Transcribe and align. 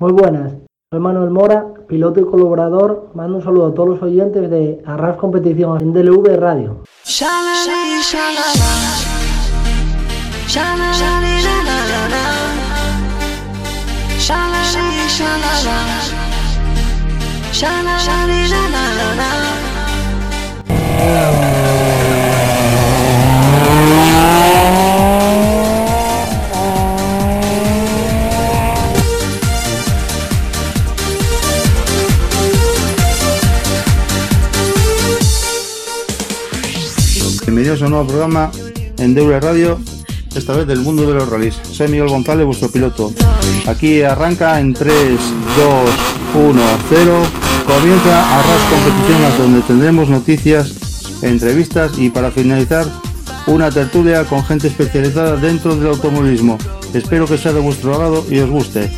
Muy 0.00 0.12
buenas, 0.12 0.54
soy 0.90 0.98
Manuel 0.98 1.28
Mora, 1.28 1.74
piloto 1.86 2.20
y 2.20 2.24
colaborador. 2.24 3.10
Mando 3.12 3.36
un 3.36 3.42
saludo 3.42 3.66
a 3.66 3.74
todos 3.74 3.90
los 3.90 4.02
oyentes 4.02 4.48
de 4.48 4.80
Arras 4.86 5.18
Competición 5.18 5.78
en 5.78 5.92
DLV 5.92 6.38
Radio. 6.38 6.84
Bienvenidos 37.60 37.82
a 37.82 37.84
un 37.84 37.90
nuevo 37.90 38.08
programa 38.08 38.50
en 38.96 39.14
Deure 39.14 39.38
Radio, 39.38 39.78
esta 40.34 40.56
vez 40.56 40.66
del 40.66 40.78
mundo 40.78 41.06
de 41.06 41.12
los 41.12 41.28
rallies. 41.28 41.56
Soy 41.56 41.88
Miguel 41.88 42.08
González, 42.08 42.46
vuestro 42.46 42.70
piloto. 42.70 43.12
Aquí 43.66 44.00
arranca 44.00 44.58
en 44.58 44.72
3, 44.72 44.94
2, 44.94 46.42
1, 46.42 46.62
0. 46.88 47.22
Comienza 47.66 48.38
Arras 48.38 48.62
Competiciones 48.70 49.38
donde 49.38 49.60
tendremos 49.60 50.08
noticias, 50.08 51.20
entrevistas 51.22 51.98
y 51.98 52.08
para 52.08 52.30
finalizar 52.30 52.86
una 53.46 53.70
tertulia 53.70 54.24
con 54.24 54.42
gente 54.42 54.68
especializada 54.68 55.36
dentro 55.36 55.76
del 55.76 55.88
automovilismo. 55.88 56.56
Espero 56.94 57.26
que 57.26 57.36
sea 57.36 57.52
de 57.52 57.60
vuestro 57.60 57.92
agrado 57.92 58.24
y 58.30 58.38
os 58.38 58.48
guste. 58.48 58.90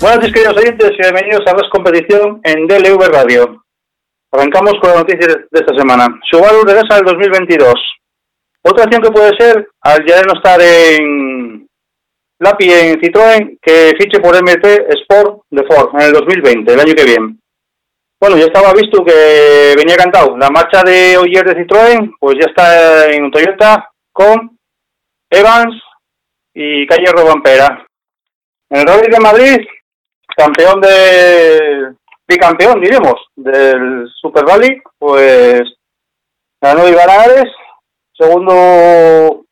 Buenas 0.00 0.20
noches 0.20 0.32
queridos 0.32 0.56
oyentes 0.56 0.92
y 0.98 1.02
bienvenidos 1.02 1.46
a 1.46 1.50
Arras 1.50 1.68
Competición 1.70 2.40
en 2.42 2.66
DLV 2.66 3.02
Radio. 3.12 3.60
Arrancamos 4.32 4.74
con 4.80 4.90
las 4.90 4.98
noticias 5.00 5.36
de 5.50 5.60
esta 5.60 5.76
semana. 5.76 6.06
Subaru 6.30 6.62
regresa 6.62 6.96
al 6.96 7.04
2022. 7.04 7.74
Otra 8.62 8.84
acción 8.84 9.02
que 9.02 9.10
puede 9.10 9.30
ser, 9.38 9.68
al 9.80 10.04
ya 10.06 10.22
no 10.22 10.34
estar 10.34 10.60
en 10.60 11.66
Lapi 12.38 12.72
en 12.72 13.00
Citroën, 13.00 13.58
que 13.60 13.92
fiche 13.98 14.20
por 14.20 14.40
MT 14.40 14.64
Sport 15.00 15.42
de 15.50 15.64
Ford 15.64 15.94
en 15.94 16.06
el 16.06 16.12
2020, 16.12 16.72
el 16.72 16.80
año 16.80 16.94
que 16.94 17.04
viene. 17.04 17.36
Bueno, 18.20 18.36
ya 18.36 18.44
estaba 18.44 18.72
visto 18.74 19.02
que 19.04 19.74
venía 19.76 19.96
cantado. 19.96 20.36
La 20.36 20.50
marcha 20.50 20.82
de 20.82 21.16
Oyer 21.16 21.44
de 21.44 21.56
Citroën, 21.56 22.14
pues 22.20 22.36
ya 22.38 22.46
está 22.50 23.10
en 23.10 23.30
Toyota 23.30 23.88
con 24.12 24.58
Evans 25.30 25.74
y 26.54 26.86
Calle 26.86 27.12
Robampera. 27.12 27.86
En 28.68 28.80
el 28.80 28.86
Rally 28.86 29.10
de 29.10 29.20
Madrid, 29.20 29.58
campeón 30.36 30.80
de 30.80 31.94
bicampeón, 32.30 32.80
diremos, 32.80 33.14
del 33.36 34.08
Super 34.20 34.44
Rally, 34.44 34.80
pues 34.98 35.62
ganó 36.60 36.88
Iván 36.88 37.08
segundo 38.16 39.44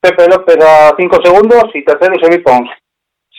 Pepe 0.00 0.28
López 0.28 0.56
a 0.64 0.94
5 0.96 1.18
segundos 1.24 1.64
y 1.74 1.84
tercero 1.84 2.14
Semi 2.20 2.38
Pons. 2.38 2.70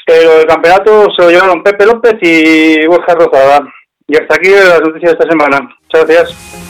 Pero 0.05 0.39
el 0.39 0.47
campeonato 0.47 1.07
se 1.15 1.23
lo 1.23 1.29
llevaron 1.29 1.63
Pepe 1.63 1.85
López 1.85 2.15
y 2.21 2.85
Borja 2.87 3.13
Rozada. 3.13 3.67
Y 4.07 4.17
hasta 4.17 4.35
aquí 4.35 4.49
las 4.49 4.81
noticias 4.81 5.11
de 5.11 5.17
esta 5.19 5.29
semana. 5.29 5.69
Muchas 5.83 6.07
gracias. 6.07 6.68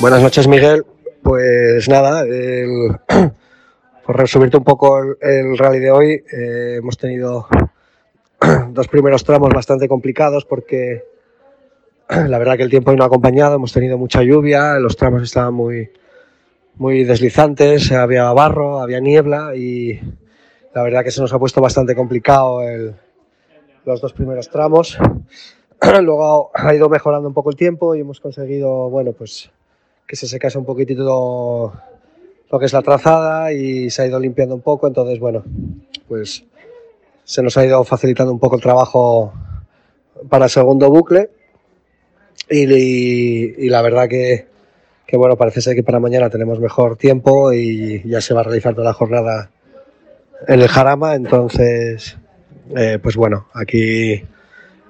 Buenas 0.00 0.22
noches, 0.22 0.46
Miguel. 0.46 0.86
Pues 1.24 1.88
nada, 1.88 2.24
por 4.06 4.16
resumirte 4.16 4.56
un 4.56 4.62
poco 4.62 5.02
el, 5.20 5.58
rally 5.58 5.80
de 5.80 5.90
hoy, 5.90 6.10
eh, 6.32 6.76
hemos 6.78 6.96
tenido 6.96 7.48
dos 8.70 8.86
primeros 8.86 9.24
tramos 9.24 9.52
bastante 9.52 9.88
complicados 9.88 10.44
porque 10.44 11.02
la 12.08 12.38
verdad 12.38 12.56
que 12.56 12.62
el 12.62 12.70
tiempo 12.70 12.92
no 12.92 13.02
ha 13.02 13.08
acompañado, 13.08 13.56
hemos 13.56 13.72
tenido 13.72 13.98
mucha 13.98 14.22
lluvia, 14.22 14.78
los 14.78 14.96
tramos 14.96 15.24
estaban 15.24 15.54
muy, 15.54 15.90
muy 16.76 17.02
deslizantes, 17.02 17.90
había 17.90 18.32
barro, 18.32 18.80
había 18.80 19.00
niebla 19.00 19.56
y 19.56 20.00
la 20.76 20.84
verdad 20.84 21.02
que 21.02 21.10
se 21.10 21.20
nos 21.20 21.32
ha 21.32 21.40
puesto 21.40 21.60
bastante 21.60 21.96
complicado 21.96 22.60
los 23.84 24.00
dos 24.00 24.12
primeros 24.12 24.48
tramos. 24.48 24.96
Luego 26.02 26.52
ha 26.54 26.72
ido 26.72 26.88
mejorando 26.88 27.26
un 27.26 27.34
poco 27.34 27.50
el 27.50 27.56
tiempo 27.56 27.96
y 27.96 28.00
hemos 28.00 28.20
conseguido, 28.20 28.88
bueno, 28.90 29.12
pues 29.12 29.50
que 30.08 30.16
se 30.16 30.26
secase 30.26 30.56
un 30.56 30.64
poquitito 30.64 31.72
lo 32.50 32.58
que 32.58 32.64
es 32.64 32.72
la 32.72 32.80
trazada 32.80 33.52
y 33.52 33.90
se 33.90 34.02
ha 34.02 34.06
ido 34.06 34.18
limpiando 34.18 34.54
un 34.54 34.62
poco, 34.62 34.88
entonces 34.88 35.20
bueno, 35.20 35.44
pues 36.08 36.44
se 37.24 37.42
nos 37.42 37.58
ha 37.58 37.66
ido 37.66 37.84
facilitando 37.84 38.32
un 38.32 38.38
poco 38.38 38.56
el 38.56 38.62
trabajo 38.62 39.34
para 40.30 40.46
el 40.46 40.50
segundo 40.50 40.88
bucle. 40.88 41.28
Y, 42.50 43.68
la 43.68 43.82
verdad 43.82 44.08
que, 44.08 44.46
bueno, 45.12 45.36
parece 45.36 45.60
ser 45.60 45.74
que 45.74 45.82
para 45.82 46.00
mañana 46.00 46.30
tenemos 46.30 46.58
mejor 46.58 46.96
tiempo 46.96 47.52
y 47.52 48.02
ya 48.08 48.22
se 48.22 48.32
va 48.32 48.40
a 48.40 48.44
realizar 48.44 48.74
toda 48.74 48.86
la 48.86 48.94
jornada 48.94 49.50
en 50.46 50.60
el 50.60 50.68
Jarama, 50.68 51.14
entonces 51.14 52.16
eh, 52.74 52.98
pues 53.02 53.16
bueno, 53.16 53.48
aquí 53.52 54.24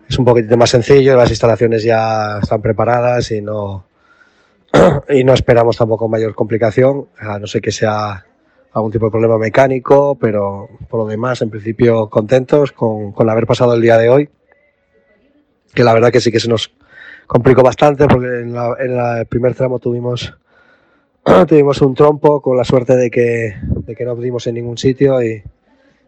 es 0.09 0.19
un 0.19 0.25
poquitito 0.25 0.57
más 0.57 0.71
sencillo, 0.71 1.17
las 1.17 1.31
instalaciones 1.31 1.83
ya 1.83 2.39
están 2.41 2.63
preparadas 2.63 3.33
y 3.33 3.41
no, 3.41 3.88
y 5.09 5.25
no 5.25 5.33
esperamos 5.33 5.77
tampoco 5.77 6.09
mayor 6.09 6.35
complicación, 6.35 7.09
a 7.19 7.39
no 7.39 7.47
ser 7.47 7.63
que 7.63 7.73
sea 7.73 8.25
algún 8.73 8.93
tipo 8.93 9.07
de 9.07 9.11
problema 9.11 9.39
mecánico, 9.39 10.17
pero 10.21 10.69
por 10.89 11.01
lo 11.01 11.07
demás, 11.07 11.41
en 11.43 11.51
principio, 11.51 12.09
contentos 12.09 12.73
con, 12.73 13.13
con 13.13 13.29
haber 13.29 13.47
pasado 13.47 13.75
el 13.75 13.81
día 13.81 13.97
de 13.97 14.09
hoy, 14.09 14.29
que 15.75 15.85
la 15.85 15.95
verdad 15.95 16.13
que 16.13 16.21
sí 16.21 16.31
que 16.31 16.41
se 16.41 16.49
nos 16.49 16.73
complicó 17.27 17.63
bastante 17.63 18.07
porque 18.07 18.41
en, 18.41 18.57
en 18.57 18.99
el 18.99 19.27
primer 19.27 19.55
tramo 19.55 19.79
tuvimos, 19.79 20.35
tuvimos 21.49 21.81
un 21.81 21.95
trompo 21.95 22.41
con 22.41 22.57
la 22.57 22.65
suerte 22.65 22.97
de 22.97 23.11
que, 23.11 23.57
de 23.63 23.95
que 23.95 24.05
no 24.05 24.15
pudimos 24.17 24.47
en 24.47 24.55
ningún 24.55 24.77
sitio 24.77 25.23
y, 25.23 25.43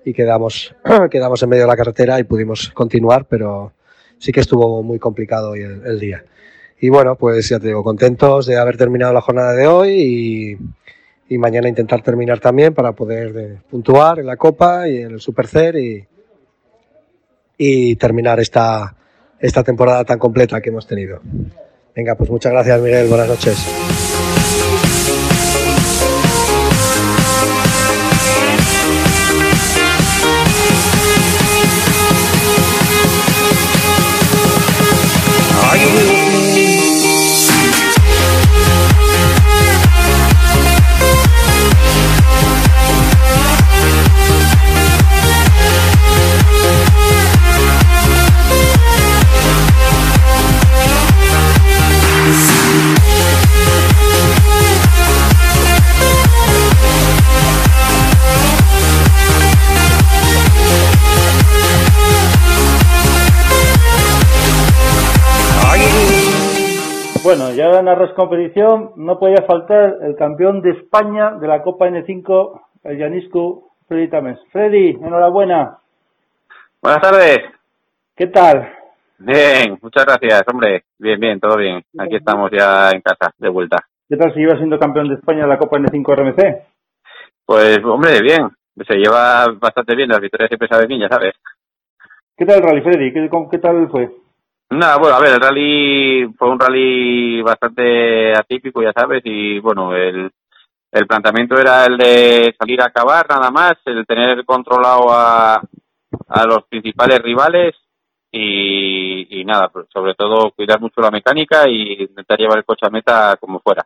y 0.04 0.12
quedamos, 0.12 0.74
quedamos 1.10 1.42
en 1.42 1.48
medio 1.48 1.64
de 1.64 1.68
la 1.68 1.76
carretera 1.76 2.18
y 2.18 2.24
pudimos 2.24 2.70
continuar, 2.70 3.26
pero 3.26 3.72
sí 4.18 4.32
que 4.32 4.40
estuvo 4.40 4.82
muy 4.82 4.98
complicado 4.98 5.50
hoy 5.50 5.62
el 5.62 5.98
día. 5.98 6.24
Y 6.80 6.88
bueno, 6.88 7.16
pues 7.16 7.48
ya 7.48 7.58
te 7.58 7.68
digo, 7.68 7.84
contentos 7.84 8.46
de 8.46 8.56
haber 8.56 8.76
terminado 8.76 9.12
la 9.12 9.20
jornada 9.20 9.52
de 9.52 9.66
hoy 9.66 10.58
y, 11.28 11.38
mañana 11.38 11.68
intentar 11.68 12.02
terminar 12.02 12.40
también 12.40 12.74
para 12.74 12.90
poder 12.92 13.36
eh, 13.36 13.58
puntuar 13.70 14.18
en 14.18 14.26
la 14.26 14.36
Copa 14.36 14.88
y 14.88 14.98
en 14.98 15.12
el 15.12 15.20
Supercer 15.20 15.76
y, 15.76 16.04
y 17.56 17.94
terminar 17.96 18.40
esta, 18.40 18.96
esta 19.38 19.62
temporada 19.62 20.04
tan 20.04 20.18
completa 20.18 20.60
que 20.60 20.70
hemos 20.70 20.86
tenido. 20.86 21.20
Venga, 21.94 22.16
pues 22.16 22.30
muchas 22.30 22.52
gracias 22.52 22.80
Miguel, 22.80 23.08
buenas 23.08 23.28
noches. 23.28 23.89
Bueno, 67.22 67.52
ya 67.52 67.78
en 67.78 67.84
la 67.84 68.14
competición 68.14 68.92
no 68.96 69.18
podía 69.18 69.44
faltar 69.46 69.96
el 70.00 70.16
campeón 70.16 70.62
de 70.62 70.70
España 70.70 71.32
de 71.32 71.46
la 71.46 71.62
Copa 71.62 71.86
N5, 71.86 72.62
el 72.84 72.98
Yaniscu 72.98 73.68
Freddy 73.86 74.08
Tames. 74.08 74.38
Freddy, 74.50 74.92
enhorabuena. 74.92 75.78
Buenas 76.80 77.02
tardes. 77.02 77.40
¿Qué 78.16 78.28
tal? 78.28 78.72
Bien, 79.18 79.78
muchas 79.82 80.06
gracias, 80.06 80.44
hombre. 80.50 80.84
Bien, 80.98 81.20
bien, 81.20 81.38
todo 81.38 81.58
bien. 81.58 81.82
Aquí 81.98 82.16
estamos 82.16 82.50
ya 82.52 82.90
en 82.90 83.02
casa, 83.02 83.34
de 83.36 83.50
vuelta. 83.50 83.76
¿Qué 84.08 84.16
tal 84.16 84.32
si 84.32 84.40
iba 84.40 84.56
siendo 84.56 84.78
campeón 84.78 85.08
de 85.08 85.16
España 85.16 85.42
de 85.42 85.48
la 85.48 85.58
Copa 85.58 85.76
N5 85.76 86.16
RMC? 86.16 86.64
Pues, 87.44 87.80
hombre, 87.84 88.22
bien. 88.22 88.48
Se 88.88 88.96
lleva 88.96 89.44
bastante 89.60 89.94
bien, 89.94 90.08
las 90.08 90.20
victorias 90.20 90.48
siempre 90.48 90.68
saben 90.68 90.88
bien, 90.88 91.02
ya 91.02 91.08
sabes. 91.08 91.34
¿Qué 92.34 92.46
tal 92.46 92.56
el 92.56 92.62
rally, 92.62 92.80
Freddy? 92.80 93.12
¿Qué, 93.12 93.28
qué 93.50 93.58
tal 93.58 93.90
fue? 93.90 94.19
Nada, 94.70 94.98
bueno, 94.98 95.16
a 95.16 95.20
ver, 95.20 95.32
el 95.34 95.40
rally 95.40 96.32
fue 96.38 96.48
un 96.48 96.60
rally 96.60 97.42
bastante 97.42 98.32
atípico, 98.32 98.80
ya 98.80 98.92
sabes, 98.92 99.20
y 99.24 99.58
bueno, 99.58 99.96
el, 99.96 100.30
el 100.92 101.06
planteamiento 101.08 101.58
era 101.58 101.86
el 101.86 101.98
de 101.98 102.54
salir 102.56 102.80
a 102.80 102.86
acabar 102.86 103.26
nada 103.28 103.50
más, 103.50 103.74
el 103.86 104.06
tener 104.06 104.44
controlado 104.44 105.10
a, 105.10 105.54
a 105.56 106.46
los 106.46 106.64
principales 106.68 107.18
rivales 107.18 107.74
y, 108.30 109.40
y 109.40 109.44
nada, 109.44 109.72
sobre 109.92 110.14
todo 110.14 110.52
cuidar 110.52 110.80
mucho 110.80 111.00
la 111.00 111.10
mecánica 111.10 111.68
y 111.68 112.04
intentar 112.04 112.38
llevar 112.38 112.58
el 112.58 112.64
coche 112.64 112.86
a 112.86 112.90
meta 112.90 113.36
como 113.40 113.58
fuera. 113.58 113.84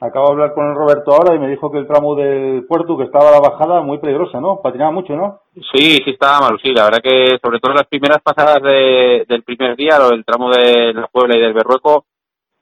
Acabo 0.00 0.26
de 0.26 0.32
hablar 0.34 0.54
con 0.54 0.76
Roberto 0.76 1.12
ahora 1.12 1.34
y 1.34 1.40
me 1.40 1.48
dijo 1.48 1.72
que 1.72 1.78
el 1.78 1.88
tramo 1.88 2.14
del 2.14 2.64
puerto, 2.66 2.96
que 2.96 3.02
estaba 3.02 3.32
la 3.32 3.40
bajada 3.40 3.80
muy 3.80 3.98
peligrosa, 3.98 4.40
¿no? 4.40 4.60
Patinaba 4.62 4.92
mucho, 4.92 5.16
¿no? 5.16 5.40
Sí, 5.72 5.96
sí 6.04 6.10
estaba 6.10 6.38
malo, 6.38 6.58
sí. 6.62 6.72
La 6.72 6.84
verdad 6.84 7.00
que 7.02 7.36
sobre 7.42 7.58
todo 7.58 7.72
en 7.72 7.78
las 7.78 7.88
primeras 7.88 8.22
pasadas 8.22 8.62
de, 8.62 9.24
del 9.28 9.42
primer 9.42 9.74
día, 9.74 9.98
el 10.12 10.24
tramo 10.24 10.50
de 10.50 10.92
la 10.94 11.08
Puebla 11.08 11.36
y 11.36 11.40
del 11.40 11.52
Berrueco, 11.52 12.04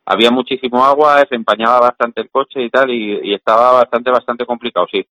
había 0.06 0.30
muchísimo 0.30 0.82
agua, 0.82 1.24
se 1.28 1.34
empañaba 1.34 1.80
bastante 1.80 2.22
el 2.22 2.30
coche 2.30 2.62
y 2.62 2.70
tal, 2.70 2.90
y, 2.90 3.34
estaba 3.34 3.72
bastante, 3.72 4.10
bastante 4.10 4.46
complicado, 4.46 4.86
sí. 4.90 5.06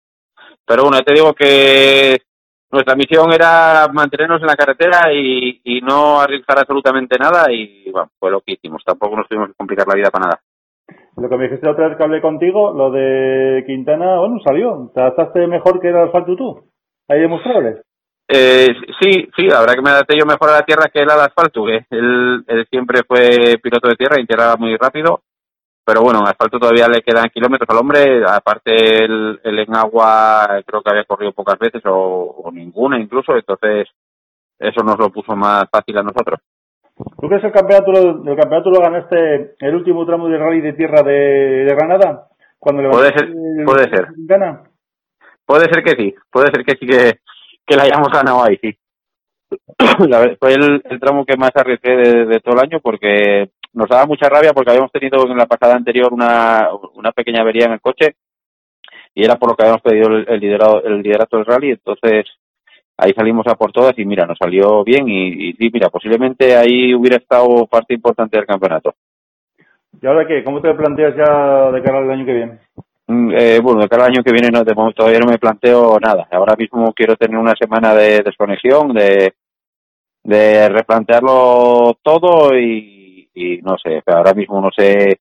Pero 0.65 0.85
bueno, 0.85 0.99
te 1.05 1.13
digo 1.13 1.35
que 1.35 2.23
nuestra 2.71 2.97
misión 2.97 3.35
era 3.35 3.87
mantenernos 3.93 4.41
en 4.41 4.47
la 4.47 4.57
carretera 4.57 5.13
y 5.13 5.81
no 5.83 6.23
arriesgar 6.23 6.59
absolutamente 6.59 7.19
nada 7.19 7.53
y 7.53 7.91
bueno, 7.91 8.11
fue 8.19 8.31
lo 8.31 8.41
que 8.41 8.53
hicimos. 8.53 8.83
Tampoco 8.83 9.15
nos 9.15 9.29
tuvimos 9.29 9.49
que 9.49 9.55
complicar 9.55 9.87
la 9.87 9.95
vida 9.95 10.11
para 10.11 10.25
nada. 10.25 10.41
Lo 11.17 11.29
que 11.29 11.37
me 11.37 11.45
dijiste 11.45 11.67
la 11.67 11.73
otra 11.73 11.89
vez 11.89 11.97
que 11.97 12.03
hablé 12.03 12.21
contigo, 12.21 12.73
lo 12.73 12.91
de 12.91 13.63
Quintana, 13.67 14.19
bueno, 14.19 14.39
salió. 14.45 14.91
¿Te 14.93 15.01
adaptaste 15.01 15.47
mejor 15.47 15.81
que 15.81 15.89
el 15.89 15.97
asfalto 15.97 16.35
tú? 16.35 16.71
¿Hay 17.09 17.21
demostrables? 17.21 17.83
Eh, 18.27 18.69
sí, 19.01 19.29
sí, 19.37 19.47
la 19.47 19.61
verdad 19.61 19.75
que 19.75 19.83
me 19.83 19.91
adapté 19.91 20.19
yo 20.19 20.27
mejor 20.27 20.49
a 20.51 20.55
la 20.55 20.63
tierra 20.63 20.91
que 20.93 21.01
él 21.01 21.11
al 21.11 21.21
asfalto. 21.21 21.65
que 21.67 21.87
Él, 21.91 22.45
siempre 22.69 23.03
fue 23.07 23.59
piloto 23.63 23.89
de 23.89 23.97
tierra 23.97 24.21
integraba 24.21 24.57
muy 24.57 24.77
rápido. 24.77 25.21
Pero 25.87 26.01
bueno, 26.01 26.21
en 26.21 26.29
asfalto 26.29 26.59
todavía 26.59 26.89
le 26.89 27.03
quedan 27.03 27.29
kilómetros 27.29 27.69
al 27.69 27.77
hombre. 27.77 28.25
Aparte, 28.27 29.05
él, 29.05 29.39
él 29.45 29.59
en 29.59 29.77
agua 29.77 30.63
creo 30.67 30.83
que 30.83 30.91
había 30.91 31.05
corrido 31.05 31.33
pocas 31.33 31.59
veces 31.59 31.83
o 31.85 32.51
ninguna 32.53 32.99
incluso. 32.99 33.37
Entonces, 33.37 33.89
eso 34.59 34.83
nos 34.83 34.99
lo 34.99 35.11
puso 35.11 35.37
más 35.37 35.65
fácil 35.71 35.99
a 35.99 36.03
nosotros. 36.03 36.41
¿Tú 36.97 37.27
crees 37.29 37.41
que 37.41 37.49
el 37.49 37.53
campeonato, 37.53 37.93
lo- 37.93 38.31
el 38.33 38.37
campeonato 38.39 38.71
lo 38.71 38.81
ganaste 38.81 39.55
el 39.59 39.75
último 39.75 40.07
tramo 40.07 40.29
de 40.29 40.39
rally 40.39 40.61
de 40.61 40.73
tierra 40.75 41.03
de, 41.03 41.13
de 41.65 41.75
Granada? 41.75 42.29
Cuando 42.59 42.89
Puede 42.91 43.09
ser, 43.19 43.29
el- 43.29 43.65
puede 43.65 43.89
ser. 43.91 44.09
Quintana? 44.15 44.63
Puede 45.45 45.65
ser 45.65 45.83
que 45.83 45.91
sí, 46.01 46.15
puede 46.31 46.47
ser 46.53 46.65
que 46.65 46.77
sí 46.77 46.87
que, 46.87 47.19
que 47.67 47.77
la 47.77 47.83
hayamos 47.83 48.09
ganado 48.11 48.43
ahí, 48.45 48.57
sí. 48.63 48.77
La 50.09 50.21
verdad, 50.21 50.37
fue 50.41 50.55
el, 50.55 50.83
el 50.89 51.01
tramo 51.01 51.25
que 51.27 51.37
más 51.37 51.51
arriesgué 51.55 51.97
de, 51.97 52.25
de 52.27 52.41
todo 52.41 52.55
el 52.55 52.61
año 52.63 52.81
porque 52.81 53.51
nos 53.73 53.89
daba 53.89 54.07
mucha 54.07 54.29
rabia 54.29 54.53
porque 54.55 54.71
habíamos 54.71 54.93
tenido 54.93 55.27
en 55.27 55.37
la 55.37 55.47
pasada 55.47 55.75
anterior 55.75 56.13
una, 56.13 56.69
una 56.95 57.13
pequeña 57.13 57.43
avería 57.43 57.67
en 57.67 57.73
el 57.73 57.81
coche 57.81 58.15
y 59.15 59.25
era 59.25 59.37
por 59.37 59.51
lo 59.51 59.57
que 59.57 59.63
habíamos 59.65 59.83
pedido 59.83 60.09
el, 60.09 60.27
el, 60.29 60.41
liderado, 60.41 60.83
el 60.85 61.03
liderato 61.03 61.37
del 61.37 61.47
rally, 61.47 61.71
entonces 61.73 62.25
ahí 62.97 63.13
salimos 63.13 63.47
a 63.47 63.55
por 63.55 63.73
todas 63.73 63.99
y 63.99 64.05
mira, 64.05 64.27
nos 64.27 64.39
salió 64.39 64.85
bien 64.85 65.09
y, 65.09 65.51
y 65.51 65.53
sí, 65.55 65.71
mira, 65.73 65.89
posiblemente 65.91 66.57
ahí 66.57 66.95
hubiera 66.95 67.17
estado 67.17 67.67
parte 67.67 67.95
importante 67.95 68.37
del 68.37 68.47
campeonato. 68.47 68.95
¿Y 70.01 70.07
ahora 70.07 70.27
qué? 70.27 70.43
¿Cómo 70.45 70.61
te 70.61 70.75
planteas 70.75 71.15
ya 71.17 71.71
de 71.71 71.83
cara 71.83 71.99
al 71.99 72.11
año 72.11 72.27
que 72.27 72.33
viene? 72.35 72.59
Mm, 73.07 73.33
Eh, 73.33 73.61
bueno, 73.63 73.81
de 73.83 73.89
cada 73.89 74.07
año 74.07 74.23
que 74.25 74.33
viene 74.33 74.49
no, 74.51 74.65
de 74.65 74.75
momento 74.75 74.99
todavía 74.99 75.21
no 75.21 75.31
me 75.31 75.39
planteo 75.39 75.99
nada. 76.01 76.27
Ahora 76.31 76.55
mismo 76.57 76.93
quiero 76.95 77.17
tener 77.17 77.39
una 77.39 77.55
semana 77.59 77.95
de 77.95 78.21
desconexión, 78.23 78.93
de, 78.95 79.35
de 80.25 80.69
replantearlo 80.69 81.99
todo 82.03 82.57
y, 82.59 83.29
y 83.35 83.59
no 83.63 83.77
sé, 83.83 84.03
ahora 84.07 84.33
mismo 84.35 84.61
no 84.61 84.71
sé, 84.77 85.19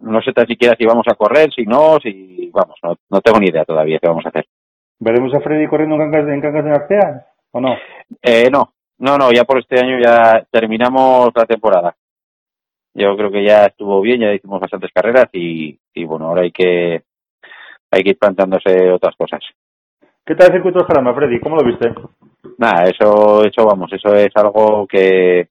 no 0.00 0.20
sé 0.22 0.32
tan 0.32 0.46
siquiera 0.46 0.76
si 0.78 0.84
vamos 0.84 1.06
a 1.08 1.14
correr, 1.14 1.50
si 1.52 1.64
no, 1.64 1.98
si 2.02 2.50
vamos, 2.52 2.76
no, 2.82 2.96
no 3.10 3.20
tengo 3.20 3.38
ni 3.40 3.46
idea 3.48 3.64
todavía 3.64 3.98
qué 4.00 4.08
vamos 4.08 4.24
a 4.26 4.28
hacer. 4.28 4.46
¿Veremos 4.98 5.34
a 5.34 5.40
Freddy 5.40 5.66
corriendo 5.66 5.96
en 5.96 6.10
Cangas, 6.10 6.28
en 6.32 6.40
Cangas 6.40 6.64
de 6.64 6.70
Narcea 6.70 7.26
o 7.52 7.60
no? 7.60 7.76
Eh, 8.22 8.48
no, 8.50 8.72
no, 8.98 9.18
no, 9.18 9.32
ya 9.32 9.44
por 9.44 9.58
este 9.58 9.80
año 9.80 9.98
ya 10.02 10.44
terminamos 10.50 11.30
la 11.34 11.44
temporada. 11.44 11.94
Yo 12.94 13.16
creo 13.16 13.30
que 13.30 13.44
ya 13.44 13.66
estuvo 13.66 14.00
bien, 14.00 14.20
ya 14.20 14.32
hicimos 14.32 14.60
bastantes 14.60 14.92
carreras 14.94 15.28
y, 15.32 15.76
y 15.94 16.04
bueno, 16.04 16.28
ahora 16.28 16.42
hay 16.42 16.52
que, 16.52 17.02
hay 17.90 18.02
que 18.02 18.10
ir 18.10 18.18
planteándose 18.18 18.90
otras 18.92 19.16
cosas. 19.16 19.40
¿Qué 20.24 20.34
tal 20.36 20.46
el 20.48 20.54
circuito 20.54 20.78
de 20.78 20.84
Jarama, 20.86 21.12
Freddy? 21.12 21.40
¿Cómo 21.40 21.56
lo 21.56 21.66
viste? 21.66 21.92
Nada, 22.56 22.84
eso, 22.84 23.44
eso 23.44 23.66
vamos, 23.66 23.92
eso 23.92 24.14
es 24.14 24.30
algo 24.36 24.86
que, 24.86 25.48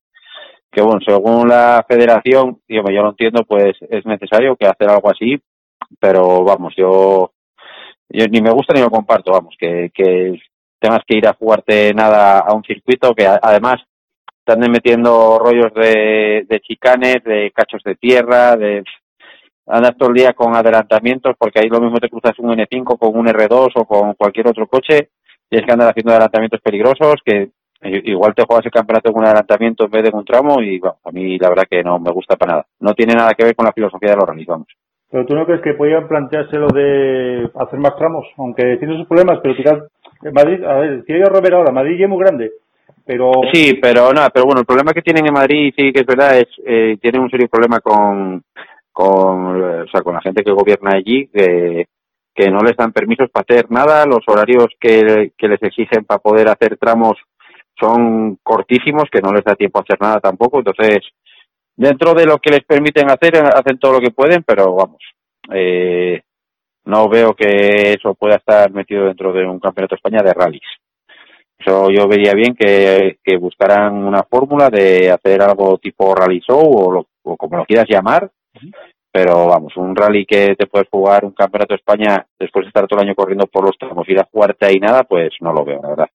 que 0.72 0.82
bueno, 0.82 1.00
según 1.06 1.50
la 1.50 1.86
federación, 1.88 2.60
y 2.68 2.78
hombre, 2.78 2.96
yo 2.96 3.04
lo 3.04 3.10
entiendo, 3.10 3.44
pues 3.44 3.74
es 3.90 4.06
necesario 4.06 4.56
que 4.56 4.66
hacer 4.66 4.90
algo 4.90 5.12
así, 5.12 5.40
pero 6.00 6.44
vamos, 6.44 6.74
yo, 6.78 7.33
yo 8.10 8.26
ni 8.28 8.42
me 8.42 8.52
gusta 8.52 8.74
ni 8.74 8.82
lo 8.82 8.90
comparto, 8.90 9.32
vamos, 9.32 9.56
que, 9.58 9.92
que 9.94 10.40
tengas 10.80 11.02
que 11.08 11.18
ir 11.18 11.28
a 11.28 11.34
jugarte 11.34 11.94
nada 11.94 12.40
a 12.40 12.54
un 12.54 12.64
circuito 12.64 13.14
que 13.14 13.26
además 13.26 13.82
están 14.46 14.60
metiendo 14.70 15.40
rollos 15.40 15.74
de, 15.74 16.46
de 16.48 16.60
chicanes, 16.60 17.24
de 17.24 17.52
cachos 17.56 17.82
de 17.84 17.96
tierra, 17.96 18.58
de 18.58 18.84
andas 19.68 19.96
todo 19.98 20.10
el 20.10 20.16
día 20.16 20.34
con 20.34 20.56
adelantamientos, 20.56 21.36
porque 21.38 21.60
ahí 21.60 21.70
lo 21.70 21.80
mismo 21.80 22.00
te 22.00 22.10
cruzas 22.10 22.38
un 22.40 22.52
N5 22.52 22.98
con 22.98 23.18
un 23.18 23.28
R2 23.28 23.72
o 23.76 23.86
con 23.86 24.14
cualquier 24.16 24.48
otro 24.48 24.68
coche, 24.68 25.10
tienes 25.50 25.66
que 25.66 25.72
andar 25.72 25.90
haciendo 25.90 26.12
adelantamientos 26.12 26.60
peligrosos, 26.62 27.16
que 27.24 27.52
igual 27.84 28.34
te 28.34 28.44
juegas 28.46 28.66
el 28.66 28.72
campeonato 28.72 29.12
con 29.12 29.22
un 29.22 29.28
adelantamiento 29.28 29.86
en 29.86 29.92
vez 29.92 30.04
de 30.04 30.12
un 30.14 30.26
tramo 30.26 30.62
y 30.62 30.80
bueno, 30.80 30.98
a 31.04 31.12
mí 31.12 31.38
la 31.38 31.50
verdad 31.50 31.68
que 31.70 31.84
no 31.84 32.00
me 32.00 32.12
gusta 32.12 32.36
para 32.36 32.54
nada. 32.54 32.68
No 32.80 32.94
tiene 32.94 33.14
nada 33.14 33.34
que 33.34 33.46
ver 33.46 33.56
con 33.56 33.66
la 33.66 33.74
filosofía 33.74 34.12
de 34.12 34.18
los 34.18 34.28
rallies, 34.28 34.48
vamos. 34.48 34.68
¿Pero 35.14 35.28
tú 35.28 35.36
no 35.36 35.46
crees 35.46 35.62
que 35.62 35.76
podían 35.76 36.08
plantearse 36.08 36.58
lo 36.58 36.70
de 36.70 37.48
hacer 37.54 37.78
más 37.78 37.96
tramos? 37.98 38.26
Aunque 38.36 38.78
tiene 38.78 38.98
sus 38.98 39.08
problemas, 39.08 39.42
pero 39.44 39.56
quizás 39.56 39.84
Madrid, 40.34 40.64
a 40.64 40.74
ver, 40.80 41.04
quiero 41.06 41.30
romper 41.30 41.54
ahora, 41.54 41.72
Madrid 41.72 42.00
ya 42.00 42.06
es 42.06 42.10
muy 42.10 42.18
grande, 42.18 42.50
pero 43.06 43.32
Sí, 43.52 43.78
pero 43.80 44.12
nada, 44.12 44.32
pero 44.32 44.46
bueno, 44.46 44.62
el 44.62 44.66
problema 44.66 44.92
que 44.92 45.04
tienen 45.04 45.28
en 45.28 45.34
Madrid 45.34 45.72
sí 45.78 45.94
que 45.94 46.00
es 46.00 46.06
verdad 46.08 46.40
es 46.40 46.48
eh, 46.66 46.98
tienen 47.00 47.22
un 47.22 47.30
serio 47.30 47.48
problema 47.48 47.80
con 47.80 48.42
con 48.92 49.84
o 49.84 49.88
sea, 49.92 50.02
con 50.02 50.16
la 50.16 50.22
gente 50.22 50.44
que 50.44 50.52
gobierna 50.52 50.96
allí 50.96 51.28
que 51.28 51.86
que 52.34 52.50
no 52.50 52.62
les 52.62 52.76
dan 52.76 52.92
permisos 52.92 53.30
para 53.30 53.46
hacer 53.48 53.70
nada, 53.70 54.08
los 54.08 54.24
horarios 54.26 54.66
que, 54.80 55.34
que 55.38 55.48
les 55.48 55.62
exigen 55.62 56.06
para 56.06 56.22
poder 56.22 56.48
hacer 56.48 56.76
tramos 56.78 57.20
son 57.80 58.40
cortísimos, 58.42 59.04
que 59.12 59.22
no 59.22 59.32
les 59.32 59.44
da 59.44 59.54
tiempo 59.54 59.78
a 59.78 59.84
hacer 59.84 60.02
nada 60.02 60.20
tampoco, 60.20 60.58
entonces 60.58 61.02
dentro 61.76 62.14
de 62.14 62.26
lo 62.26 62.38
que 62.40 62.52
les 62.52 62.64
permiten 62.64 63.10
hacer, 63.10 63.36
hacen 63.38 63.78
todo 63.80 63.94
lo 63.94 64.00
que 64.00 64.12
pueden, 64.12 64.44
pero 64.44 64.74
vamos, 64.76 65.02
eh, 65.54 66.22
no 66.86 67.08
veo 67.10 67.34
que 67.34 67.94
eso 67.94 68.14
pueda 68.16 68.36
estar 68.36 68.72
metido 68.72 69.06
dentro 69.06 69.32
de 69.34 69.46
un 69.46 69.60
campeonato 69.60 69.96
de 69.96 69.98
España 69.98 70.22
de 70.24 70.34
rallies. 70.34 70.62
Eso 71.58 71.90
yo 71.92 72.08
vería 72.08 72.34
bien 72.34 72.56
que, 72.56 73.18
que 73.24 73.38
buscaran 73.38 73.94
una 74.04 74.24
fórmula 74.24 74.70
de 74.70 75.10
hacer 75.12 75.42
algo 75.42 75.78
tipo 75.78 76.14
rally 76.14 76.42
show 76.42 76.60
o, 76.62 76.92
lo- 76.92 77.08
o 77.24 77.38
como 77.38 77.58
lo 77.58 77.66
quieras 77.66 77.86
llamar, 77.88 78.30
pero 79.12 79.48
vamos, 79.48 79.78
un 79.78 79.96
rally 79.96 80.26
que 80.26 80.56
te 80.56 80.68
puedes 80.68 80.90
jugar 80.90 81.24
un 81.24 81.32
campeonato 81.32 81.74
de 81.74 81.78
España 81.78 82.26
después 82.40 82.66
de 82.66 82.70
estar 82.70 82.88
todo 82.88 83.00
el 83.00 83.08
año 83.08 83.16
corriendo 83.16 83.48
por 83.48 83.64
los 83.66 83.78
tramos, 83.78 84.10
ir 84.10 84.20
a 84.20 84.28
jugarte 84.30 84.66
ahí 84.66 84.76
nada, 84.80 85.04
pues 85.04 85.30
no 85.40 85.54
lo 85.54 85.64
veo, 85.64 85.80
la 85.82 85.90
verdad. 85.90 86.08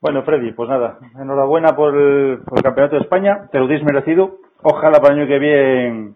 Bueno, 0.00 0.22
Freddy, 0.22 0.52
pues 0.52 0.68
nada, 0.68 0.98
enhorabuena 1.20 1.74
por 1.76 1.94
el, 1.96 2.38
por 2.44 2.58
el 2.58 2.62
Campeonato 2.64 2.96
de 2.96 3.02
España, 3.02 3.48
te 3.50 3.58
lo 3.58 3.66
dis 3.66 3.82
merecido, 3.82 4.38
ojalá 4.62 4.98
para 5.00 5.14
el 5.14 5.20
año 5.20 5.28
que 5.28 5.38
viene 5.38 6.14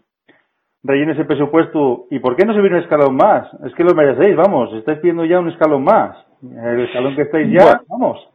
rellenes 0.82 1.18
el 1.18 1.26
presupuesto, 1.26 2.06
¿y 2.10 2.18
por 2.20 2.36
qué 2.36 2.44
no 2.46 2.54
subir 2.54 2.72
un 2.72 2.80
escalón 2.80 3.16
más? 3.16 3.48
Es 3.64 3.74
que 3.74 3.82
lo 3.84 3.94
merecéis, 3.94 4.36
vamos, 4.36 4.72
estáis 4.74 4.98
pidiendo 5.00 5.24
ya 5.24 5.40
un 5.40 5.48
escalón 5.48 5.82
más, 5.84 6.16
el 6.42 6.80
escalón 6.84 7.16
que 7.16 7.22
estáis 7.22 7.48
ya, 7.52 7.64
Bueno. 7.64 7.80
vamos. 7.88 8.28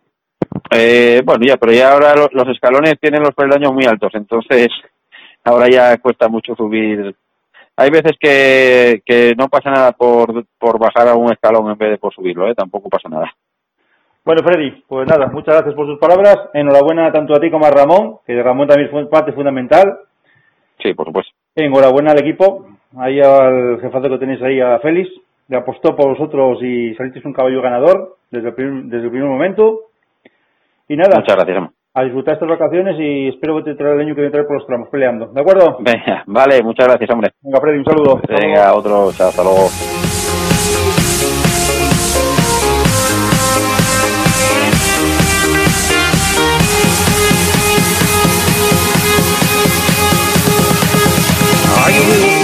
Eh, 0.71 1.21
bueno, 1.25 1.45
ya, 1.47 1.55
pero 1.57 1.71
ya 1.71 1.93
ahora 1.93 2.13
lo- 2.15 2.29
los 2.31 2.47
escalones 2.49 2.99
tienen 2.99 3.21
los 3.21 3.33
peldaños 3.33 3.71
muy 3.73 3.85
altos, 3.85 4.11
entonces 4.15 4.67
ahora 5.45 5.67
ya 5.69 5.97
cuesta 5.97 6.27
mucho 6.27 6.55
subir. 6.55 7.15
Hay 7.77 7.89
veces 7.89 8.13
que, 8.19 9.01
que 9.05 9.33
no 9.37 9.47
pasa 9.47 9.71
nada 9.71 9.91
por, 9.93 10.45
por 10.59 10.77
bajar 10.77 11.07
a 11.07 11.15
un 11.15 11.31
escalón 11.31 11.71
en 11.71 11.77
vez 11.77 11.91
de 11.91 11.97
por 11.97 12.13
subirlo, 12.13 12.47
¿eh? 12.49 12.53
tampoco 12.55 12.89
pasa 12.89 13.07
nada. 13.09 13.31
Bueno, 14.23 14.41
Freddy, 14.43 14.83
pues 14.87 15.07
nada, 15.07 15.27
muchas 15.31 15.55
gracias 15.55 15.73
por 15.75 15.87
sus 15.87 15.97
palabras. 15.99 16.37
Enhorabuena 16.53 17.11
tanto 17.11 17.33
a 17.33 17.39
ti 17.39 17.49
como 17.49 17.65
a 17.65 17.71
Ramón, 17.71 18.17
que 18.25 18.41
Ramón 18.41 18.67
también 18.67 18.91
fue 18.91 19.09
parte 19.09 19.31
fundamental. 19.33 19.99
Sí, 20.83 20.93
por 20.93 21.07
supuesto. 21.07 21.31
Enhorabuena 21.55 22.11
al 22.11 22.19
equipo, 22.19 22.67
ahí 22.97 23.19
al 23.19 23.79
jefazo 23.81 24.09
que 24.09 24.17
tenéis 24.19 24.41
ahí, 24.43 24.59
a 24.61 24.79
Félix, 24.79 25.09
le 25.47 25.57
apostó 25.57 25.95
por 25.95 26.09
vosotros 26.09 26.59
y 26.61 26.93
salisteis 26.95 27.25
un 27.25 27.33
caballo 27.33 27.61
ganador 27.61 28.17
desde 28.29 28.49
el 28.49 28.53
primer, 28.53 28.83
desde 28.85 29.05
el 29.05 29.11
primer 29.11 29.27
momento. 29.29 29.79
Y 30.87 30.95
nada, 30.95 31.17
Muchas 31.19 31.35
gracias. 31.35 31.69
a 31.93 32.03
disfrutar 32.03 32.35
estas 32.35 32.49
vacaciones 32.49 32.95
y 32.99 33.27
espero 33.29 33.57
que 33.57 33.71
te 33.71 33.75
traiga 33.75 33.95
el 33.95 34.01
año 34.07 34.15
que 34.15 34.21
viene 34.21 34.43
por 34.43 34.55
los 34.57 34.67
tramos 34.67 34.87
peleando. 34.89 35.27
¿De 35.27 35.41
acuerdo? 35.41 35.77
Venga, 35.79 36.23
vale, 36.27 36.61
muchas 36.63 36.87
gracias, 36.87 37.09
hombre. 37.09 37.31
Venga, 37.41 37.59
Freddy, 37.59 37.79
un 37.79 37.85
saludo. 37.85 38.21
Venga, 38.29 38.73
otro, 38.75 39.11
chao, 39.13 39.29
hasta 39.29 39.43
luego. 39.43 40.00
La 51.91 52.40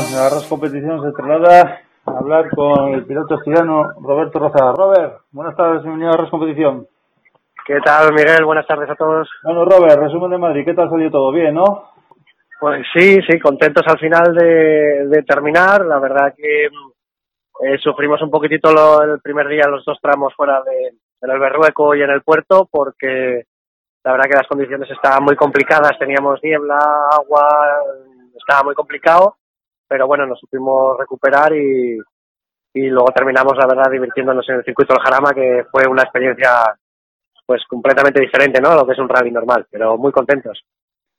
Arras 0.00 0.46
Competición 0.48 1.02
se 1.02 1.12
traslada 1.12 1.80
a 2.06 2.10
hablar 2.18 2.48
con 2.56 2.94
el 2.94 3.04
piloto 3.04 3.34
estirano 3.34 3.84
Roberto 4.00 4.38
Rozada. 4.38 4.72
Robert, 4.72 5.20
buenas 5.30 5.54
tardes, 5.56 5.82
bienvenido 5.82 6.10
a 6.10 6.14
Arras 6.14 6.30
Competición. 6.30 6.86
¿Qué 7.66 7.78
tal, 7.84 8.12
Miguel? 8.14 8.44
Buenas 8.46 8.66
tardes 8.66 8.88
a 8.88 8.94
todos. 8.94 9.28
Bueno, 9.44 9.66
Robert, 9.66 10.00
resumen 10.00 10.30
de 10.30 10.38
Madrid, 10.38 10.64
¿qué 10.64 10.72
tal 10.72 10.88
salió 10.88 11.10
todo? 11.10 11.30
Bien, 11.32 11.54
¿no? 11.54 11.90
Pues 12.58 12.86
sí, 12.94 13.18
sí, 13.28 13.38
contentos 13.40 13.82
al 13.86 13.98
final 13.98 14.34
de, 14.34 15.06
de 15.06 15.22
terminar. 15.22 15.84
La 15.84 15.98
verdad 15.98 16.32
que 16.34 16.64
eh, 16.64 17.78
sufrimos 17.82 18.22
un 18.22 18.30
poquitito 18.30 18.72
lo- 18.72 19.02
el 19.02 19.20
primer 19.20 19.48
día 19.48 19.68
los 19.68 19.84
dos 19.84 19.98
tramos 20.00 20.34
fuera 20.34 20.62
de, 20.62 20.94
en 21.20 21.30
el 21.30 21.38
Berrueco 21.38 21.94
y 21.94 22.00
en 22.02 22.10
el 22.10 22.22
puerto 22.22 22.66
porque 22.72 23.44
la 24.02 24.12
verdad 24.12 24.30
que 24.30 24.36
las 24.38 24.48
condiciones 24.48 24.90
estaban 24.90 25.22
muy 25.24 25.36
complicadas. 25.36 25.98
Teníamos 25.98 26.40
niebla, 26.42 26.78
agua, 27.12 27.46
estaba 28.38 28.62
muy 28.64 28.74
complicado, 28.74 29.36
pero 29.90 30.06
bueno, 30.06 30.24
nos 30.24 30.38
supimos 30.38 30.96
recuperar 30.96 31.52
y, 31.52 31.98
y 32.74 32.86
luego 32.88 33.08
terminamos, 33.12 33.56
la 33.56 33.66
verdad, 33.66 33.90
divirtiéndonos 33.90 34.48
en 34.48 34.54
el 34.56 34.64
circuito 34.64 34.94
del 34.94 35.02
Jarama, 35.02 35.32
que 35.34 35.64
fue 35.72 35.82
una 35.90 36.02
experiencia 36.02 36.50
pues 37.44 37.62
completamente 37.68 38.20
diferente, 38.20 38.60
¿no? 38.60 38.70
A 38.70 38.76
lo 38.76 38.86
que 38.86 38.92
es 38.92 38.98
un 39.00 39.08
rally 39.08 39.32
normal, 39.32 39.66
pero 39.68 39.98
muy 39.98 40.12
contentos. 40.12 40.62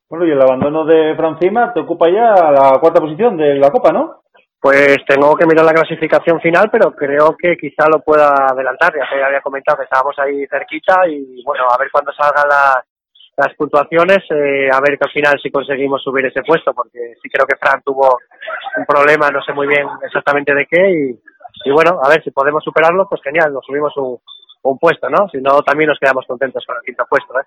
Bueno, 0.10 0.26
y 0.26 0.32
el 0.32 0.42
abandono 0.42 0.86
de 0.86 1.14
Francima 1.18 1.74
te 1.74 1.82
ocupa 1.82 2.08
ya 2.10 2.52
la 2.52 2.80
cuarta 2.80 3.02
posición 3.02 3.36
de 3.36 3.56
la 3.56 3.70
Copa, 3.70 3.92
¿no? 3.92 4.22
Pues 4.62 4.98
tengo 5.08 5.36
que 5.36 5.46
mirar 5.46 5.66
la 5.66 5.74
clasificación 5.74 6.40
final, 6.40 6.70
pero 6.72 6.92
creo 6.96 7.36
que 7.38 7.58
quizá 7.58 7.90
lo 7.92 8.00
pueda 8.02 8.34
adelantar. 8.52 8.94
Ya 8.96 9.10
te 9.10 9.22
había 9.22 9.42
comentado 9.42 9.80
que 9.80 9.84
estábamos 9.86 10.18
ahí 10.20 10.46
cerquita 10.48 11.08
y 11.10 11.44
bueno, 11.44 11.66
a 11.70 11.78
ver 11.78 11.90
cuándo 11.92 12.14
salgan 12.14 12.48
la- 12.48 12.84
las 13.38 13.56
puntuaciones, 13.56 14.20
eh, 14.30 14.70
a 14.72 14.80
ver 14.82 14.98
que 14.98 15.06
al 15.06 15.12
final 15.12 15.40
si 15.42 15.50
conseguimos 15.50 16.04
subir 16.04 16.26
ese 16.26 16.44
puesto, 16.44 16.74
porque 16.74 17.16
sí 17.22 17.30
creo 17.30 17.48
que 17.48 17.58
Fran 17.58 17.82
tuvo 17.84 18.18
un 18.78 18.86
problema, 18.86 19.30
no 19.30 19.42
sé 19.42 19.54
muy 19.54 19.68
bien 19.68 19.88
exactamente 20.04 20.54
de 20.54 20.66
qué 20.66 20.92
y, 20.92 21.20
y 21.66 21.72
bueno, 21.72 22.00
a 22.04 22.10
ver 22.10 22.24
si 22.24 22.32
podemos 22.32 22.64
superarlo, 22.64 23.08
pues 23.10 23.22
genial, 23.24 23.54
nos 23.54 23.66
subimos 23.66 23.96
un, 23.98 24.20
un 24.64 24.78
puesto, 24.78 25.10
¿no? 25.10 25.28
Si 25.30 25.38
no, 25.40 25.62
también 25.62 25.90
nos 25.90 26.00
quedamos 26.00 26.26
contentos 26.28 26.64
con 26.66 26.76
el 26.76 26.84
quinto 26.84 27.06
puesto, 27.10 27.40
¿eh? 27.40 27.44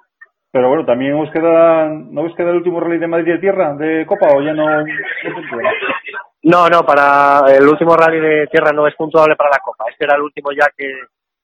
Pero 0.51 0.69
bueno, 0.69 0.85
también 0.87 1.15
os 1.15 1.31
queda, 1.33 1.89
¿no 1.89 2.23
os 2.23 2.35
queda 2.37 2.51
el 2.51 2.57
último 2.57 2.79
rally 2.79 2.99
de 2.99 3.09
Madrid 3.09 3.33
de 3.33 3.39
tierra 3.41 3.75
de 3.75 4.07
Copa 4.07 4.29
o 4.37 4.41
ya 4.41 4.53
no? 4.53 4.85
No, 6.45 6.69
no, 6.69 6.83
para 6.87 7.41
el 7.53 7.67
último 7.67 7.97
rally 7.97 8.21
de 8.21 8.47
tierra 8.47 8.71
no 8.73 8.87
es 8.87 8.95
puntuable 8.95 9.35
para 9.35 9.51
la 9.51 9.59
Copa. 9.59 9.87
Este 9.91 10.05
era 10.05 10.15
el 10.15 10.23
último 10.23 10.53
ya 10.53 10.67
que, 10.77 10.87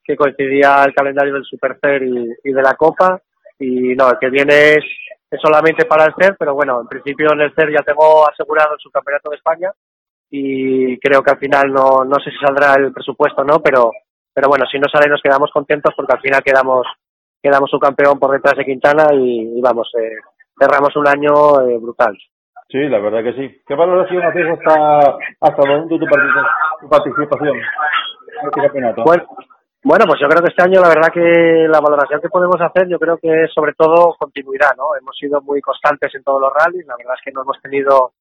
que 0.04 0.14
coincidía 0.14 0.84
el 0.84 0.94
calendario 0.94 1.34
del 1.34 1.44
Supercer 1.44 2.04
y, 2.04 2.28
y 2.44 2.52
de 2.52 2.62
la 2.62 2.74
Copa. 2.74 3.20
Y 3.60 3.94
no, 3.94 4.10
el 4.10 4.18
que 4.18 4.30
viene 4.30 4.72
es, 4.72 4.84
es 5.30 5.40
solamente 5.40 5.84
para 5.84 6.06
el 6.06 6.14
CER, 6.18 6.34
pero 6.38 6.54
bueno, 6.54 6.80
en 6.80 6.88
principio 6.88 7.32
en 7.32 7.42
el 7.42 7.54
CER 7.54 7.70
ya 7.70 7.82
tengo 7.84 8.26
asegurado 8.28 8.72
el 8.74 8.80
subcampeonato 8.80 9.30
de 9.30 9.36
España 9.36 9.70
y 10.30 10.98
creo 10.98 11.22
que 11.22 11.30
al 11.32 11.38
final 11.38 11.72
no, 11.72 12.04
no 12.04 12.14
sé 12.24 12.30
si 12.30 12.36
saldrá 12.38 12.74
el 12.74 12.92
presupuesto 12.92 13.42
o 13.42 13.44
no, 13.44 13.60
pero, 13.60 13.90
pero 14.32 14.48
bueno, 14.48 14.64
si 14.70 14.78
no 14.78 14.86
sale 14.90 15.08
nos 15.10 15.20
quedamos 15.22 15.50
contentos 15.52 15.92
porque 15.96 16.14
al 16.14 16.20
final 16.20 16.42
quedamos, 16.42 16.86
quedamos 17.42 17.70
subcampeón 17.70 18.18
por 18.18 18.30
detrás 18.32 18.56
de 18.56 18.64
Quintana 18.64 19.12
y, 19.14 19.58
y 19.58 19.60
vamos, 19.60 19.90
eh, 20.00 20.16
cerramos 20.58 20.94
un 20.96 21.06
año 21.08 21.60
eh, 21.68 21.78
brutal. 21.80 22.16
Sí, 22.68 22.78
la 22.88 23.00
verdad 23.00 23.24
que 23.24 23.32
sí. 23.34 23.62
¿Qué 23.66 23.74
valoración 23.74 24.22
haces 24.22 24.46
hasta, 24.48 25.16
hasta 25.40 25.62
el 25.64 25.68
momento 25.68 25.94
de 25.98 26.00
tu, 26.00 26.06
partici- 26.06 26.48
tu 26.80 26.88
participación 26.88 27.56
en 27.58 28.46
este 28.46 28.60
campeonato? 28.60 29.02
Bueno, 29.04 29.24
bueno, 29.82 30.04
pues 30.06 30.20
yo 30.20 30.28
creo 30.28 30.42
que 30.42 30.50
este 30.50 30.62
año 30.62 30.80
la 30.80 30.88
verdad 30.88 31.12
que 31.12 31.66
la 31.68 31.80
valoración 31.80 32.20
que 32.20 32.28
podemos 32.28 32.60
hacer 32.60 32.86
yo 32.88 32.98
creo 32.98 33.16
que 33.16 33.44
es 33.44 33.52
sobre 33.54 33.72
todo 33.72 34.14
continuidad, 34.18 34.76
¿no? 34.76 34.94
Hemos 35.00 35.16
sido 35.16 35.40
muy 35.40 35.60
constantes 35.62 36.14
en 36.14 36.22
todos 36.22 36.40
los 36.40 36.52
rallies, 36.52 36.86
la 36.86 36.96
verdad 36.96 37.14
es 37.16 37.24
que 37.24 37.32
no 37.32 37.42
hemos 37.42 37.60
tenido 37.62 38.12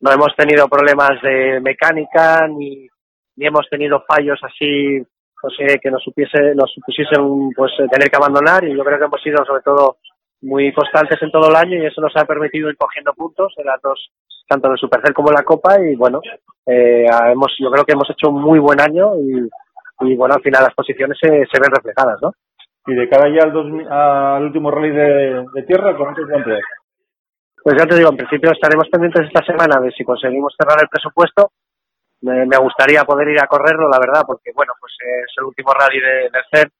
no 0.00 0.12
hemos 0.12 0.34
tenido 0.36 0.66
problemas 0.68 1.20
de 1.22 1.60
mecánica 1.60 2.46
ni, 2.48 2.88
ni 3.36 3.46
hemos 3.46 3.68
tenido 3.68 4.02
fallos 4.06 4.38
así 4.42 4.98
no 5.42 5.50
sé, 5.50 5.78
que 5.78 5.90
nos 5.90 6.02
supiese 6.02 6.54
nos 6.54 6.72
supusiesen 6.72 7.50
pues 7.54 7.72
eh, 7.78 7.86
tener 7.90 8.08
que 8.08 8.16
abandonar 8.16 8.64
y 8.64 8.76
yo 8.76 8.82
creo 8.84 8.98
que 8.98 9.04
hemos 9.04 9.22
sido 9.22 9.44
sobre 9.44 9.62
todo 9.62 9.98
muy 10.40 10.72
constantes 10.72 11.20
en 11.20 11.30
todo 11.30 11.50
el 11.50 11.56
año 11.56 11.76
y 11.76 11.86
eso 11.86 12.00
nos 12.00 12.16
ha 12.16 12.24
permitido 12.24 12.70
ir 12.70 12.76
cogiendo 12.76 13.12
puntos 13.12 13.52
en 13.58 13.66
las 13.66 13.80
dos 13.82 14.10
tanto 14.48 14.68
en 14.68 14.72
el 14.72 14.78
Supercell 14.78 15.14
como 15.14 15.30
en 15.30 15.36
la 15.36 15.42
Copa 15.42 15.76
y 15.80 15.96
bueno 15.96 16.20
eh, 16.66 17.06
hemos 17.30 17.52
yo 17.58 17.70
creo 17.70 17.84
que 17.84 17.92
hemos 17.92 18.08
hecho 18.10 18.30
un 18.30 18.40
muy 18.40 18.58
buen 18.58 18.80
año 18.80 19.14
y, 19.16 19.48
y 20.00 20.16
bueno, 20.16 20.34
al 20.34 20.42
final 20.42 20.62
las 20.62 20.74
posiciones 20.74 21.18
se, 21.20 21.28
se 21.28 21.60
ven 21.60 21.70
reflejadas, 21.70 22.18
¿no? 22.22 22.32
Y 22.86 22.94
de 22.94 23.08
cara 23.08 23.28
ya 23.28 23.44
al, 23.44 23.52
2000 23.52 23.88
al 23.88 24.42
último 24.44 24.70
rally 24.70 24.90
de, 24.90 25.44
de 25.52 25.62
tierra, 25.64 25.96
¿cómo 25.96 26.14
te 26.14 26.22
planteas? 26.22 26.62
Pues 27.62 27.76
ya 27.76 27.86
te 27.86 27.96
digo, 27.96 28.10
en 28.10 28.16
principio 28.16 28.50
estaremos 28.50 28.88
pendientes 28.88 29.26
esta 29.26 29.44
semana 29.44 29.80
de 29.80 29.90
si 29.92 30.04
conseguimos 30.04 30.54
cerrar 30.58 30.78
el 30.80 30.88
presupuesto. 30.88 31.50
Me, 32.22 32.46
me 32.46 32.56
gustaría 32.56 33.04
poder 33.04 33.28
ir 33.28 33.40
a 33.40 33.46
correrlo, 33.46 33.88
la 33.88 33.98
verdad, 33.98 34.22
porque 34.26 34.52
bueno, 34.54 34.72
pues 34.80 34.92
es 35.00 35.32
el 35.36 35.44
último 35.44 35.72
rally 35.72 36.00
de, 36.00 36.30
del 36.30 36.44
CER 36.50 36.70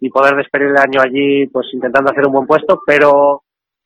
y 0.00 0.10
poder 0.10 0.36
despedir 0.36 0.68
el 0.68 0.76
año 0.76 1.00
allí, 1.00 1.46
pues 1.48 1.66
intentando 1.72 2.10
hacer 2.10 2.26
un 2.26 2.32
buen 2.32 2.46
puesto, 2.46 2.80
pero 2.86 3.42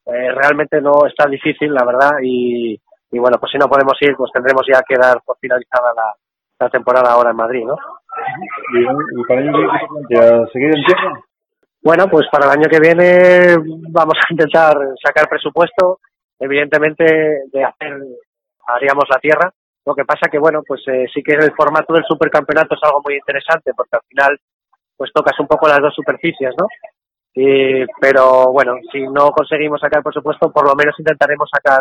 eh, 0.07 0.33
realmente 0.35 0.81
no 0.81 1.07
está 1.07 1.29
difícil, 1.29 1.73
la 1.73 1.85
verdad, 1.85 2.19
y, 2.23 2.79
y 3.11 3.19
bueno, 3.19 3.39
pues 3.39 3.53
si 3.53 3.59
no 3.59 3.69
podemos 3.69 3.95
ir, 4.01 4.15
pues 4.17 4.31
tendremos 4.33 4.67
ya 4.71 4.83
que 4.87 4.97
dar 4.97 5.23
por 5.25 5.39
finalizada 5.39 5.93
la, 5.95 6.15
la 6.59 6.69
temporada 6.69 7.13
ahora 7.13 7.31
en 7.31 7.37
Madrid, 7.37 7.65
¿no? 7.65 7.77
¿Y? 8.75 8.85
¿Seguir 10.53 10.77
en 10.77 10.85
tierra? 10.85 11.21
Bueno, 11.83 12.09
pues 12.11 12.27
para 12.31 12.47
el 12.47 12.59
año 12.59 12.69
que 12.69 12.81
viene 12.81 13.57
vamos 13.91 14.15
a 14.15 14.33
intentar 14.33 14.75
sacar 15.03 15.29
presupuesto. 15.29 16.01
Evidentemente, 16.39 17.05
de 17.53 17.65
hacer, 17.65 17.99
haríamos 18.67 19.05
la 19.09 19.21
tierra. 19.21 19.53
Lo 19.87 19.95
que 19.95 20.05
pasa 20.05 20.29
que, 20.31 20.39
bueno, 20.39 20.63
pues 20.67 20.83
eh, 20.89 21.07
sí 21.13 21.23
que 21.23 21.33
el 21.33 21.53
formato 21.57 21.95
del 21.95 22.05
supercampeonato 22.07 22.75
es 22.75 22.81
algo 22.83 23.01
muy 23.05 23.15
interesante 23.15 23.73
porque 23.75 23.97
al 23.97 24.03
final, 24.09 24.39
pues 24.97 25.11
tocas 25.13 25.39
un 25.41 25.47
poco 25.47 25.69
las 25.69 25.81
dos 25.81 25.95
superficies, 25.95 26.55
¿no? 26.59 26.67
Y, 27.35 27.87
pero 28.01 28.53
bueno, 28.53 28.75
si 28.93 29.03
no 29.03 29.31
conseguimos 29.31 29.81
sacar 29.81 30.03
presupuesto, 30.03 30.53
por 30.53 30.67
lo 30.67 30.75
menos 30.75 30.95
intentaremos 30.99 31.49
sacar 31.51 31.81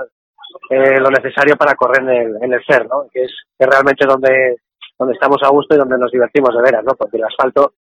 eh, 0.70 1.00
lo 1.00 1.10
necesario 1.10 1.56
para 1.58 1.76
correr 1.76 2.04
en 2.04 2.10
el, 2.10 2.44
en 2.44 2.62
CER, 2.66 2.88
¿no? 2.88 3.06
Que 3.12 3.24
es, 3.24 3.32
que 3.58 3.66
es 3.66 3.70
realmente 3.70 4.06
donde, 4.06 4.58
donde 5.00 5.14
estamos 5.14 5.38
a 5.44 5.50
gusto 5.50 5.74
y 5.74 5.78
donde 5.78 5.98
nos 5.98 6.12
divertimos 6.12 6.54
de 6.54 6.62
veras, 6.62 6.84
¿no? 6.84 6.94
Porque 6.94 7.18
el 7.18 7.24
asfalto 7.24 7.74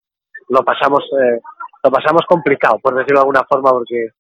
lo 0.51 0.61
pasamos, 0.63 1.03
eh, 1.19 1.41
lo 1.83 1.91
pasamos 1.91 2.23
complicado, 2.29 2.79
por 2.79 2.95
decirlo 2.95 3.21
de 3.21 3.25
alguna 3.25 3.45
forma, 3.49 3.71
porque 3.71 4.11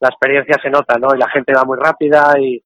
la 0.00 0.08
experiencia 0.08 0.56
se 0.62 0.70
nota, 0.70 0.98
¿no? 0.98 1.14
Y 1.14 1.18
la 1.18 1.28
gente 1.28 1.52
va 1.54 1.64
muy 1.64 1.78
rápida 1.78 2.34
y, 2.40 2.60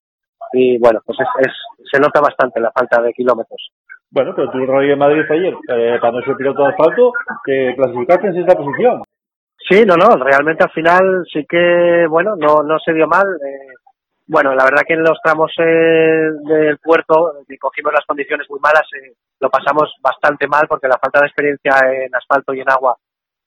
y 0.53 0.79
bueno, 0.79 1.01
pues 1.05 1.19
es, 1.21 1.29
es, 1.47 1.53
se 1.91 2.01
nota 2.01 2.21
bastante 2.21 2.61
la 2.61 2.71
falta 2.71 3.03
de 3.03 3.13
kilómetros. 3.13 3.71
Bueno, 4.13 4.33
pero 4.35 4.51
tu 4.51 4.67
rally 4.67 4.89
de 4.89 4.97
Madrid 4.97 5.23
ayer, 5.31 5.55
eh, 5.69 5.99
ser 6.25 6.37
piloto 6.37 6.63
de 6.63 6.69
asfalto, 6.69 7.13
que 7.45 7.75
clasificaste 7.77 8.27
en 8.29 8.35
sexta 8.35 8.57
posición. 8.57 9.03
Sí, 9.69 9.85
no, 9.85 9.95
no, 9.95 10.17
realmente 10.17 10.65
al 10.65 10.71
final 10.71 11.25
sí 11.33 11.47
que, 11.49 12.07
bueno, 12.09 12.35
no, 12.37 12.63
no 12.65 12.79
se 12.81 12.93
dio 12.93 13.07
mal. 13.07 13.27
Eh, 13.27 13.75
bueno, 14.27 14.55
la 14.55 14.65
verdad 14.65 14.83
que 14.87 14.95
en 14.95 15.03
los 15.03 15.21
tramos 15.23 15.53
eh, 15.59 16.31
del 16.45 16.79
puerto, 16.79 17.35
que 17.47 17.59
cogimos 17.59 17.93
las 17.93 18.05
condiciones 18.07 18.49
muy 18.51 18.59
malas, 18.59 18.83
eh, 18.95 19.13
lo 19.41 19.51
pasamos 19.51 19.95
bastante 20.01 20.47
mal 20.47 20.67
porque 20.69 20.89
la 20.89 20.99
falta 20.99 21.21
de 21.21 21.27
experiencia 21.27 21.73
en 21.91 22.15
asfalto 22.15 22.53
y 22.53 22.61
en 22.61 22.71
agua, 22.71 22.97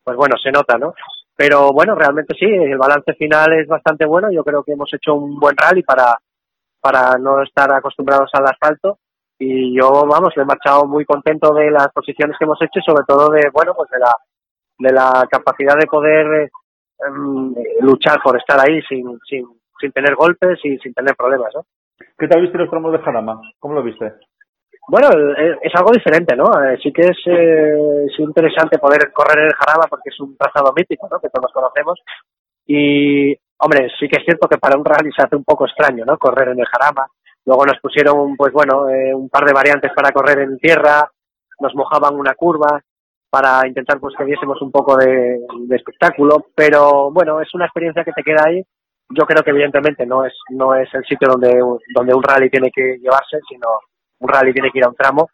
pues 0.04 0.18
bueno, 0.18 0.36
se 0.42 0.52
nota, 0.52 0.78
¿no? 0.78 0.94
Pero 1.36 1.72
bueno, 1.72 1.96
realmente 1.96 2.36
sí, 2.38 2.46
el 2.46 2.78
balance 2.78 3.14
final 3.14 3.54
es 3.54 3.68
bastante 3.68 4.06
bueno. 4.06 4.32
Yo 4.32 4.44
creo 4.44 4.64
que 4.64 4.74
hemos 4.74 4.92
hecho 4.94 5.16
un 5.16 5.40
buen 5.40 5.56
rally 5.58 5.84
para, 5.84 6.18
para 6.82 7.18
no 7.18 7.42
estar 7.42 7.74
acostumbrados 7.74 8.30
al 8.34 8.46
asfalto 8.46 9.00
y 9.40 9.76
yo, 9.76 9.90
vamos, 10.08 10.34
me 10.36 10.44
he 10.44 10.46
marchado 10.46 10.86
muy 10.86 11.06
contento 11.06 11.54
de 11.54 11.72
las 11.72 11.88
posiciones 11.94 12.38
que 12.38 12.46
hemos 12.46 12.62
hecho 12.62 12.80
y 12.80 12.84
sobre 12.84 13.04
todo 13.08 13.30
de, 13.30 13.50
bueno, 13.52 13.74
pues 13.76 13.90
de 13.90 14.00
la, 14.00 14.16
de 14.78 14.94
la 14.94 15.28
capacidad 15.30 15.76
de 15.78 15.88
poder 15.88 16.52
em, 17.00 17.54
luchar 17.82 18.22
por 18.24 18.38
estar 18.38 18.60
ahí 18.60 18.82
sin, 18.88 19.20
sin, 19.28 19.46
sin 19.80 19.92
tener 19.92 20.16
golpes 20.16 20.60
y 20.64 20.78
sin 20.78 20.94
tener 20.94 21.16
problemas, 21.16 21.52
¿no? 21.56 21.66
¿Qué 22.18 22.28
tal 22.28 22.42
viste 22.42 22.58
los 22.58 22.70
tramos 22.70 22.92
de 22.92 23.00
Jarama? 23.00 23.40
¿Cómo 23.60 23.76
lo 23.76 23.84
viste? 23.84 24.14
Bueno, 24.88 25.08
eh, 25.38 25.58
es 25.62 25.74
algo 25.76 25.92
diferente, 25.92 26.36
¿no? 26.36 26.46
Eh, 26.62 26.78
sí 26.84 26.92
que 26.92 27.04
es, 27.04 27.18
eh, 27.26 28.06
es 28.06 28.20
interesante 28.20 28.78
poder 28.78 29.12
correr 29.14 29.40
en 29.40 29.46
el 29.46 29.54
Jarama 29.54 29.86
porque 29.90 30.10
es 30.10 30.20
un 30.20 30.36
trazado 30.38 30.74
mítico, 30.76 31.08
¿no? 31.10 31.20
Que 31.20 31.30
todos 31.30 31.52
conocemos. 31.54 32.00
Y, 32.68 33.34
hombre, 33.60 33.90
sí 34.00 34.08
que 34.10 34.20
es 34.20 34.26
cierto 34.26 34.48
que 34.48 34.58
para 34.58 34.78
un 34.78 34.84
rally 34.84 35.12
se 35.16 35.24
hace 35.24 35.36
un 35.36 35.44
poco 35.44 35.66
extraño, 35.66 36.04
¿no? 36.06 36.18
Correr 36.18 36.50
en 36.50 36.60
el 36.60 36.68
Jarama. 36.68 37.08
Luego 37.46 37.66
nos 37.66 37.80
pusieron, 37.80 38.36
pues 38.36 38.54
bueno, 38.54 38.86
un 39.16 39.30
par 39.30 39.46
de 39.46 39.54
variantes 39.54 39.92
para 39.94 40.12
correr 40.12 40.40
en 40.40 40.58
tierra, 40.60 41.10
nos 41.60 41.76
mojaban 41.76 42.16
una 42.16 42.36
curva 42.36 42.82
para 43.30 43.68
intentar 43.68 44.00
pues 44.00 44.16
que 44.18 44.26
diésemos 44.26 44.62
un 44.62 44.72
poco 44.72 44.96
de, 44.96 45.40
de 45.68 45.76
espectáculo, 45.76 46.48
pero 46.56 47.12
bueno, 47.12 47.42
es 47.42 47.54
una 47.54 47.66
experiencia 47.66 48.04
que 48.04 48.14
te 48.14 48.24
queda 48.24 48.44
ahí 48.46 48.64
yo 49.10 49.26
creo 49.26 49.44
que 49.44 49.52
evidentemente 49.52 50.06
no 50.06 50.26
es 50.26 50.34
no 50.50 50.76
es 50.76 50.88
el 50.94 51.04
sitio 51.04 51.28
donde 51.30 51.52
donde 51.94 52.14
un 52.14 52.24
rally 52.24 52.50
tiene 52.50 52.72
que 52.72 52.98
llevarse 53.00 53.38
sino 53.48 53.68
un 54.24 54.30
rally 54.30 54.54
tiene 54.54 54.72
que 54.72 54.80
ir 54.80 54.86
a 54.86 54.90
un 54.90 54.96
tramo 54.96 55.30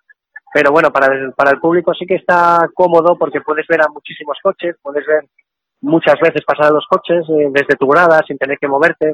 pero 0.53 0.72
bueno 0.72 0.91
para 0.91 1.13
el, 1.13 1.34
para 1.34 1.51
el 1.51 1.60
público 1.60 1.93
sí 1.93 2.05
que 2.05 2.15
está 2.15 2.67
cómodo 2.74 3.17
porque 3.17 3.41
puedes 3.41 3.67
ver 3.67 3.81
a 3.81 3.91
muchísimos 3.91 4.38
coches 4.41 4.75
puedes 4.81 5.05
ver 5.05 5.25
muchas 5.81 6.19
veces 6.19 6.43
pasar 6.46 6.67
a 6.67 6.74
los 6.74 6.86
coches 6.88 7.24
eh, 7.29 7.50
desde 7.51 7.77
tu 7.77 7.88
grada 7.88 8.22
sin 8.27 8.38
tener 8.38 8.58
que 8.58 8.67
moverte 8.67 9.13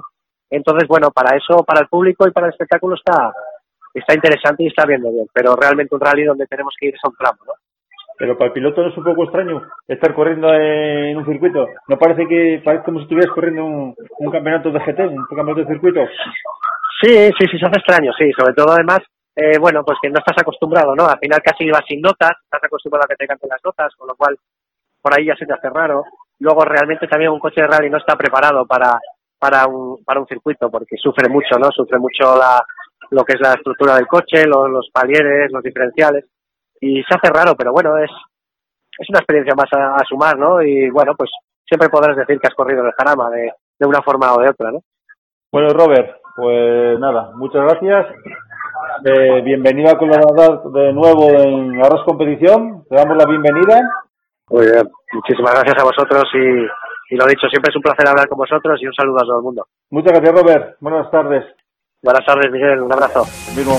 entonces 0.49 0.87
bueno 0.87 1.11
para 1.11 1.35
eso 1.35 1.63
para 1.63 1.81
el 1.81 1.87
público 1.87 2.27
y 2.27 2.31
para 2.31 2.47
el 2.47 2.53
espectáculo 2.53 2.95
está 2.95 3.33
está 3.93 4.13
interesante 4.13 4.63
y 4.63 4.67
está 4.67 4.85
bien 4.85 5.01
bien 5.01 5.27
pero 5.33 5.55
realmente 5.55 5.93
un 5.93 6.01
rally 6.01 6.23
donde 6.23 6.47
tenemos 6.47 6.73
que 6.79 6.87
ir 6.87 6.95
es 6.95 7.01
a 7.03 7.09
un 7.09 7.15
tramo 7.15 7.39
¿no? 7.45 7.53
Pero 8.17 8.37
para 8.37 8.47
el 8.47 8.53
piloto 8.53 8.81
no 8.81 8.89
es 8.89 8.97
un 8.97 9.03
poco 9.03 9.23
extraño 9.23 9.61
estar 9.87 10.13
corriendo 10.13 10.53
en 10.53 11.17
un 11.17 11.25
circuito. 11.25 11.67
¿No 11.89 11.97
parece 11.97 12.25
que 12.27 12.61
parece 12.63 12.85
como 12.85 12.99
si 12.99 13.03
estuvieras 13.03 13.33
corriendo 13.33 13.65
un, 13.65 13.93
un 14.19 14.31
campeonato 14.31 14.71
de 14.71 14.79
GT, 14.79 14.99
un 15.01 15.25
campeonato 15.25 15.61
de 15.61 15.67
circuito? 15.67 15.99
Sí, 17.01 17.11
sí, 17.37 17.45
sí, 17.51 17.59
se 17.59 17.65
hace 17.65 17.79
extraño, 17.79 18.13
sí. 18.17 18.31
Sobre 18.37 18.53
todo, 18.53 18.71
además, 18.71 18.99
eh, 19.35 19.57
bueno, 19.59 19.83
pues 19.83 19.97
que 20.01 20.09
no 20.09 20.19
estás 20.19 20.41
acostumbrado, 20.41 20.95
¿no? 20.95 21.05
Al 21.05 21.19
final 21.19 21.41
casi 21.43 21.69
vas 21.69 21.83
sin 21.87 22.01
notas, 22.01 22.31
estás 22.43 22.63
acostumbrado 22.63 23.03
a 23.03 23.07
que 23.07 23.15
te 23.15 23.27
canten 23.27 23.49
las 23.49 23.63
notas, 23.63 23.93
con 23.95 24.07
lo 24.07 24.15
cual 24.15 24.37
por 25.01 25.13
ahí 25.13 25.25
ya 25.25 25.35
se 25.35 25.45
te 25.45 25.53
hace 25.53 25.69
raro. 25.69 26.05
Luego, 26.39 26.63
realmente 26.63 27.07
también 27.07 27.31
un 27.31 27.39
coche 27.39 27.61
de 27.61 27.67
rally 27.67 27.89
no 27.89 27.97
está 27.97 28.15
preparado 28.15 28.65
para, 28.65 28.97
para, 29.37 29.67
un, 29.67 30.03
para 30.03 30.21
un 30.21 30.27
circuito 30.27 30.69
porque 30.71 30.95
sufre 30.97 31.29
mucho, 31.29 31.59
¿no? 31.59 31.69
Sufre 31.71 31.99
mucho 31.99 32.35
la, 32.37 32.63
lo 33.11 33.23
que 33.23 33.33
es 33.33 33.41
la 33.41 33.53
estructura 33.53 33.95
del 33.95 34.07
coche, 34.07 34.45
los, 34.47 34.89
palieres, 34.91 35.51
los 35.51 35.63
diferenciales 35.63 36.25
y 36.79 37.03
se 37.03 37.15
hace 37.15 37.31
raro, 37.31 37.55
pero 37.57 37.71
bueno, 37.71 37.97
es, 37.97 38.11
es 38.97 39.09
una 39.09 39.19
experiencia 39.19 39.55
más 39.55 39.69
a, 39.73 40.03
sumar, 40.07 40.37
¿no? 40.37 40.61
Y 40.61 40.89
bueno, 40.89 41.13
pues 41.17 41.29
siempre 41.67 41.89
podrás 41.89 42.15
decir 42.15 42.39
que 42.39 42.47
has 42.47 42.55
corrido 42.55 42.81
en 42.81 42.87
el 42.87 42.93
Jarama 42.97 43.29
de, 43.29 43.51
de 43.79 43.87
una 43.87 44.01
forma 44.01 44.33
o 44.33 44.41
de 44.41 44.49
otra, 44.49 44.71
¿no? 44.71 44.79
Bueno, 45.51 45.69
Robert, 45.69 46.17
pues 46.35 46.99
nada, 46.99 47.31
muchas 47.35 47.63
gracias. 47.63 48.07
Eh, 49.03 49.41
bienvenido 49.43 49.91
a 49.91 49.97
colaborar 49.97 50.63
de 50.63 50.93
nuevo 50.93 51.29
en 51.29 51.75
Arras 51.83 52.03
Competición. 52.05 52.83
Te 52.89 52.95
damos 52.95 53.17
la 53.17 53.25
bienvenida. 53.25 53.81
Muy 54.49 54.65
bien, 54.65 54.89
muchísimas 55.13 55.53
gracias 55.53 55.75
a 55.79 55.83
vosotros 55.83 56.23
y, 56.33 57.13
y 57.13 57.17
lo 57.17 57.25
dicho, 57.25 57.47
siempre 57.49 57.69
es 57.69 57.75
un 57.75 57.81
placer 57.81 58.07
hablar 58.07 58.27
con 58.27 58.37
vosotros 58.37 58.79
y 58.81 58.87
un 58.87 58.93
saludo 58.93 59.17
a 59.17 59.25
todo 59.25 59.37
el 59.37 59.43
mundo. 59.43 59.67
Muchas 59.91 60.13
gracias, 60.13 60.41
Robert. 60.41 60.77
Buenas 60.79 61.09
tardes. 61.11 61.45
Buenas 62.01 62.25
tardes, 62.25 62.51
Miguel. 62.51 62.81
Un 62.81 62.93
abrazo. 62.93 63.25
Mismo. 63.55 63.77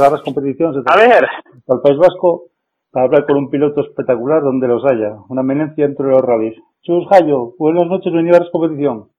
Bueno, 0.00 0.12
pues 0.12 0.12
ahora 0.12 0.16
es 0.16 0.24
competición. 0.24 0.72
Se 0.72 0.80
A 0.86 0.96
ver. 0.96 1.28
Al 1.68 1.80
País 1.82 1.98
Vasco 1.98 2.44
para 2.90 3.06
hablar 3.06 3.26
con 3.26 3.36
un 3.36 3.50
piloto 3.50 3.82
espectacular 3.82 4.42
donde 4.42 4.66
los 4.66 4.82
haya. 4.84 5.14
Una 5.28 5.42
eminencia 5.42 5.84
entre 5.84 6.06
los 6.06 6.22
rallies. 6.22 6.56
Chus 6.82 7.06
Jayo, 7.08 7.52
buenas 7.58 7.86
noches, 7.86 8.10
bienvenido 8.10 8.36
a 8.36 8.40
la 8.40 8.50
competición. 8.50 9.10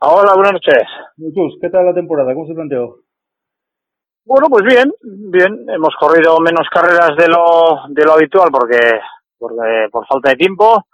Hola, 0.00 0.34
buenas 0.34 0.52
noches. 0.52 0.84
Chus, 1.34 1.58
¿qué 1.60 1.70
tal 1.70 1.86
la 1.86 1.94
temporada? 1.94 2.34
¿Cómo 2.34 2.46
se 2.46 2.54
planteó? 2.54 2.98
Bueno, 4.26 4.48
pues 4.50 4.64
bien, 4.64 4.92
bien. 5.02 5.64
Hemos 5.68 5.94
corrido 5.98 6.38
menos 6.40 6.68
carreras 6.70 7.16
de 7.16 7.26
lo, 7.26 7.88
de 7.88 8.04
lo 8.04 8.12
habitual 8.12 8.50
porque, 8.52 9.00
porque 9.38 9.88
por 9.90 10.06
falta 10.06 10.30
de 10.30 10.36
tiempo. 10.36 10.84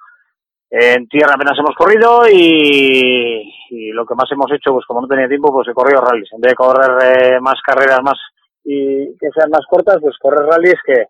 En 0.71 1.09
tierra 1.09 1.35
apenas 1.35 1.59
hemos 1.59 1.75
corrido 1.77 2.23
y, 2.33 3.53
y 3.71 3.91
lo 3.91 4.07
que 4.07 4.15
más 4.15 4.31
hemos 4.31 4.51
hecho, 4.53 4.73
pues 4.73 4.87
como 4.87 5.03
no 5.03 5.09
tenía 5.09 5.29
tiempo, 5.29 5.53
pues 5.53 5.69
he 5.69 5.75
corrido 5.75 6.01
rallies. 6.01 6.33
En 6.33 6.41
vez 6.41 6.53
de 6.53 6.57
correr 6.57 6.91
eh, 7.03 7.41
más 7.41 7.61
carreras 7.63 8.01
más 8.03 8.17
y 8.65 9.17
que 9.19 9.29
sean 9.35 9.51
más 9.51 9.67
cortas, 9.69 9.99
pues 10.01 10.17
correr 10.19 10.47
rallies 10.47 10.81
que, 10.85 11.07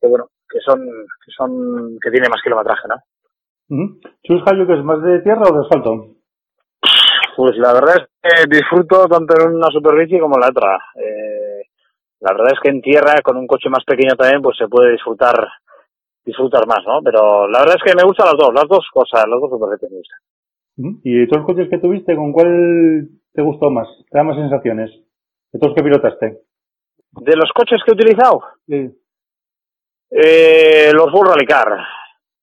que 0.00 0.08
bueno, 0.08 0.28
que 0.48 0.58
son, 0.60 0.80
que 0.80 1.32
son, 1.36 1.98
que 2.02 2.10
tiene 2.10 2.28
más 2.28 2.40
kilometraje, 2.42 2.88
¿no? 2.88 2.96
¿Chus 4.22 4.42
Jayo 4.44 4.66
que 4.66 4.74
es 4.74 4.84
más 4.84 5.02
de 5.02 5.20
tierra 5.20 5.42
o 5.48 5.54
de 5.54 5.60
asfalto? 5.64 6.06
Pues 7.36 7.56
la 7.56 7.72
verdad 7.72 7.96
es 7.96 8.06
que 8.22 8.56
disfruto 8.56 9.06
tanto 9.08 9.34
en 9.40 9.56
una 9.56 9.68
superficie 9.68 10.20
como 10.20 10.36
en 10.36 10.40
la 10.40 10.48
otra. 10.48 10.76
Eh, 10.94 11.66
la 12.20 12.32
verdad 12.32 12.52
es 12.52 12.60
que 12.62 12.70
en 12.70 12.80
tierra, 12.80 13.14
con 13.22 13.36
un 13.36 13.46
coche 13.46 13.68
más 13.68 13.84
pequeño 13.84 14.14
también, 14.16 14.40
pues 14.40 14.56
se 14.56 14.68
puede 14.68 14.92
disfrutar 14.92 15.34
disfrutar 16.24 16.66
más, 16.66 16.80
¿no? 16.86 17.02
Pero 17.02 17.48
la 17.48 17.60
verdad 17.60 17.76
es 17.76 17.82
que 17.84 17.96
me 17.96 18.06
gustan 18.06 18.26
las 18.26 18.36
dos, 18.38 18.54
las 18.54 18.68
dos 18.68 18.88
cosas, 18.92 19.24
las 19.28 19.40
dos 19.40 19.50
superficies 19.50 19.90
me 19.90 19.98
gustan. 19.98 20.20
¿Y 21.04 21.18
de 21.18 21.26
todos 21.26 21.42
los 21.42 21.46
coches 21.46 21.68
que 21.68 21.78
tuviste, 21.78 22.16
con 22.16 22.32
cuál 22.32 23.08
te 23.32 23.42
gustó 23.42 23.70
más? 23.70 23.88
¿Te 24.10 24.18
da 24.18 24.24
más 24.24 24.36
sensaciones? 24.36 24.90
¿De 25.52 25.58
todos 25.58 25.72
los 25.72 25.76
que 25.76 25.84
pilotaste? 25.84 26.43
¿De 27.20 27.36
los 27.36 27.50
coches 27.54 27.80
que 27.84 27.92
he 27.92 27.94
utilizado? 27.94 28.42
Sí. 28.66 28.90
Eh, 30.10 30.90
los 30.92 31.10
Bull 31.10 31.26
Rally 31.28 31.46
Car 31.46 31.78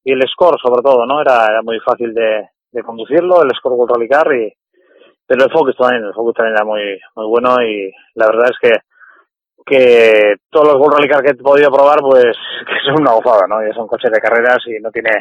y 0.04 0.14
el 0.14 0.22
Score 0.28 0.60
sobre 0.62 0.82
todo, 0.82 1.06
¿no? 1.06 1.22
Era, 1.22 1.46
era 1.46 1.62
muy 1.62 1.80
fácil 1.80 2.14
de, 2.14 2.50
de 2.72 2.84
conducirlo, 2.84 3.44
el 3.44 3.52
Score 3.56 3.76
Bull 3.76 3.90
Rally 3.90 4.10
Car 4.10 4.34
y 4.34 4.54
pero 5.26 5.46
el 5.46 5.52
Focus 5.52 5.78
también, 5.78 6.04
el 6.04 6.14
Focus 6.14 6.34
también 6.34 6.56
era 6.56 6.66
muy 6.66 7.00
muy 7.16 7.26
bueno 7.28 7.62
y 7.62 7.92
la 8.16 8.28
verdad 8.28 8.50
es 8.52 8.58
que 8.60 8.80
que 9.66 10.36
todos 10.50 10.68
los 10.68 10.78
Bull 10.78 10.92
Rally 10.92 11.08
Car 11.08 11.24
que 11.24 11.32
he 11.32 11.36
podido 11.36 11.72
probar 11.72 12.00
pues 12.02 12.26
que 12.68 12.74
son 12.86 13.02
una 13.02 13.14
gozada, 13.14 13.48
¿no? 13.48 13.66
Y 13.66 13.74
son 13.74 13.88
coches 13.88 14.12
de 14.12 14.20
carreras 14.20 14.60
y 14.68 14.82
no 14.82 14.92
tiene 14.92 15.12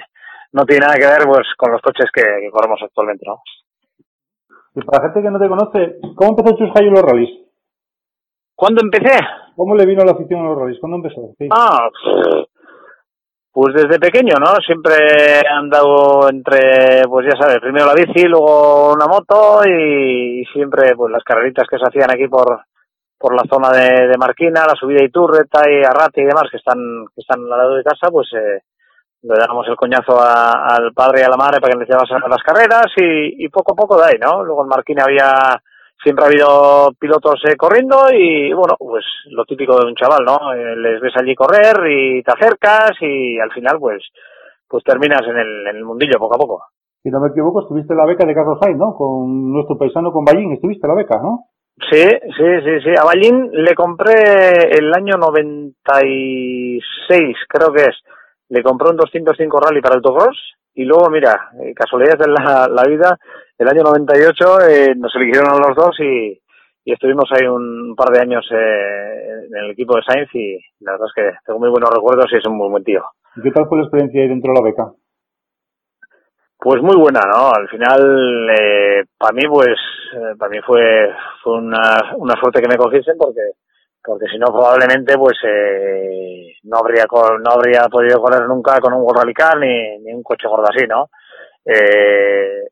no 0.53 0.65
tiene 0.65 0.87
nada 0.87 0.95
que 0.95 1.07
ver 1.07 1.27
pues 1.27 1.47
con 1.57 1.73
los 1.73 1.83
coches 1.83 2.11
que, 2.13 2.23
que 2.23 2.51
corremos 2.51 2.81
actualmente, 2.83 3.25
¿no? 3.27 3.43
Y 4.75 4.81
para 4.83 4.99
la 4.99 5.13
gente 5.13 5.23
que 5.23 5.31
no 5.31 5.39
te 5.39 5.49
conoce, 5.49 5.97
¿cómo 6.15 6.31
empezó 6.31 6.57
Chus 6.57 6.73
Jayo 6.73 6.91
los 6.91 7.03
rallies? 7.03 7.41
¿Cuándo 8.55 8.83
empecé? 8.83 9.19
¿Cómo 9.61 9.75
le 9.75 9.85
vino 9.85 10.03
la 10.05 10.13
afición 10.13 10.41
a 10.41 10.45
los 10.45 10.59
rallies? 10.59 10.81
¿Cuándo 10.81 10.97
empezó? 10.97 11.35
Ah, 11.51 11.87
pues 13.53 13.75
desde 13.75 13.99
pequeño, 13.99 14.37
¿no? 14.41 14.57
Siempre 14.65 14.95
he 14.97 15.47
andado 15.47 16.31
entre, 16.31 17.03
pues 17.07 17.27
ya 17.27 17.39
sabes, 17.39 17.61
primero 17.61 17.85
la 17.85 17.93
bici, 17.93 18.27
luego 18.27 18.95
una 18.95 19.05
moto 19.05 19.61
y, 19.69 20.47
siempre 20.55 20.97
pues 20.97 21.13
las 21.13 21.23
carreritas 21.23 21.67
que 21.69 21.77
se 21.77 21.85
hacían 21.85 22.11
aquí 22.11 22.27
por 22.27 22.63
por 23.19 23.37
la 23.37 23.43
zona 23.53 23.69
de, 23.69 24.09
de 24.09 24.17
Marquina, 24.17 24.65
la 24.67 24.75
subida 24.81 25.05
y 25.05 25.11
Turreta 25.11 25.61
y 25.69 25.85
Arrate 25.85 26.23
y 26.23 26.25
demás 26.25 26.45
que 26.51 26.57
están 26.57 26.79
que 27.15 27.21
están 27.21 27.41
al 27.41 27.51
lado 27.51 27.75
de 27.75 27.85
casa, 27.85 28.11
pues 28.11 28.29
eh, 28.33 28.63
le 29.21 29.35
damos 29.47 29.69
el 29.69 29.77
coñazo 29.77 30.19
al 30.23 30.95
padre 30.95 31.21
y 31.21 31.25
a 31.25 31.29
la 31.29 31.37
madre 31.37 31.61
para 31.61 31.75
que 31.75 31.81
les 31.81 31.89
llevasen 31.91 32.23
a 32.25 32.29
las 32.29 32.43
carreras 32.43 32.87
y, 32.97 33.45
y 33.45 33.49
poco 33.51 33.75
a 33.75 33.77
poco 33.77 33.99
de 33.99 34.07
ahí, 34.07 34.19
¿no? 34.19 34.43
Luego 34.43 34.63
en 34.63 34.69
Marquina 34.69 35.05
había 35.05 35.61
siempre 36.03 36.25
ha 36.25 36.29
habido 36.29 36.93
pilotos 36.99 37.43
eh, 37.49 37.57
corriendo 37.57 38.07
y 38.13 38.53
bueno, 38.53 38.75
pues 38.79 39.05
lo 39.31 39.45
típico 39.45 39.79
de 39.79 39.87
un 39.87 39.95
chaval, 39.95 40.25
¿no? 40.25 40.53
Eh, 40.55 40.77
les 40.77 41.01
ves 41.01 41.13
allí 41.17 41.35
correr 41.35 41.91
y 41.91 42.23
te 42.23 42.33
acercas 42.33 42.93
y 43.01 43.39
al 43.39 43.53
final 43.53 43.79
pues 43.79 44.03
pues 44.69 44.85
terminas 44.85 45.23
en 45.27 45.37
el, 45.37 45.67
en 45.67 45.77
el 45.77 45.85
mundillo 45.85 46.19
poco 46.19 46.37
a 46.37 46.39
poco. 46.39 46.65
Si 47.03 47.11
no 47.11 47.21
me 47.21 47.29
equivoco, 47.29 47.63
estuviste 47.63 47.93
en 47.93 47.99
la 47.99 48.07
beca 48.07 48.27
de 48.27 48.35
Carlos 48.35 48.59
Sainz, 48.61 48.79
¿no? 48.79 48.95
Con 48.95 49.53
nuestro 49.53 49.77
paisano, 49.77 50.13
con 50.13 50.25
Ballín, 50.25 50.53
estuviste 50.53 50.87
en 50.87 50.95
la 50.95 51.03
beca, 51.03 51.19
¿no? 51.21 51.47
Sí, 51.91 52.03
sí, 52.03 52.61
sí, 52.63 52.81
sí. 52.85 52.91
A 53.01 53.05
Ballín 53.05 53.51
le 53.53 53.75
compré 53.75 54.79
el 54.79 54.95
año 54.95 55.17
96, 55.17 57.37
creo 57.49 57.73
que 57.73 57.83
es. 57.83 57.97
Le 58.51 58.63
compré 58.63 58.91
un 58.91 58.97
205 58.97 59.61
Rally 59.61 59.81
para 59.81 59.97
autocross 59.97 60.39
y 60.75 60.85
luego, 60.85 61.11
mira, 61.11 61.51
eh, 61.63 61.75
casualidades 61.75 62.21
de 62.21 62.29
la, 62.29 62.69
la 62.69 62.85
vida, 62.85 63.19
el 63.61 63.69
año 63.69 63.83
98 63.83 64.61
eh, 64.69 64.95
nos 64.97 65.15
eligieron 65.17 65.53
a 65.53 65.69
los 65.69 65.77
dos 65.77 65.95
y, 66.01 66.41
y 66.83 66.93
estuvimos 66.93 67.29
ahí 67.31 67.47
un 67.47 67.95
par 67.95 68.09
de 68.09 68.21
años 68.23 68.45
eh, 68.51 69.45
en 69.49 69.55
el 69.55 69.71
equipo 69.73 69.97
de 69.97 70.03
Sainz 70.03 70.35
y 70.35 70.59
la 70.81 70.93
verdad 70.93 71.09
es 71.09 71.13
que 71.15 71.39
tengo 71.45 71.59
muy 71.59 71.69
buenos 71.69 71.91
recuerdos 71.91 72.27
y 72.33 72.37
es 72.37 72.47
un 72.47 72.57
muy 72.57 72.71
buen 72.71 72.85
tío. 72.85 73.05
¿Y 73.37 73.43
qué 73.43 73.51
tal 73.51 73.67
fue 73.69 73.79
la 73.79 73.85
experiencia 73.85 74.23
ahí 74.23 74.29
dentro 74.29 74.53
de 74.53 74.61
la 74.61 74.65
beca? 74.65 74.93
Pues 76.59 76.83
muy 76.83 76.97
buena, 76.97 77.21
¿no? 77.21 77.53
Al 77.53 77.69
final, 77.69 78.49
eh, 78.51 79.05
para 79.17 79.33
mí, 79.33 79.43
pues, 79.49 79.77
eh, 80.15 80.37
para 80.39 80.51
mí 80.51 80.59
fue, 80.67 81.11
fue 81.43 81.59
una, 81.59 82.15
una 82.17 82.35
suerte 82.41 82.61
que 82.61 82.69
me 82.69 82.77
cogiesen 82.77 83.17
porque, 83.19 83.41
porque 84.03 84.27
si 84.27 84.39
no, 84.39 84.47
probablemente, 84.47 85.17
pues, 85.17 85.37
eh, 85.47 86.53
no 86.65 86.79
habría, 86.79 87.05
no 87.11 87.51
habría 87.51 87.89
podido 87.91 88.21
correr 88.21 88.47
nunca 88.47 88.79
con 88.81 88.93
un 88.93 89.03
World 89.03 89.21
Rally 89.23 89.35
Car 89.35 89.59
ni, 89.59 89.99
ni 90.01 90.13
un 90.13 90.23
coche 90.23 90.49
gordo 90.49 90.67
así, 90.69 90.87
¿no? 90.87 91.09
Eh, 91.65 92.65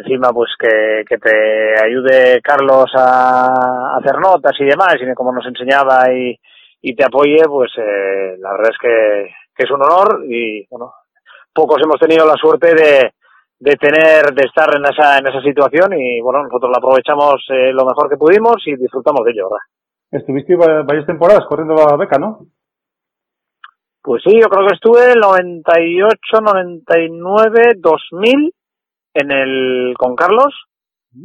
encima, 0.00 0.30
pues, 0.32 0.50
que, 0.58 1.04
que 1.08 1.18
te 1.18 1.74
ayude 1.84 2.40
Carlos 2.42 2.90
a, 2.94 3.96
hacer 3.98 4.18
notas 4.20 4.52
y 4.60 4.64
demás, 4.64 4.96
y 5.00 5.14
como 5.14 5.32
nos 5.32 5.46
enseñaba 5.46 6.12
y, 6.12 6.38
y 6.82 6.94
te 6.94 7.04
apoye, 7.04 7.42
pues, 7.48 7.70
eh, 7.78 8.36
la 8.38 8.52
verdad 8.52 8.70
es 8.70 8.78
que, 8.80 9.30
que 9.56 9.64
es 9.64 9.70
un 9.70 9.82
honor 9.82 10.24
y, 10.28 10.66
bueno, 10.70 10.92
pocos 11.52 11.80
hemos 11.82 11.98
tenido 11.98 12.24
la 12.26 12.34
suerte 12.34 12.74
de, 12.74 13.12
de 13.58 13.76
tener, 13.76 14.32
de 14.34 14.46
estar 14.46 14.68
en 14.76 14.84
esa, 14.84 15.18
en 15.18 15.26
esa 15.26 15.40
situación 15.42 15.92
y 15.98 16.20
bueno, 16.20 16.44
nosotros 16.44 16.70
la 16.70 16.78
aprovechamos 16.78 17.44
eh, 17.50 17.72
lo 17.72 17.84
mejor 17.84 18.08
que 18.08 18.16
pudimos 18.16 18.56
y 18.66 18.76
disfrutamos 18.76 19.24
de 19.24 19.32
ello, 19.32 19.48
¿verdad? 19.50 19.64
Estuviste 20.12 20.54
va- 20.56 20.84
varias 20.84 21.06
temporadas 21.06 21.44
corriendo 21.48 21.74
la 21.74 21.96
beca, 21.96 22.18
¿no? 22.18 22.38
Pues 24.02 24.22
sí, 24.24 24.30
yo 24.40 24.48
creo 24.48 24.66
que 24.66 24.74
estuve 24.74 25.12
el 25.12 25.20
98, 25.20 26.40
99, 26.40 27.74
2000 27.76 28.54
en 29.14 29.30
el, 29.30 29.94
con 29.98 30.14
Carlos 30.14 30.54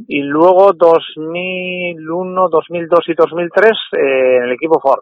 y 0.07 0.21
luego 0.21 0.73
2001, 0.73 2.49
2002 2.49 2.99
y 3.07 3.13
2003 3.13 3.71
eh, 3.71 4.37
en 4.37 4.43
el 4.43 4.51
equipo 4.53 4.79
Ford. 4.79 5.01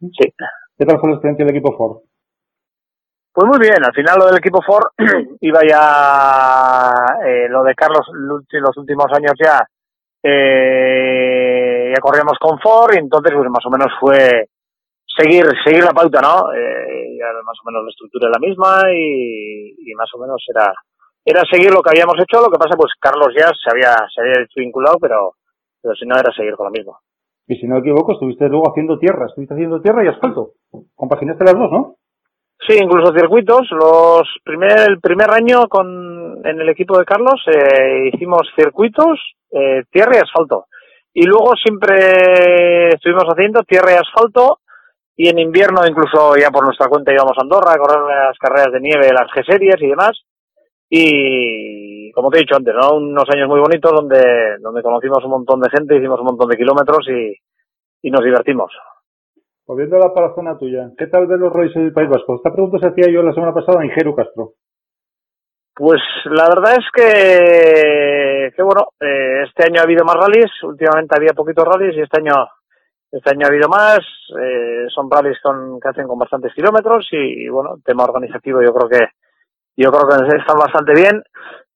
Sí. 0.00 0.32
¿Qué 0.76 0.84
tal 0.84 1.00
fue 1.00 1.10
la 1.10 1.16
experiencia 1.16 1.44
del 1.44 1.56
equipo 1.56 1.76
Ford? 1.76 2.02
Pues 3.32 3.46
muy 3.46 3.58
bien, 3.60 3.84
al 3.84 3.94
final 3.94 4.18
lo 4.18 4.26
del 4.26 4.38
equipo 4.38 4.60
Ford 4.62 4.90
iba 5.40 5.60
ya, 5.68 6.92
eh, 7.24 7.48
lo 7.48 7.62
de 7.62 7.74
Carlos 7.74 8.06
los 8.12 8.42
los 8.50 8.76
últimos 8.76 9.06
años 9.12 9.32
ya, 9.42 9.60
eh, 10.22 11.92
ya 11.94 12.00
corríamos 12.00 12.36
con 12.40 12.58
Ford 12.58 12.94
y 12.94 12.98
entonces 12.98 13.32
pues 13.34 13.48
más 13.48 13.64
o 13.64 13.70
menos 13.70 13.92
fue 14.00 14.48
seguir 15.18 15.44
seguir 15.64 15.82
la 15.82 15.92
pauta, 15.92 16.20
¿no? 16.20 16.52
Eh, 16.54 17.18
más 17.44 17.58
o 17.62 17.66
menos 17.66 17.84
la 17.84 17.90
estructura 17.90 18.28
es 18.28 18.36
la 18.40 18.46
misma 18.46 18.92
y, 18.94 19.74
y 19.90 19.94
más 19.94 20.08
o 20.14 20.20
menos 20.20 20.42
era 20.48 20.72
era 21.24 21.42
seguir 21.50 21.70
lo 21.70 21.82
que 21.82 21.90
habíamos 21.90 22.14
hecho, 22.22 22.40
lo 22.40 22.50
que 22.50 22.58
pasa 22.58 22.76
pues 22.76 22.92
Carlos 23.00 23.34
ya 23.36 23.50
se 23.52 23.70
había 23.70 23.94
se 24.14 24.20
había 24.22 24.46
vinculado, 24.56 24.96
pero 25.00 25.34
pero 25.82 25.94
si 25.94 26.06
no 26.06 26.16
era 26.16 26.32
seguir 26.32 26.54
con 26.54 26.66
lo 26.66 26.72
mismo. 26.72 26.98
Y 27.48 27.56
si 27.56 27.66
no 27.66 27.76
me 27.76 27.80
equivoco, 27.80 28.12
estuviste 28.12 28.48
luego 28.48 28.70
haciendo 28.70 28.98
tierra, 28.98 29.26
estuviste 29.26 29.54
haciendo 29.54 29.80
tierra 29.80 30.04
y 30.04 30.08
asfalto. 30.08 30.52
Compaginaste 30.94 31.44
las 31.44 31.54
dos, 31.54 31.70
¿no? 31.72 31.94
Sí, 32.66 32.76
incluso 32.78 33.12
circuitos. 33.14 33.66
Los 33.70 34.28
primer, 34.44 34.80
el 34.86 35.00
primer 35.00 35.30
año 35.30 35.66
con, 35.68 36.44
en 36.44 36.60
el 36.60 36.68
equipo 36.68 36.98
de 36.98 37.06
Carlos 37.06 37.40
eh, 37.46 38.10
hicimos 38.12 38.42
circuitos, 38.54 39.18
eh, 39.50 39.82
tierra 39.90 40.16
y 40.16 40.18
asfalto. 40.18 40.66
Y 41.14 41.24
luego 41.24 41.52
siempre 41.56 42.88
estuvimos 42.88 43.24
haciendo 43.24 43.62
tierra 43.62 43.92
y 43.92 43.96
asfalto 43.96 44.58
y 45.20 45.28
en 45.28 45.40
invierno 45.40 45.80
incluso 45.84 46.36
ya 46.36 46.48
por 46.50 46.64
nuestra 46.64 46.86
cuenta 46.86 47.12
íbamos 47.12 47.36
a 47.36 47.42
Andorra 47.42 47.72
a 47.72 47.78
correr 47.78 47.98
las 48.06 48.38
carreras 48.38 48.72
de 48.72 48.80
nieve, 48.80 49.10
las 49.12 49.28
G-Series 49.34 49.82
y 49.82 49.88
demás. 49.88 50.12
Y 50.88 52.12
como 52.12 52.30
te 52.30 52.38
he 52.38 52.40
dicho 52.42 52.54
antes, 52.54 52.72
¿no? 52.72 52.96
unos 52.96 53.24
años 53.34 53.48
muy 53.48 53.58
bonitos 53.58 53.90
donde, 53.92 54.58
donde 54.60 54.80
conocimos 54.80 55.18
un 55.24 55.32
montón 55.32 55.60
de 55.60 55.70
gente, 55.70 55.96
hicimos 55.96 56.20
un 56.20 56.26
montón 56.26 56.48
de 56.48 56.56
kilómetros 56.56 57.04
y, 57.08 57.34
y 58.00 58.10
nos 58.12 58.22
divertimos. 58.22 58.72
Volviendo 59.66 59.96
a 59.96 60.06
la 60.06 60.14
para 60.14 60.34
zona 60.36 60.56
tuya, 60.56 60.92
¿qué 60.96 61.08
tal 61.08 61.26
ver 61.26 61.40
los 61.40 61.52
Royals 61.52 61.74
del 61.74 61.92
País 61.92 62.08
Vasco? 62.08 62.36
Esta 62.36 62.52
pregunta 62.52 62.78
se 62.78 62.86
hacía 62.86 63.12
yo 63.12 63.20
la 63.24 63.34
semana 63.34 63.52
pasada 63.52 63.82
en 63.82 63.90
Jeru 63.90 64.14
Castro. 64.14 64.52
Pues 65.74 66.00
la 66.26 66.48
verdad 66.48 66.74
es 66.78 66.86
que, 66.94 68.52
que 68.54 68.62
bueno, 68.62 68.86
eh, 69.00 69.42
este 69.48 69.64
año 69.64 69.80
ha 69.80 69.84
habido 69.84 70.04
más 70.04 70.14
rallies, 70.14 70.50
últimamente 70.62 71.16
había 71.16 71.34
poquitos 71.34 71.64
rallies 71.64 71.96
y 71.96 72.02
este 72.02 72.20
año 72.20 72.34
este 73.10 73.30
año 73.30 73.46
ha 73.46 73.48
habido 73.48 73.68
más, 73.68 74.00
eh, 74.40 74.86
son 74.94 75.10
rallies 75.10 75.40
con, 75.42 75.80
que 75.80 75.88
hacen 75.88 76.06
con 76.06 76.18
bastantes 76.18 76.52
kilómetros 76.54 77.08
y, 77.12 77.48
bueno, 77.48 77.76
tema 77.84 78.04
organizativo 78.04 78.62
yo 78.62 78.72
creo 78.72 78.88
que 78.88 79.06
yo 79.76 79.92
creo 79.92 80.08
que 80.08 80.36
están 80.36 80.58
bastante 80.58 80.92
bien. 80.92 81.22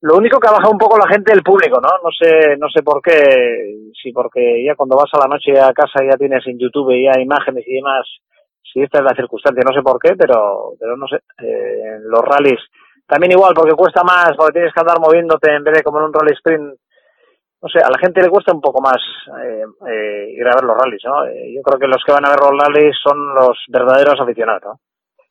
Lo 0.00 0.16
único 0.16 0.40
que 0.40 0.48
ha 0.48 0.52
bajado 0.52 0.72
un 0.72 0.78
poco 0.78 0.98
la 0.98 1.06
gente, 1.06 1.32
el 1.32 1.44
público, 1.44 1.80
¿no? 1.80 1.88
No 2.02 2.10
sé, 2.10 2.56
no 2.58 2.68
sé 2.68 2.82
por 2.82 3.00
qué, 3.00 3.92
si 3.94 4.12
porque 4.12 4.64
ya 4.66 4.74
cuando 4.74 4.96
vas 4.96 5.10
a 5.12 5.20
la 5.20 5.32
noche 5.32 5.52
a 5.60 5.72
casa 5.72 6.02
ya 6.02 6.16
tienes 6.16 6.44
en 6.48 6.58
YouTube 6.58 6.90
ya 6.92 7.20
imágenes 7.20 7.64
y 7.66 7.74
demás, 7.74 8.04
si 8.60 8.82
esta 8.82 8.98
es 8.98 9.04
la 9.04 9.14
circunstancia, 9.14 9.62
no 9.64 9.72
sé 9.72 9.82
por 9.82 10.00
qué, 10.00 10.16
pero, 10.16 10.72
pero 10.80 10.96
no 10.96 11.06
sé, 11.06 11.20
eh, 11.38 12.00
los 12.02 12.22
rallies 12.22 12.60
también 13.12 13.32
igual, 13.32 13.52
porque 13.54 13.74
cuesta 13.74 14.02
más, 14.02 14.32
porque 14.36 14.54
tienes 14.54 14.72
que 14.72 14.80
andar 14.80 14.98
moviéndote 14.98 15.54
en 15.54 15.62
vez 15.64 15.74
de 15.74 15.82
como 15.82 15.98
en 15.98 16.04
un 16.04 16.14
rally 16.14 16.32
sprint. 16.34 16.78
No 17.62 17.68
sé, 17.68 17.78
a 17.78 17.88
la 17.90 17.98
gente 17.98 18.20
le 18.20 18.28
cuesta 18.28 18.52
un 18.52 18.60
poco 18.60 18.82
más 18.82 18.98
eh, 19.40 19.62
eh, 19.88 20.34
ir 20.36 20.46
a 20.46 20.56
ver 20.56 20.64
los 20.64 20.76
rallies, 20.76 21.02
¿no? 21.04 21.24
Eh, 21.26 21.54
yo 21.54 21.62
creo 21.62 21.78
que 21.78 21.86
los 21.86 22.02
que 22.04 22.12
van 22.12 22.26
a 22.26 22.30
ver 22.30 22.40
los 22.40 22.58
rallies 22.58 22.96
son 23.02 23.34
los 23.34 23.56
verdaderos 23.68 24.20
aficionados, 24.20 24.62
¿no? 24.64 24.80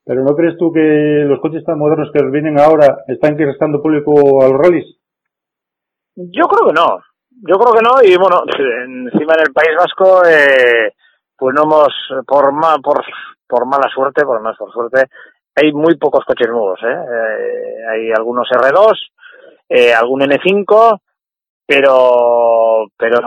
¿Pero 0.06 0.24
no 0.24 0.34
crees 0.36 0.58
tú 0.58 0.72
que 0.72 1.26
los 1.28 1.40
coches 1.42 1.64
tan 1.66 1.78
modernos 1.78 2.10
que 2.14 2.26
vienen 2.32 2.60
ahora 2.60 3.04
están 3.08 3.38
restando 3.38 3.82
público 3.82 4.44
a 4.44 4.48
los 4.48 4.58
rallies? 4.58 4.98
Yo 6.16 6.48
creo 6.48 6.68
que 6.68 6.74
no. 6.74 7.00
Yo 7.44 7.56
creo 7.56 7.74
que 7.74 7.84
no, 7.84 8.02
y 8.04 8.16
bueno, 8.18 8.44
encima 9.06 9.34
en 9.34 9.48
el 9.48 9.54
País 9.54 9.76
Vasco, 9.78 10.24
eh, 10.26 10.94
pues 11.38 11.56
no 11.56 11.64
hemos, 11.64 11.94
por, 12.28 12.54
ma, 12.54 12.78
por, 12.84 13.04
por 13.48 13.66
mala 13.66 13.90
suerte, 13.94 14.24
por 14.24 14.42
más 14.42 14.56
por 14.58 14.72
suerte, 14.72 15.10
hay 15.56 15.74
muy 15.74 15.98
pocos 15.98 16.24
coches 16.26 16.48
nuevos, 16.48 16.80
¿eh? 16.84 16.88
eh 16.88 17.86
hay 17.92 18.12
algunos 18.12 18.48
R2, 18.50 18.94
eh, 19.70 19.94
algún 19.94 20.22
N5, 20.22 21.00
pero 21.72 22.88
pero 22.98 23.22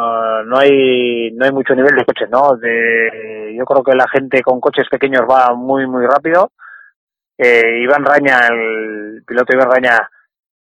no 0.44 0.58
hay 0.58 1.30
no 1.32 1.46
hay 1.46 1.52
mucho 1.52 1.74
nivel 1.74 1.96
de 1.96 2.04
coches, 2.04 2.28
¿no? 2.28 2.56
De, 2.56 3.54
yo 3.56 3.64
creo 3.64 3.82
que 3.82 3.96
la 3.96 4.06
gente 4.06 4.42
con 4.42 4.60
coches 4.60 4.86
pequeños 4.90 5.22
va 5.22 5.54
muy 5.54 5.86
muy 5.86 6.04
rápido. 6.06 6.50
Eh, 7.38 7.80
Iván 7.82 8.04
Raña, 8.04 8.48
el 8.50 9.22
piloto 9.26 9.54
Iván 9.54 9.70
Raña, 9.70 10.10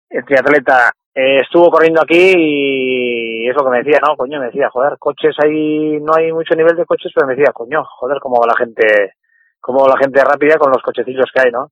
el 0.08 0.24
triatleta, 0.24 0.92
eh, 1.16 1.40
estuvo 1.42 1.72
corriendo 1.72 2.02
aquí 2.02 2.34
y 2.38 3.50
es 3.50 3.56
lo 3.56 3.64
que 3.66 3.72
me 3.72 3.84
decía, 3.84 4.00
¿no? 4.08 4.16
Coño, 4.16 4.40
me 4.40 4.46
decía, 4.46 4.70
joder, 4.70 4.98
coches 5.00 5.36
ahí, 5.44 6.00
no 6.00 6.14
hay 6.16 6.32
mucho 6.32 6.54
nivel 6.54 6.76
de 6.76 6.86
coches, 6.86 7.12
pero 7.14 7.26
me 7.26 7.36
decía, 7.36 7.52
coño, 7.54 7.84
joder, 7.84 8.20
cómo 8.22 8.40
va 8.40 8.48
la 8.48 8.58
gente, 8.58 9.16
cómo 9.60 9.80
va 9.80 9.96
la 9.96 10.00
gente 10.00 10.24
rápida 10.24 10.58
con 10.58 10.72
los 10.72 10.82
cochecillos 10.84 11.32
que 11.34 11.42
hay, 11.42 11.52
¿no? 11.52 11.72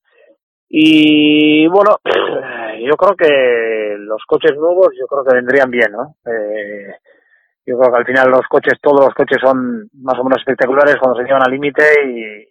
Y 0.67 1.67
bueno, 1.67 1.99
yo 2.85 2.95
creo 2.95 3.15
que 3.15 3.95
los 3.99 4.23
coches 4.27 4.55
nuevos, 4.57 4.89
yo 4.99 5.05
creo 5.07 5.23
que 5.23 5.35
vendrían 5.35 5.69
bien, 5.69 5.91
¿no? 5.91 6.15
Eh, 6.25 6.95
yo 7.65 7.77
creo 7.77 7.91
que 7.91 7.97
al 7.97 8.05
final 8.05 8.29
los 8.29 8.47
coches, 8.49 8.73
todos 8.81 9.05
los 9.05 9.13
coches 9.13 9.37
son 9.41 9.89
más 10.01 10.17
o 10.19 10.23
menos 10.23 10.39
espectaculares 10.39 10.97
cuando 10.99 11.19
se 11.19 11.25
llevan 11.25 11.43
al 11.45 11.51
límite 11.51 11.83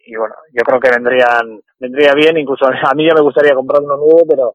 y, 0.06 0.14
bueno, 0.16 0.34
yo 0.52 0.62
creo 0.62 0.80
que 0.80 0.90
vendrían, 0.90 1.60
vendría 1.78 2.14
bien, 2.14 2.38
incluso 2.38 2.66
a 2.90 2.94
mí 2.94 3.06
ya 3.06 3.14
me 3.14 3.22
gustaría 3.22 3.54
comprar 3.54 3.82
uno 3.82 3.96
nuevo, 3.96 4.22
pero 4.28 4.54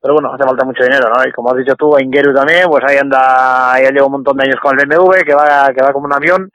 pero 0.00 0.14
bueno, 0.14 0.34
hace 0.34 0.42
falta 0.42 0.64
mucho 0.64 0.82
dinero, 0.82 1.06
¿no? 1.14 1.22
Y 1.24 1.30
como 1.30 1.50
has 1.50 1.58
dicho 1.58 1.76
tú, 1.76 1.96
Ingeru 1.96 2.34
también, 2.34 2.66
pues 2.68 2.82
ahí 2.84 2.98
anda, 2.98 3.78
ya 3.80 3.90
lleva 3.90 4.06
un 4.06 4.18
montón 4.18 4.36
de 4.36 4.48
años 4.48 4.58
con 4.60 4.74
el 4.74 4.84
BMW, 4.84 5.22
que 5.24 5.32
va, 5.32 5.70
que 5.72 5.80
va 5.80 5.92
como 5.92 6.06
un 6.06 6.12
avión, 6.12 6.50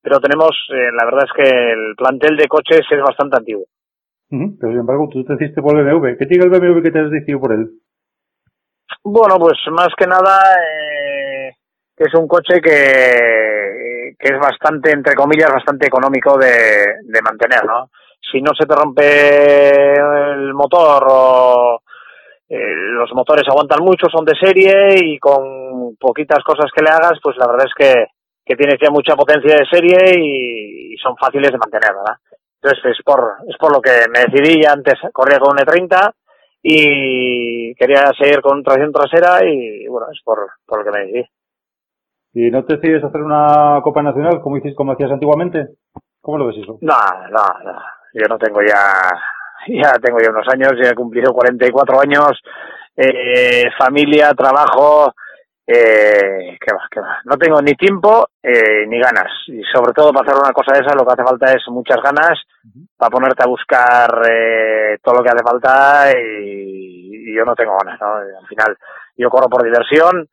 pero 0.00 0.20
tenemos, 0.20 0.50
eh, 0.70 0.92
la 0.94 1.04
verdad 1.04 1.26
es 1.26 1.32
que 1.34 1.72
el 1.72 1.96
plantel 1.96 2.36
de 2.36 2.46
coches 2.46 2.86
es 2.88 3.02
bastante 3.02 3.36
antiguo. 3.36 3.64
Pero 4.28 4.72
sin 4.72 4.80
embargo, 4.80 5.08
tú 5.10 5.24
te 5.24 5.34
hiciste 5.34 5.62
por 5.62 5.78
el 5.78 5.84
BMW. 5.84 6.16
¿Qué 6.18 6.26
tiene 6.26 6.44
el 6.44 6.50
BMW 6.50 6.82
que 6.82 6.90
te 6.90 7.00
has 7.00 7.10
decidido 7.10 7.40
por 7.40 7.52
él? 7.52 7.70
Bueno, 9.02 9.36
pues 9.38 9.58
más 9.70 9.88
que 9.96 10.06
nada, 10.06 10.54
eh, 10.56 11.52
es 11.96 12.14
un 12.14 12.26
coche 12.26 12.60
que, 12.60 14.14
que 14.18 14.28
es 14.34 14.38
bastante, 14.38 14.90
entre 14.90 15.14
comillas, 15.14 15.52
bastante 15.52 15.86
económico 15.86 16.38
de, 16.38 16.84
de 17.02 17.22
mantener, 17.22 17.64
¿no? 17.64 17.90
Si 18.32 18.40
no 18.40 18.52
se 18.58 18.66
te 18.66 18.74
rompe 18.74 19.94
el 19.94 20.54
motor 20.54 21.06
o 21.08 21.82
eh, 22.48 22.74
los 22.74 23.12
motores 23.14 23.44
aguantan 23.48 23.82
mucho, 23.82 24.06
son 24.10 24.24
de 24.24 24.34
serie 24.38 24.96
y 25.02 25.18
con 25.18 25.96
poquitas 25.96 26.42
cosas 26.44 26.70
que 26.74 26.82
le 26.82 26.90
hagas, 26.90 27.18
pues 27.22 27.36
la 27.36 27.46
verdad 27.46 27.66
es 27.66 27.74
que, 27.74 28.06
que 28.44 28.56
tienes 28.56 28.78
ya 28.80 28.90
mucha 28.90 29.14
potencia 29.14 29.56
de 29.56 29.66
serie 29.66 30.18
y, 30.18 30.94
y, 30.94 30.96
son 30.98 31.16
fáciles 31.16 31.50
de 31.50 31.58
mantener, 31.58 31.94
¿verdad? 31.94 32.16
Entonces 32.62 32.96
es 32.96 33.04
por, 33.04 33.36
es 33.48 33.56
por 33.58 33.72
lo 33.72 33.80
que 33.80 33.90
me 34.10 34.24
decidí, 34.26 34.62
ya 34.62 34.72
antes 34.72 34.94
corría 35.12 35.38
con 35.38 35.52
un 35.52 35.58
E30 35.58 36.12
y 36.66 37.74
quería 37.74 38.10
seguir 38.18 38.40
con 38.40 38.62
tracción 38.62 38.90
trasera 38.90 39.44
y 39.44 39.86
bueno, 39.86 40.06
es 40.10 40.18
por, 40.24 40.38
por 40.64 40.78
lo 40.78 40.84
que 40.84 40.98
me 40.98 41.04
decidí. 41.04 41.24
¿Y 42.32 42.50
no 42.50 42.64
te 42.64 42.76
decides 42.76 43.04
hacer 43.04 43.20
una 43.20 43.80
Copa 43.82 44.02
Nacional 44.02 44.40
como, 44.40 44.56
hiciste, 44.56 44.74
como 44.74 44.92
hacías 44.92 45.10
antiguamente? 45.10 45.68
¿Cómo 46.22 46.38
lo 46.38 46.46
ves 46.46 46.56
eso? 46.56 46.78
No, 46.80 46.96
no, 47.30 47.70
no. 47.70 47.78
Yo 48.14 48.26
no 48.30 48.38
tengo 48.38 48.60
ya, 48.62 49.10
ya 49.68 49.92
tengo 50.02 50.18
ya 50.20 50.30
unos 50.30 50.46
años, 50.50 50.72
ya 50.82 50.90
he 50.90 50.94
cumplido 50.94 51.34
44 51.34 52.00
años, 52.00 52.30
eh, 52.96 53.64
familia, 53.78 54.32
trabajo, 54.32 55.12
eh, 55.66 56.58
¿qué 56.60 56.74
va, 56.74 56.86
qué 56.90 57.00
va? 57.00 57.20
No 57.24 57.36
tengo 57.36 57.60
ni 57.62 57.72
tiempo 57.74 58.28
eh, 58.42 58.86
ni 58.86 58.98
ganas. 59.00 59.32
Y 59.48 59.62
sobre 59.72 59.92
todo 59.92 60.12
para 60.12 60.30
hacer 60.30 60.42
una 60.42 60.52
cosa 60.52 60.72
de 60.74 60.80
esa 60.80 60.94
lo 60.94 61.06
que 61.06 61.12
hace 61.12 61.24
falta 61.24 61.52
es 61.52 61.62
muchas 61.68 62.02
ganas 62.02 62.38
para 62.96 63.10
ponerte 63.10 63.42
a 63.42 63.48
buscar 63.48 64.22
eh, 64.28 64.98
todo 65.02 65.16
lo 65.16 65.22
que 65.22 65.30
hace 65.30 65.42
falta 65.42 66.12
y, 66.18 67.30
y 67.30 67.34
yo 67.34 67.44
no 67.44 67.54
tengo 67.54 67.76
ganas, 67.82 67.98
¿no? 68.00 68.16
Al 68.16 68.46
final 68.46 68.76
yo 69.16 69.30
corro 69.30 69.48
por 69.48 69.62
diversión, 69.62 70.28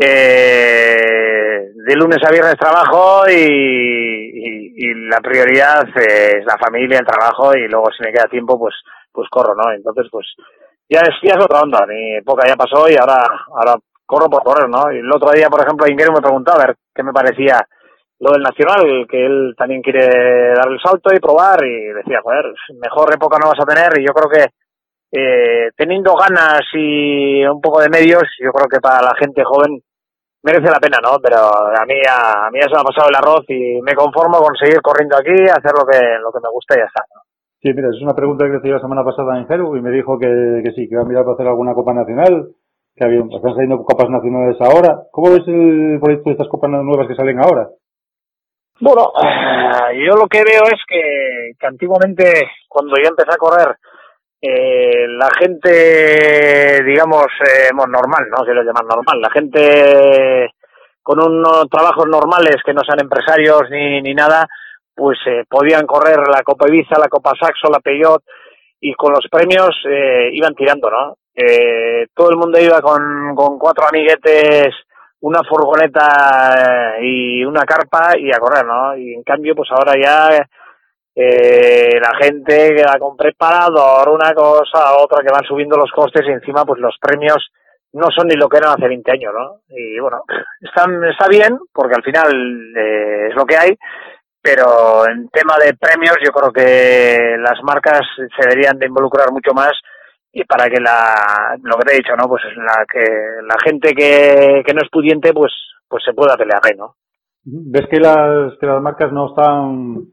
eh, 0.00 1.70
de 1.74 1.94
lunes 1.96 2.18
a 2.24 2.30
viernes 2.30 2.56
trabajo 2.56 3.28
y, 3.28 3.34
y, 3.34 4.72
y 4.76 4.94
la 5.08 5.20
prioridad 5.20 5.88
es 5.96 6.44
la 6.44 6.56
familia, 6.56 6.98
el 7.00 7.06
trabajo 7.06 7.56
y 7.56 7.66
luego 7.68 7.86
si 7.96 8.04
me 8.04 8.12
queda 8.12 8.28
tiempo 8.28 8.58
pues 8.58 8.74
pues 9.10 9.28
corro, 9.30 9.54
¿no? 9.54 9.72
Entonces 9.72 10.06
pues 10.12 10.26
ya 10.88 11.00
es, 11.00 11.14
ya 11.22 11.34
es 11.36 11.44
otra 11.44 11.62
onda, 11.62 11.84
mi 11.86 12.16
época 12.16 12.46
ya 12.46 12.54
pasó 12.54 12.88
y 12.88 12.96
ahora 12.96 13.24
ahora 13.48 13.74
corro 14.08 14.30
por 14.30 14.42
correr, 14.42 14.68
¿no? 14.68 14.90
Y 14.90 14.98
el 14.98 15.12
otro 15.12 15.30
día, 15.30 15.48
por 15.48 15.60
ejemplo, 15.60 15.86
Inguero 15.86 16.12
me 16.12 16.24
preguntaba 16.24 16.62
a 16.62 16.66
ver 16.66 16.76
qué 16.94 17.02
me 17.02 17.12
parecía 17.12 17.60
lo 18.20 18.32
del 18.32 18.42
Nacional, 18.42 19.06
que 19.08 19.24
él 19.24 19.54
también 19.56 19.82
quiere 19.82 20.54
dar 20.56 20.66
el 20.66 20.80
salto 20.80 21.14
y 21.14 21.20
probar 21.20 21.62
y 21.64 21.92
decía, 21.92 22.20
joder, 22.22 22.46
mejor 22.80 23.14
época 23.14 23.38
no 23.38 23.50
vas 23.50 23.60
a 23.60 23.68
tener 23.68 24.00
y 24.00 24.06
yo 24.06 24.12
creo 24.12 24.28
que 24.28 24.44
eh, 25.12 25.70
teniendo 25.76 26.16
ganas 26.16 26.62
y 26.72 27.44
un 27.44 27.60
poco 27.60 27.80
de 27.80 27.90
medios, 27.90 28.24
yo 28.42 28.50
creo 28.50 28.66
que 28.66 28.80
para 28.80 29.02
la 29.02 29.14
gente 29.14 29.44
joven 29.44 29.80
merece 30.42 30.70
la 30.72 30.80
pena, 30.80 30.98
¿no? 31.02 31.20
Pero 31.22 31.36
a 31.38 31.84
mí 31.86 31.94
ya, 32.02 32.46
a 32.46 32.50
mí 32.50 32.58
ya 32.60 32.66
se 32.66 32.74
me 32.74 32.80
ha 32.80 32.90
pasado 32.90 33.08
el 33.08 33.16
arroz 33.16 33.44
y 33.48 33.80
me 33.82 33.94
conformo 33.94 34.38
con 34.38 34.56
seguir 34.56 34.80
corriendo 34.80 35.16
aquí, 35.16 35.36
hacer 35.44 35.72
lo 35.76 35.84
que, 35.86 36.00
lo 36.18 36.32
que 36.32 36.40
me 36.42 36.50
gusta 36.50 36.74
y 36.74 36.80
ya 36.80 36.88
está. 36.88 37.04
Sí, 37.60 37.72
mira, 37.74 37.88
es 37.90 38.00
una 38.00 38.14
pregunta 38.14 38.44
que 38.46 38.52
le 38.52 38.58
hice 38.58 38.68
la 38.68 38.80
semana 38.80 39.04
pasada 39.04 39.36
en 39.38 39.46
Jeru 39.46 39.76
y 39.76 39.82
me 39.82 39.90
dijo 39.90 40.18
que, 40.18 40.62
que 40.64 40.72
sí, 40.72 40.88
que 40.88 40.94
iba 40.94 41.02
a 41.02 41.06
mirar 41.06 41.24
para 41.24 41.34
hacer 41.34 41.46
alguna 41.46 41.74
Copa 41.74 41.92
Nacional, 41.92 42.48
que 43.06 43.36
están 43.36 43.54
saliendo 43.54 43.84
Copas 43.84 44.10
Nacionales 44.10 44.56
ahora. 44.60 45.04
¿Cómo 45.12 45.30
ves 45.30 45.46
el 45.46 45.98
proyecto 46.00 46.30
de 46.30 46.32
estas 46.32 46.48
Copas 46.48 46.70
nuevas 46.70 47.06
que 47.06 47.14
salen 47.14 47.38
ahora? 47.38 47.68
Bueno, 48.80 49.12
eh, 49.22 50.06
yo 50.06 50.14
lo 50.16 50.26
que 50.26 50.42
veo 50.44 50.62
es 50.64 50.80
que, 50.86 51.52
que 51.58 51.66
antiguamente, 51.66 52.48
cuando 52.68 52.94
yo 52.96 53.08
empecé 53.08 53.30
a 53.32 53.36
correr, 53.36 53.76
eh, 54.40 55.08
la 55.08 55.28
gente, 55.36 56.84
digamos, 56.84 57.26
eh, 57.40 57.70
normal, 57.74 58.26
no 58.30 58.44
quiero 58.44 58.62
llamar 58.62 58.84
normal, 58.84 59.20
la 59.20 59.30
gente 59.30 60.52
con 61.02 61.20
unos 61.20 61.68
trabajos 61.70 62.06
normales 62.06 62.56
que 62.64 62.74
no 62.74 62.82
sean 62.86 63.00
empresarios 63.00 63.62
ni, 63.70 64.02
ni 64.02 64.14
nada, 64.14 64.46
pues 64.94 65.18
eh, 65.26 65.44
podían 65.48 65.86
correr 65.86 66.18
la 66.18 66.42
Copa 66.42 66.68
Ibiza, 66.68 66.98
la 66.98 67.08
Copa 67.08 67.32
Saxo, 67.38 67.70
la 67.70 67.80
Peyot 67.80 68.22
y 68.80 68.92
con 68.94 69.12
los 69.12 69.26
premios 69.30 69.70
eh, 69.88 70.28
iban 70.32 70.54
tirando, 70.54 70.90
¿no? 70.90 71.16
Eh, 71.40 72.08
todo 72.14 72.30
el 72.30 72.36
mundo 72.36 72.58
iba 72.58 72.82
con, 72.82 73.32
con 73.36 73.60
cuatro 73.60 73.86
amiguetes, 73.88 74.74
una 75.20 75.40
furgoneta 75.48 76.96
eh, 76.98 77.06
y 77.06 77.44
una 77.44 77.62
carpa 77.62 78.18
y 78.18 78.32
a 78.32 78.40
correr, 78.40 78.66
¿no? 78.66 78.96
Y 78.96 79.14
en 79.14 79.22
cambio, 79.22 79.54
pues 79.54 79.68
ahora 79.70 79.92
ya 79.96 80.44
eh, 81.14 82.00
la 82.00 82.16
gente 82.20 82.74
que 82.74 82.82
va 82.82 82.98
con 82.98 83.16
preparador, 83.16 84.08
una 84.08 84.34
cosa, 84.34 84.96
otra, 84.96 85.22
que 85.22 85.32
van 85.32 85.44
subiendo 85.44 85.76
los 85.76 85.92
costes 85.92 86.26
y 86.26 86.32
encima 86.32 86.64
pues 86.64 86.80
los 86.80 86.96
premios 87.00 87.52
no 87.92 88.08
son 88.10 88.26
ni 88.26 88.34
lo 88.34 88.48
que 88.48 88.56
eran 88.56 88.72
hace 88.72 88.88
20 88.88 89.12
años, 89.12 89.32
¿no? 89.32 89.60
Y 89.68 90.00
bueno, 90.00 90.24
están, 90.60 91.04
está 91.04 91.28
bien, 91.28 91.56
porque 91.72 91.94
al 91.94 92.02
final 92.02 92.72
eh, 92.76 93.28
es 93.30 93.36
lo 93.36 93.46
que 93.46 93.56
hay, 93.56 93.78
pero 94.42 95.08
en 95.08 95.28
tema 95.28 95.54
de 95.56 95.74
premios 95.74 96.16
yo 96.24 96.32
creo 96.32 96.52
que 96.52 97.36
las 97.38 97.62
marcas 97.62 98.00
se 98.16 98.48
deberían 98.48 98.76
de 98.76 98.86
involucrar 98.86 99.30
mucho 99.30 99.52
más 99.54 99.70
y 100.38 100.44
para 100.44 100.68
que 100.68 100.80
la, 100.80 101.56
lo 101.62 101.76
que 101.76 101.84
te 101.84 101.94
he 101.94 101.96
dicho, 101.98 102.14
¿no? 102.16 102.28
Pues 102.28 102.42
la 102.56 102.84
que 102.86 103.04
la 103.42 103.56
gente 103.64 103.92
que, 103.92 104.62
que 104.64 104.74
no 104.74 104.80
es 104.82 104.90
pudiente 104.90 105.32
pues, 105.32 105.52
pues 105.88 106.02
se 106.04 106.14
pueda 106.14 106.36
pelear 106.36 106.60
¿no? 106.76 106.94
¿Ves 107.44 107.86
que 107.90 107.98
las, 107.98 108.56
que 108.58 108.66
las 108.66 108.80
marcas 108.82 109.12
no 109.12 109.28
están 109.28 110.04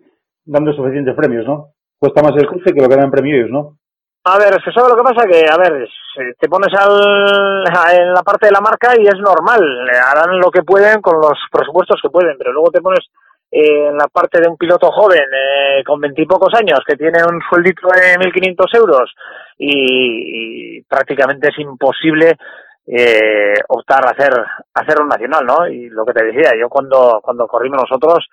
dando 0.45 0.73
suficientes 0.73 1.15
premios, 1.15 1.45
¿no? 1.45 1.73
Cuesta 1.99 2.21
más 2.21 2.33
el 2.35 2.47
coste 2.47 2.73
que 2.73 2.81
lo 2.81 2.89
que 2.89 2.95
dan 2.95 3.11
premios, 3.11 3.49
¿no? 3.49 3.77
A 4.27 4.39
ver, 4.39 4.57
se 4.63 4.71
sabe 4.71 4.89
lo 4.89 4.95
que 4.95 5.03
pasa 5.13 5.27
que, 5.27 5.45
a 5.45 5.57
ver, 5.57 5.87
te 6.39 6.49
pones 6.49 6.73
al, 6.73 7.63
en 7.93 8.13
la 8.13 8.23
parte 8.23 8.47
de 8.47 8.53
la 8.53 8.61
marca 8.61 8.93
y 8.97 9.05
es 9.05 9.19
normal, 9.19 9.61
harán 9.87 10.39
lo 10.39 10.49
que 10.49 10.63
pueden 10.63 10.99
con 10.99 11.21
los 11.21 11.37
presupuestos 11.51 11.99
que 12.01 12.09
pueden, 12.09 12.35
pero 12.37 12.51
luego 12.51 12.71
te 12.71 12.81
pones 12.81 13.05
en 13.57 13.97
la 13.97 14.07
parte 14.09 14.41
de 14.41 14.49
un 14.49 14.57
piloto 14.57 14.91
joven 14.91 15.23
eh, 15.31 15.81
con 15.85 16.01
veintipocos 16.01 16.53
años 16.55 16.81
que 16.85 16.97
tiene 16.97 17.19
un 17.23 17.39
sueldito 17.49 17.87
de 17.87 18.17
1.500 18.19 18.77
euros 18.77 19.15
y, 19.57 20.81
prácticamente 20.81 21.47
es 21.47 21.59
imposible 21.59 22.35
eh, 22.85 23.53
optar 23.69 24.05
a 24.05 24.11
hacer, 24.11 24.33
hacer 24.73 25.01
un 25.01 25.07
nacional, 25.07 25.45
¿no? 25.45 25.67
Y 25.67 25.89
lo 25.89 26.05
que 26.05 26.11
te 26.11 26.25
decía, 26.25 26.51
yo 26.59 26.67
cuando, 26.67 27.21
cuando 27.23 27.47
corrimos 27.47 27.79
nosotros, 27.89 28.27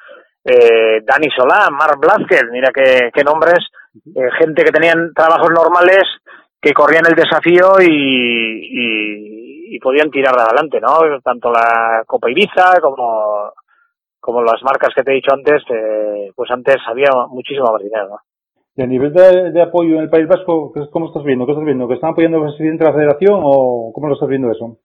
eh, 0.45 1.03
Dani 1.05 1.29
Solá, 1.31 1.69
Marc 1.71 2.01
Blázquez, 2.01 2.43
mira 2.51 2.73
qué, 2.75 3.11
qué 3.15 3.23
nombres, 3.23 3.65
eh, 3.95 4.29
gente 4.41 4.65
que 4.65 4.73
tenían 4.73 5.13
trabajos 5.15 5.51
normales, 5.51 6.03
que 6.61 6.73
corrían 6.73 7.07
el 7.07 7.15
desafío 7.15 7.81
y, 7.81 9.77
y 9.77 9.79
podían 9.79 10.11
tirar 10.11 10.35
adelante, 10.37 10.81
¿no? 10.81 10.99
Tanto 11.23 11.53
la 11.53 12.03
Copa 12.07 12.29
Ibiza 12.29 12.81
como, 12.81 13.53
como 14.23 14.41
las 14.41 14.63
marcas 14.63 14.95
que 14.95 15.03
te 15.03 15.11
he 15.11 15.15
dicho 15.17 15.35
antes, 15.35 15.63
eh, 15.69 16.31
pues 16.37 16.49
antes 16.53 16.77
había 16.87 17.11
muchísimo 17.29 17.73
más 17.73 17.83
dinero, 17.83 18.09
¿no? 18.09 18.19
Y 18.77 18.83
a 18.83 18.87
nivel 18.87 19.13
de, 19.13 19.51
de 19.51 19.61
apoyo 19.63 19.97
en 19.97 20.03
el 20.03 20.09
País 20.11 20.27
Vasco, 20.29 20.73
¿qué- 20.73 20.89
¿cómo 20.91 21.09
estás 21.09 21.25
viendo? 21.25 21.45
¿Qué 21.45 21.53
estás 21.53 21.65
viendo? 21.67 21.87
¿Que 21.89 21.95
están 21.95 22.11
apoyando 22.13 22.39
al 22.39 22.45
presidente 22.45 22.85
de 22.85 22.91
la 22.91 22.97
federación 22.97 23.41
o 23.43 23.91
cómo 23.93 24.07
lo 24.09 24.15
estás 24.15 24.29
viendo 24.31 24.51
eso? 24.51 24.79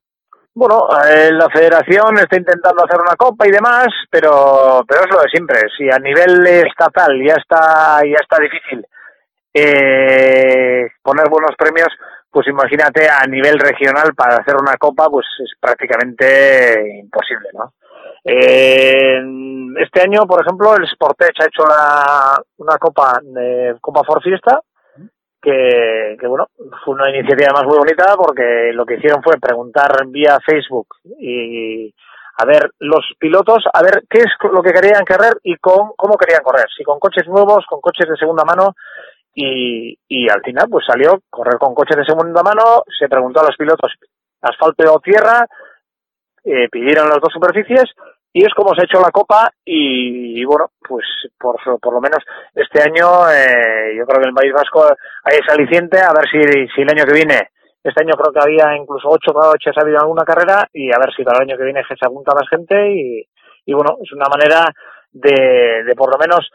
Bueno, 0.56 0.88
eh, 1.08 1.30
la 1.32 1.47
federación 1.50 2.17
está 2.17 2.36
intentando 2.36 2.84
hacer 2.84 3.00
una 3.00 3.15
copa 3.15 3.47
y 3.47 3.52
demás, 3.52 3.88
pero, 4.10 4.84
pero 4.88 5.02
es 5.06 5.10
lo 5.13 5.21
de 5.21 5.30
siempre. 5.30 5.60
Si 5.78 5.86
a 5.88 6.00
nivel 6.00 6.45
estatal 6.65 7.13
ya 7.26 7.36
está, 7.36 8.02
ya 8.04 8.17
está 8.19 8.41
difícil 8.41 8.84
eh, 9.54 10.88
poner 11.04 11.30
buenos 11.30 11.56
premios, 11.58 11.88
pues 12.30 12.47
imagínate 12.47 13.08
a 13.08 13.26
nivel 13.28 13.58
regional 13.60 14.13
para 14.15 14.38
hacer 14.38 14.56
una 14.60 14.76
copa, 14.78 15.08
pues 15.10 15.26
es 15.43 15.52
prácticamente 15.60 17.00
imposible, 17.00 17.50
¿no? 17.54 17.71
Eh, 18.30 19.22
este 19.80 20.02
año, 20.02 20.28
por 20.28 20.42
ejemplo, 20.42 20.76
el 20.76 20.86
Sportech 20.86 21.40
ha 21.40 21.46
hecho 21.46 21.63
la, 21.66 22.44
una 22.58 22.78
copa 22.78 23.20
de 23.24 23.78
Copa 23.80 24.02
For 24.06 24.22
Fiesta, 24.22 24.60
que, 25.42 26.18
que 26.20 26.28
bueno, 26.28 26.48
fue 26.84 26.96
una 26.96 27.10
iniciativa 27.10 27.54
más 27.54 27.63
muy 27.63 27.78
bonita 27.78 28.16
porque 28.18 28.72
lo 28.74 28.86
que 28.86 28.96
hicieron 28.96 29.24
fue 29.24 29.40
preguntar 29.40 30.06
vía 30.08 30.40
Facebook 30.46 30.88
y 31.20 31.94
a 32.40 32.46
ver 32.46 32.72
los 32.80 33.06
pilotos, 33.18 33.63
a 33.74 33.82
ver 33.82 34.04
qué 34.10 34.20
es 34.20 34.52
lo 34.52 34.62
que 34.62 34.74
querían 34.74 35.06
correr 35.06 35.40
y 35.44 35.56
con 35.56 35.94
cómo 35.96 36.18
querían 36.18 36.44
correr, 36.44 36.66
si 36.76 36.84
con 36.84 37.00
coches 37.00 37.28
nuevos, 37.28 37.66
con 37.66 37.80
coches 37.80 38.10
de 38.10 38.18
segunda 38.18 38.44
mano. 38.44 38.76
Y, 39.34 39.98
y 40.08 40.28
al 40.30 40.42
final 40.42 40.68
pues 40.70 40.86
salió 40.86 41.22
correr 41.30 41.58
con 41.60 41.76
coches 41.76 41.96
de 41.96 42.04
segunda 42.04 42.42
mano, 42.44 42.84
se 43.00 43.08
preguntó 43.08 43.40
a 43.40 43.46
los 43.46 43.56
pilotos 43.56 43.94
asfalto 44.42 44.94
o 44.94 45.00
tierra, 45.00 45.46
eh, 46.44 46.68
pidieron 46.70 47.08
las 47.08 47.20
dos 47.22 47.32
superficies 47.32 47.86
y 48.38 48.45
es 48.45 48.54
como 48.54 48.76
se 48.76 48.82
ha 48.82 48.86
hecho 48.86 49.02
la 49.02 49.10
copa 49.10 49.50
y, 49.65 50.45
bueno, 50.45 50.69
pues 50.78 51.08
por, 51.39 51.58
por 51.82 51.93
lo 51.93 52.00
menos 52.00 52.21
este 52.54 52.84
año 52.86 53.26
eh, 53.34 53.97
yo 53.97 54.06
creo 54.06 54.21
que 54.21 54.30
el 54.30 54.36
País 54.36 54.54
Vasco 54.54 54.86
hay 55.23 55.39
ese 55.41 55.58
aliciente 55.58 55.97
a 55.97 56.13
ver 56.13 56.30
si, 56.30 56.38
si 56.69 56.82
el 56.84 56.89
año 56.93 57.04
que 57.10 57.17
viene, 57.17 57.50
este 57.82 58.04
año 58.04 58.13
creo 58.13 58.32
que 58.32 58.45
había 58.45 58.78
incluso 58.78 59.10
ocho 59.10 59.34
coches 59.34 59.73
ha 59.76 59.82
habido 59.82 59.97
alguna 59.97 60.23
carrera 60.23 60.69
y 60.71 60.93
a 60.93 61.02
ver 61.02 61.10
si 61.17 61.23
para 61.23 61.41
el 61.41 61.50
año 61.50 61.58
que 61.58 61.63
viene 61.63 61.82
se 61.82 62.06
apunta 62.06 62.38
más 62.38 62.47
gente 62.47 62.78
y, 62.93 63.26
y 63.65 63.73
bueno, 63.73 63.97
es 64.06 64.13
una 64.13 64.30
manera 64.30 64.69
de, 65.10 65.82
de 65.84 65.95
por 65.95 66.13
lo 66.13 66.19
menos 66.21 66.45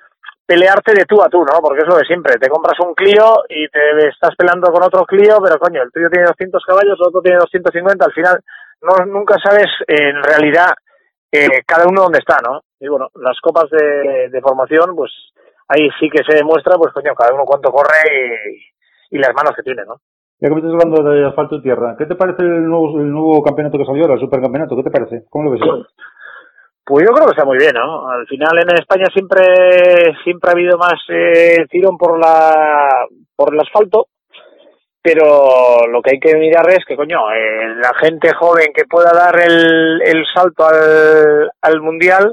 pelearte 0.46 0.94
de 0.94 1.04
tú 1.04 1.20
a 1.20 1.28
tú, 1.28 1.42
¿no? 1.42 1.58
Porque 1.58 1.82
es 1.82 1.88
lo 1.88 1.98
de 1.98 2.06
siempre, 2.06 2.38
te 2.38 2.48
compras 2.48 2.78
un 2.78 2.94
Clio 2.94 3.42
y 3.48 3.66
te 3.66 4.06
estás 4.06 4.36
peleando 4.38 4.70
con 4.70 4.84
otro 4.84 5.02
Clio, 5.04 5.42
pero 5.42 5.58
coño, 5.58 5.82
el 5.82 5.90
tuyo 5.90 6.06
tiene 6.10 6.30
200 6.30 6.62
caballos, 6.62 6.94
el 6.94 7.08
otro 7.10 7.22
tiene 7.22 7.42
250, 7.42 8.06
al 8.06 8.12
final 8.12 8.38
no 8.82 9.04
nunca 9.06 9.34
sabes 9.42 9.66
en 9.88 10.22
realidad 10.22 10.70
eh, 11.32 11.62
cada 11.66 11.88
uno 11.88 12.02
dónde 12.02 12.18
está, 12.18 12.36
¿no? 12.44 12.60
Y 12.78 12.88
bueno, 12.88 13.08
las 13.14 13.40
copas 13.40 13.70
de, 13.70 14.28
de 14.28 14.40
formación, 14.40 14.94
pues 14.94 15.10
ahí 15.68 15.88
sí 15.98 16.08
que 16.10 16.22
se 16.22 16.36
demuestra, 16.36 16.76
pues 16.76 16.92
coño, 16.92 17.14
cada 17.14 17.34
uno 17.34 17.44
cuánto 17.44 17.72
corre 17.72 17.96
y, 19.10 19.16
y 19.16 19.18
las 19.18 19.34
manos 19.34 19.54
que 19.56 19.62
tiene, 19.62 19.82
¿no? 19.86 19.96
Ya 20.38 20.48
que 20.48 20.54
me 20.54 20.60
estás 20.60 20.72
hablando 20.74 21.02
de 21.08 21.26
asfalto 21.26 21.56
y 21.56 21.62
tierra, 21.62 21.94
¿qué 21.96 22.04
te 22.04 22.16
parece 22.16 22.42
el 22.42 22.66
nuevo, 22.66 22.98
el 22.98 23.10
nuevo 23.10 23.42
campeonato 23.42 23.78
que 23.78 23.84
salió 23.84 24.02
ahora, 24.02 24.14
el 24.14 24.20
supercampeonato? 24.20 24.76
¿Qué 24.76 24.82
te 24.82 24.90
parece? 24.90 25.24
¿Cómo 25.30 25.44
lo 25.44 25.50
ves? 25.52 25.60
Pues 26.84 27.06
yo 27.06 27.14
creo 27.14 27.26
que 27.26 27.30
está 27.30 27.44
muy 27.44 27.58
bien, 27.58 27.72
¿no? 27.74 28.10
Al 28.10 28.26
final 28.26 28.50
en 28.60 28.74
España 28.74 29.06
siempre 29.14 29.40
siempre 30.24 30.50
ha 30.50 30.52
habido 30.52 30.76
más 30.78 30.98
eh, 31.08 31.64
tirón 31.70 31.96
por 31.96 32.18
la 32.18 33.06
por 33.36 33.54
el 33.54 33.60
asfalto 33.60 34.08
pero 35.02 35.86
lo 35.88 36.00
que 36.00 36.12
hay 36.12 36.20
que 36.20 36.36
mirar 36.36 36.70
es 36.70 36.84
que, 36.86 36.96
coño, 36.96 37.18
eh, 37.32 37.74
la 37.76 37.92
gente 38.00 38.32
joven 38.34 38.72
que 38.72 38.84
pueda 38.84 39.10
dar 39.12 39.38
el, 39.40 40.00
el 40.02 40.24
salto 40.32 40.64
al, 40.64 41.50
al 41.60 41.80
mundial, 41.80 42.32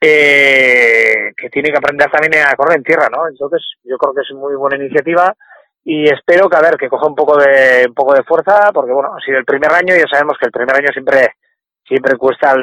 eh, 0.00 1.32
que 1.36 1.50
tiene 1.50 1.70
que 1.70 1.76
aprender 1.76 2.10
también 2.10 2.44
a 2.46 2.56
correr 2.56 2.78
en 2.78 2.82
tierra, 2.82 3.08
¿no? 3.10 3.28
Entonces, 3.28 3.62
yo 3.84 3.98
creo 3.98 4.14
que 4.14 4.22
es 4.22 4.34
muy 4.34 4.54
buena 4.56 4.76
iniciativa 4.76 5.34
y 5.84 6.04
espero 6.04 6.48
que, 6.48 6.56
a 6.56 6.62
ver, 6.62 6.76
que 6.76 6.88
coja 6.88 7.06
un 7.06 7.14
poco 7.14 7.36
de, 7.36 7.84
un 7.86 7.94
poco 7.94 8.14
de 8.14 8.24
fuerza, 8.24 8.70
porque, 8.72 8.92
bueno, 8.92 9.14
ha 9.14 9.20
sido 9.20 9.38
el 9.38 9.44
primer 9.44 9.70
año 9.72 9.94
y 9.94 9.98
ya 9.98 10.06
sabemos 10.10 10.38
que 10.40 10.46
el 10.46 10.52
primer 10.52 10.74
año 10.74 10.88
siempre 10.92 11.34
siempre 11.84 12.16
cuesta 12.16 12.54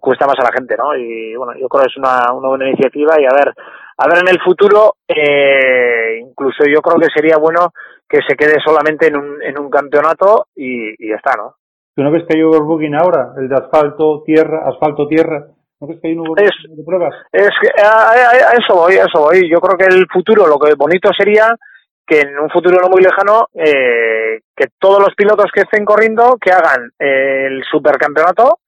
cuesta 0.00 0.26
más 0.26 0.38
a 0.38 0.42
la 0.42 0.52
gente, 0.52 0.76
¿no? 0.76 0.94
Y 0.94 1.34
bueno, 1.36 1.54
yo 1.58 1.68
creo 1.68 1.84
que 1.84 1.90
es 1.90 1.96
una, 1.96 2.32
una 2.32 2.48
buena 2.48 2.68
iniciativa 2.68 3.14
y 3.18 3.24
a 3.24 3.34
ver, 3.34 3.54
a 3.96 4.08
ver 4.08 4.18
en 4.22 4.28
el 4.28 4.40
futuro, 4.40 4.94
eh, 5.06 6.18
incluso 6.20 6.64
yo 6.66 6.80
creo 6.80 6.98
que 6.98 7.12
sería 7.14 7.36
bueno 7.36 7.72
que 8.08 8.18
se 8.26 8.36
quede 8.36 8.56
solamente 8.64 9.08
en 9.08 9.16
un, 9.16 9.42
en 9.42 9.58
un 9.58 9.70
campeonato 9.70 10.46
y, 10.54 10.90
y 10.98 11.10
ya 11.10 11.16
está, 11.16 11.32
¿no? 11.36 11.56
¿Tú 11.96 12.02
no 12.02 12.10
ves 12.10 12.24
que 12.28 12.36
hay 12.36 12.42
overbooking 12.42 12.94
ahora? 12.94 13.32
El 13.36 13.48
de 13.48 13.54
asfalto, 13.54 14.22
tierra, 14.26 14.68
asfalto, 14.68 15.06
tierra. 15.06 15.46
¿No 15.80 15.86
ves 15.86 15.98
que 16.00 16.08
hay 16.08 16.14
un 16.14 16.28
overbooking 16.28 16.76
de 16.76 16.84
pruebas? 16.84 17.14
Es 17.32 17.50
que 17.60 17.70
a, 17.80 18.10
a, 18.10 18.50
a, 18.50 18.52
eso 18.52 18.74
voy, 18.74 18.94
a 18.94 19.04
eso 19.04 19.20
voy. 19.20 19.48
Yo 19.48 19.60
creo 19.60 19.78
que 19.78 19.94
el 19.94 20.06
futuro, 20.12 20.46
lo 20.46 20.58
que 20.58 20.74
bonito 20.74 21.10
sería 21.16 21.48
que 22.06 22.20
en 22.20 22.38
un 22.38 22.50
futuro 22.50 22.78
no 22.80 22.88
muy 22.88 23.02
lejano, 23.02 23.48
eh, 23.54 24.40
que 24.54 24.66
todos 24.78 25.00
los 25.00 25.14
pilotos 25.14 25.46
que 25.54 25.62
estén 25.62 25.84
corriendo, 25.84 26.36
que 26.40 26.50
hagan 26.52 26.90
eh, 26.98 27.46
el 27.46 27.62
supercampeonato 27.70 28.58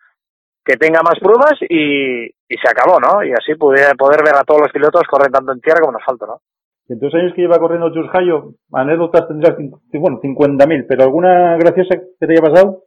que 0.67 0.77
tenga 0.77 1.01
más 1.01 1.15
pruebas 1.21 1.55
y, 1.61 2.27
y 2.27 2.57
se 2.59 2.69
acabó, 2.69 2.99
¿no? 2.99 3.23
Y 3.23 3.31
así 3.31 3.55
poder, 3.55 3.97
poder 3.97 4.21
ver 4.25 4.35
a 4.35 4.43
todos 4.43 4.63
los 4.63 4.73
pilotos 4.73 5.07
correr 5.09 5.31
tanto 5.31 5.53
en 5.53 5.61
tierra 5.61 5.79
como 5.81 5.93
en 5.93 6.03
asfalto, 6.03 6.27
¿no? 6.27 6.41
En 6.89 6.99
dos 6.99 7.15
años 7.15 7.33
que 7.35 7.43
lleva 7.43 7.59
corriendo 7.59 7.93
Chus 7.93 8.11
Jayo, 8.11 8.51
anécdotas 8.73 9.29
tendrás, 9.29 9.57
bueno, 9.57 10.21
50.000, 10.21 10.87
pero 10.89 11.05
¿alguna 11.05 11.57
graciosa 11.57 11.97
que 12.19 12.27
te 12.27 12.33
haya 12.33 12.43
pasado? 12.43 12.83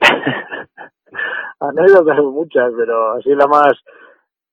anécdotas 1.60 2.18
muchas, 2.24 2.72
pero 2.76 3.12
así 3.12 3.30
la 3.30 3.46
más, 3.46 3.72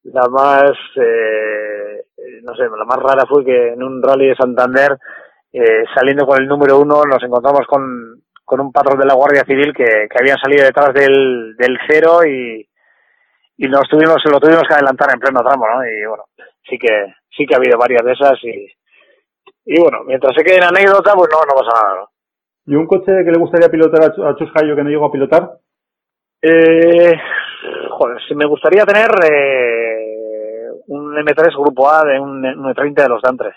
la 0.04 0.28
más, 0.30 0.72
eh, 0.96 2.06
no 2.44 2.56
sé, 2.56 2.64
la 2.64 2.86
más 2.86 2.98
rara 2.98 3.26
fue 3.28 3.44
que 3.46 3.74
en 3.74 3.84
un 3.84 4.02
rally 4.02 4.30
de 4.30 4.36
Santander, 4.36 4.98
eh, 5.52 5.84
saliendo 5.94 6.26
con 6.26 6.42
el 6.42 6.48
número 6.48 6.80
uno, 6.80 7.04
nos 7.04 7.24
encontramos 7.24 7.66
con, 7.68 8.22
con 8.46 8.62
un 8.62 8.72
patrón 8.72 9.00
de 9.00 9.06
la 9.06 9.16
Guardia 9.16 9.44
Civil 9.44 9.74
que, 9.74 10.08
que 10.08 10.18
habían 10.20 10.38
salido 10.38 10.64
detrás 10.64 10.94
del, 10.94 11.56
del 11.58 11.78
cero 11.90 12.20
y, 12.26 12.66
y 13.58 13.68
nos 13.68 13.90
tuvimos, 13.90 14.24
lo 14.26 14.40
tuvimos 14.40 14.64
que 14.68 14.76
adelantar 14.76 15.10
en 15.14 15.20
pleno 15.20 15.42
tramo, 15.42 15.66
¿no? 15.68 15.84
Y 15.84 16.06
bueno, 16.06 16.24
sí 16.70 16.78
que, 16.78 17.16
sí 17.36 17.46
que 17.46 17.56
ha 17.56 17.58
habido 17.58 17.78
varias 17.78 18.04
de 18.06 18.12
esas 18.14 18.38
y, 18.44 18.72
y 19.66 19.82
bueno, 19.82 20.04
mientras 20.06 20.36
se 20.36 20.44
quede 20.44 20.58
en 20.58 20.66
anécdota, 20.66 21.14
pues 21.16 21.30
no, 21.34 21.40
no 21.42 21.60
pasa 21.60 21.84
nada, 21.84 22.02
¿no? 22.02 22.10
¿Y 22.68 22.76
un 22.76 22.88
coche 22.88 23.24
que 23.24 23.32
le 23.32 23.40
gustaría 23.40 23.70
pilotar 23.70 24.04
a, 24.04 24.30
a 24.30 24.36
Chus 24.36 24.52
Jayo 24.52 24.76
que 24.76 24.84
no 24.84 24.90
llegó 24.90 25.06
a 25.06 25.12
pilotar? 25.12 25.58
Eh, 26.42 27.14
joder, 27.90 28.22
si 28.28 28.36
me 28.36 28.46
gustaría 28.46 28.86
tener 28.86 29.10
eh, 29.32 30.70
un 30.88 31.16
M3 31.16 31.56
Grupo 31.58 31.90
A 31.90 32.04
de 32.04 32.20
un, 32.20 32.46
un 32.46 32.74
E30 32.74 33.04
de 33.04 33.10
los 33.10 33.22
Dantres 33.22 33.56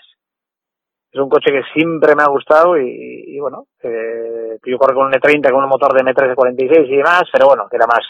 es 1.11 1.19
un 1.19 1.29
coche 1.29 1.51
que 1.51 1.63
siempre 1.73 2.15
me 2.15 2.23
ha 2.23 2.29
gustado 2.29 2.77
y, 2.77 3.23
y 3.27 3.39
bueno, 3.39 3.65
eh, 3.81 4.57
yo 4.63 4.77
corro 4.77 4.95
con 4.95 5.07
un 5.07 5.13
E30 5.13 5.51
con 5.51 5.63
un 5.63 5.69
motor 5.69 5.93
de 5.93 6.03
M3 6.03 6.29
de 6.29 6.35
46 6.35 6.87
y 6.87 6.97
demás, 6.97 7.23
pero 7.31 7.47
bueno, 7.47 7.67
que 7.69 7.77
era 7.77 7.87
más 7.87 8.05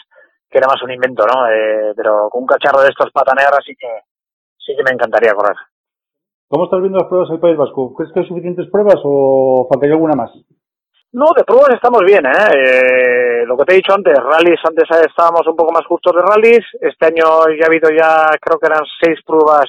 que 0.50 0.58
era 0.58 0.66
más 0.66 0.82
un 0.82 0.90
invento, 0.90 1.24
¿no? 1.24 1.46
Eh, 1.48 1.94
pero 1.96 2.28
con 2.28 2.42
un 2.42 2.46
cacharro 2.46 2.82
de 2.82 2.88
estos 2.88 3.10
pataneras 3.12 3.60
sí 3.64 3.74
que 3.78 3.88
sí 4.58 4.74
que 4.76 4.82
me 4.82 4.92
encantaría 4.92 5.32
correr. 5.32 5.56
¿Cómo 6.48 6.64
estás 6.64 6.80
viendo 6.80 6.98
las 6.98 7.08
pruebas 7.08 7.30
del 7.30 7.38
País 7.38 7.56
Vasco? 7.56 7.94
¿Crees 7.94 8.12
que 8.12 8.20
hay 8.20 8.26
suficientes 8.26 8.68
pruebas 8.70 9.00
o 9.04 9.68
faltaría 9.70 9.94
alguna 9.94 10.14
más? 10.14 10.32
No, 11.12 11.26
de 11.36 11.44
pruebas 11.44 11.70
estamos 11.74 12.02
bien, 12.04 12.26
¿eh? 12.26 12.50
eh 12.54 13.46
lo 13.46 13.56
que 13.56 13.64
te 13.64 13.72
he 13.72 13.76
dicho 13.76 13.94
antes, 13.94 14.14
rallies, 14.14 14.60
antes 14.64 14.84
estábamos 15.06 15.46
un 15.46 15.56
poco 15.56 15.72
más 15.72 15.86
justos 15.86 16.14
de 16.14 16.22
rallies, 16.22 16.66
este 16.80 17.06
año 17.06 17.46
ya 17.58 17.64
ha 17.64 17.66
habido 17.66 17.90
ya, 17.90 18.30
creo 18.40 18.58
que 18.58 18.66
eran 18.66 18.82
seis 19.00 19.18
pruebas 19.24 19.66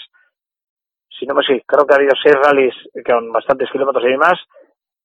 si 1.22 1.28
no 1.28 1.36
me 1.36 1.44
sé, 1.44 1.64
creo 1.68 1.86
que 1.86 1.94
ha 1.94 1.98
habido 1.98 2.18
seis 2.18 2.34
rallies 2.34 2.74
con 3.06 3.32
bastantes 3.32 3.70
kilómetros 3.70 4.04
y 4.06 4.10
demás. 4.10 4.34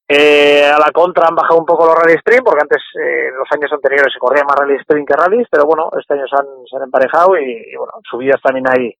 Eh, 0.08 0.64
a 0.64 0.78
la 0.78 0.90
contra 0.92 1.28
han 1.28 1.34
bajado 1.34 1.60
un 1.60 1.66
poco 1.66 1.84
los 1.84 1.94
rally 1.94 2.16
sprint, 2.16 2.42
porque 2.42 2.62
antes, 2.62 2.80
eh, 2.96 3.28
los 3.36 3.46
años 3.52 3.70
anteriores, 3.70 4.14
se 4.14 4.18
corría 4.18 4.44
más 4.44 4.56
rally 4.56 4.76
sprint 4.80 5.06
que 5.06 5.14
rallies, 5.14 5.46
pero 5.50 5.66
bueno, 5.66 5.90
este 6.00 6.14
año 6.14 6.24
se 6.26 6.36
han, 6.40 6.46
se 6.64 6.76
han 6.76 6.84
emparejado 6.84 7.36
y, 7.36 7.52
y, 7.68 7.76
bueno, 7.76 7.92
subidas 8.08 8.40
también 8.40 8.64
hay, 8.66 8.96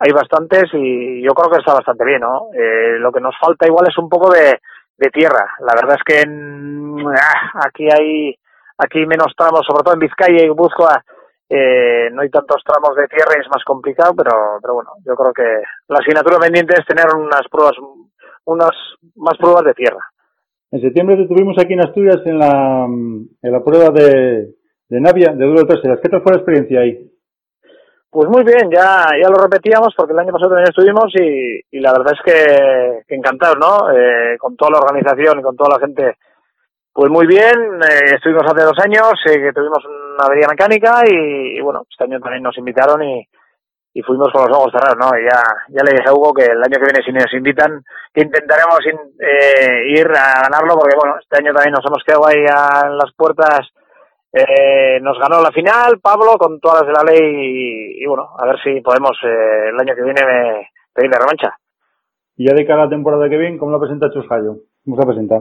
hay 0.00 0.10
bastantes 0.10 0.64
y 0.72 1.22
yo 1.22 1.30
creo 1.30 1.52
que 1.52 1.60
está 1.60 1.74
bastante 1.74 2.04
bien, 2.04 2.22
¿no? 2.22 2.50
Eh, 2.54 2.98
lo 2.98 3.12
que 3.12 3.20
nos 3.20 3.38
falta 3.38 3.68
igual 3.68 3.86
es 3.88 3.96
un 3.98 4.08
poco 4.08 4.34
de, 4.34 4.58
de 4.96 5.10
tierra. 5.10 5.54
La 5.60 5.74
verdad 5.78 5.94
es 5.94 6.02
que 6.02 6.22
en, 6.22 7.06
ah, 7.06 7.62
aquí 7.64 7.86
hay, 7.86 8.34
aquí 8.78 9.06
menos 9.06 9.32
tramos, 9.36 9.62
sobre 9.64 9.84
todo 9.84 9.94
en 9.94 10.00
Vizcaya 10.00 10.44
y 10.44 10.48
Buzcoa, 10.48 11.04
eh, 11.48 12.10
no 12.12 12.22
hay 12.22 12.30
tantos 12.30 12.62
tramos 12.64 12.94
de 12.96 13.08
tierra 13.08 13.32
y 13.36 13.40
es 13.40 13.48
más 13.48 13.64
complicado, 13.64 14.14
pero, 14.16 14.58
pero 14.60 14.74
bueno, 14.74 14.90
yo 15.04 15.14
creo 15.14 15.32
que 15.32 15.62
la 15.88 15.98
asignatura 15.98 16.38
pendiente 16.38 16.74
es 16.78 16.86
tener 16.86 17.06
unas 17.14 17.42
pruebas, 17.50 17.74
unas 18.44 18.72
más 19.16 19.36
pruebas 19.38 19.64
de 19.64 19.74
tierra. 19.74 20.00
En 20.70 20.80
septiembre 20.80 21.16
te 21.16 21.26
tuvimos 21.26 21.56
aquí 21.58 21.72
en 21.72 21.80
Asturias 21.80 22.20
en 22.26 22.38
la, 22.38 22.84
en 22.86 23.52
la 23.52 23.64
prueba 23.64 23.90
de, 23.90 24.54
de 24.88 25.00
Navia, 25.00 25.32
de 25.32 25.46
Duro 25.46 25.66
Terceras. 25.66 26.00
¿Qué 26.02 26.10
tal 26.10 26.22
fue 26.22 26.32
la 26.32 26.38
experiencia 26.38 26.80
ahí? 26.80 27.10
Pues 28.10 28.28
muy 28.28 28.42
bien, 28.42 28.70
ya, 28.70 29.04
ya 29.20 29.28
lo 29.28 29.36
repetíamos 29.36 29.94
porque 29.96 30.12
el 30.12 30.18
año 30.18 30.32
pasado 30.32 30.50
también 30.50 30.68
estuvimos 30.68 31.12
y, 31.14 31.60
y 31.76 31.80
la 31.80 31.92
verdad 31.92 32.14
es 32.14 32.20
que, 32.24 33.02
que 33.06 33.14
encantado, 33.14 33.54
¿no? 33.56 33.90
Eh, 33.92 34.36
con 34.38 34.56
toda 34.56 34.72
la 34.72 34.78
organización 34.78 35.40
y 35.40 35.42
con 35.42 35.56
toda 35.56 35.76
la 35.76 35.86
gente 35.86 36.16
pues 36.98 37.12
muy 37.12 37.28
bien, 37.28 37.78
eh, 37.78 38.16
estuvimos 38.16 38.42
hace 38.44 38.64
dos 38.66 38.76
años, 38.82 39.14
eh, 39.30 39.38
que 39.38 39.52
tuvimos 39.52 39.78
una 39.86 40.26
avería 40.26 40.48
mecánica 40.50 41.02
y, 41.06 41.60
bueno, 41.60 41.86
este 41.88 42.02
año 42.02 42.18
también 42.18 42.42
nos 42.42 42.58
invitaron 42.58 43.00
y, 43.04 43.22
fuimos 44.02 44.32
con 44.32 44.48
los 44.48 44.58
ojos 44.58 44.72
cerrados, 44.72 44.98
¿no? 44.98 45.16
Y 45.18 45.22
ya, 45.22 45.38
ya 45.68 45.82
le 45.84 45.94
dije 45.94 46.08
a 46.08 46.12
Hugo 46.12 46.34
que 46.34 46.46
el 46.46 46.58
año 46.58 46.74
que 46.74 46.90
viene 46.90 47.02
si 47.04 47.12
nos 47.12 47.32
invitan, 47.34 47.82
que 48.12 48.22
intentaremos 48.22 48.78
in, 48.86 48.98
eh, 49.18 49.90
ir 49.94 50.06
a 50.10 50.42
ganarlo 50.42 50.74
porque 50.74 50.96
bueno, 50.98 51.18
este 51.22 51.38
año 51.38 51.54
también 51.54 51.74
nos 51.74 51.86
hemos 51.86 52.02
quedado 52.02 52.26
ahí 52.26 52.42
a, 52.50 52.90
en 52.90 52.98
las 52.98 53.14
puertas, 53.14 53.60
eh, 54.32 54.98
nos 55.00 55.18
ganó 55.18 55.40
la 55.40 55.52
final 55.52 56.00
Pablo 56.02 56.34
con 56.38 56.58
todas 56.58 56.82
las 56.82 56.86
de 56.90 56.94
la 56.98 57.12
ley 57.12 58.02
y, 58.02 58.06
bueno, 58.06 58.26
a 58.38 58.46
ver 58.46 58.58
si 58.62 58.80
podemos 58.82 59.14
eh, 59.22 59.70
el 59.70 59.78
año 59.78 59.94
que 59.94 60.02
viene 60.02 60.22
me, 60.26 60.68
pedirle 60.92 61.18
revancha. 61.18 61.54
Y 62.36 62.48
ya 62.48 62.54
de 62.54 62.66
cara 62.66 62.82
a 62.82 62.84
la 62.86 62.90
temporada 62.90 63.28
que 63.28 63.38
viene, 63.38 63.58
¿cómo 63.58 63.70
la 63.70 63.78
presenta 63.78 64.10
Chus 64.10 64.26
Jayo? 64.26 64.66
¿Cómo 64.84 64.96
se 64.96 65.06
presenta? 65.06 65.40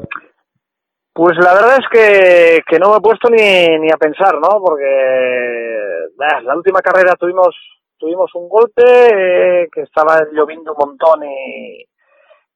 Pues 1.18 1.36
la 1.38 1.52
verdad 1.56 1.80
es 1.80 1.88
que, 1.90 2.62
que 2.68 2.78
no 2.78 2.92
me 2.92 2.98
he 2.98 3.02
puesto 3.02 3.28
ni, 3.32 3.80
ni 3.80 3.90
a 3.90 3.98
pensar, 3.98 4.36
¿no? 4.36 4.62
Porque 4.64 4.86
eh, 4.86 6.44
la 6.44 6.56
última 6.56 6.80
carrera 6.80 7.16
tuvimos 7.16 7.56
tuvimos 7.98 8.30
un 8.36 8.48
golpe 8.48 8.84
eh, 8.86 9.68
que 9.74 9.82
estaba 9.82 10.20
lloviendo 10.32 10.74
un 10.74 10.90
montón 10.90 11.24
y, 11.24 11.84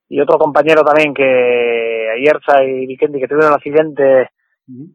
y 0.09 0.21
otro 0.21 0.37
compañero 0.37 0.83
también 0.83 1.11
que 1.11 2.07
Ayerza 2.15 2.63
y 2.63 2.85
Vikendi 2.85 3.19
que 3.19 3.27
tuvieron 3.27 3.49
un 3.49 3.57
accidente 3.57 4.29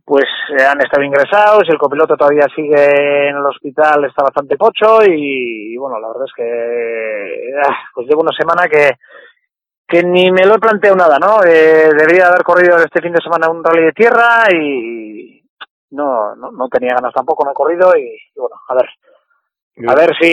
pues 0.04 0.26
eh, 0.56 0.62
han 0.62 0.80
estado 0.80 1.02
ingresados 1.02 1.64
y 1.66 1.72
el 1.72 1.78
copiloto 1.78 2.16
todavía 2.16 2.46
sigue 2.54 3.30
en 3.30 3.36
el 3.36 3.46
hospital 3.46 4.04
está 4.04 4.22
bastante 4.22 4.56
pocho 4.56 5.04
y, 5.04 5.74
y 5.74 5.76
bueno 5.76 5.98
la 5.98 6.06
verdad 6.06 6.26
es 6.26 6.32
que 6.36 6.44
eh, 6.44 7.74
pues 7.92 8.06
llevo 8.06 8.22
una 8.22 8.36
semana 8.38 8.68
que 8.68 8.92
que 9.86 10.02
ni 10.02 10.30
me 10.30 10.44
lo 10.44 10.56
he 10.56 10.58
planteado 10.58 10.96
nada, 10.96 11.18
¿no? 11.18 11.44
Eh, 11.44 11.90
debería 11.96 12.28
haber 12.28 12.42
corrido 12.42 12.76
este 12.78 13.00
fin 13.00 13.12
de 13.12 13.22
semana 13.22 13.48
un 13.48 13.62
rally 13.62 13.84
de 13.84 13.92
tierra 13.92 14.44
y 14.52 15.42
no, 15.90 16.34
no, 16.34 16.68
tenía 16.68 16.94
ganas 16.94 17.14
tampoco, 17.14 17.44
no 17.44 17.52
he 17.52 17.54
corrido 17.54 17.96
y, 17.96 18.18
bueno, 18.36 18.56
a 18.68 18.74
ver. 18.74 18.86
A 19.88 19.94
ver 19.94 20.10
si 20.18 20.32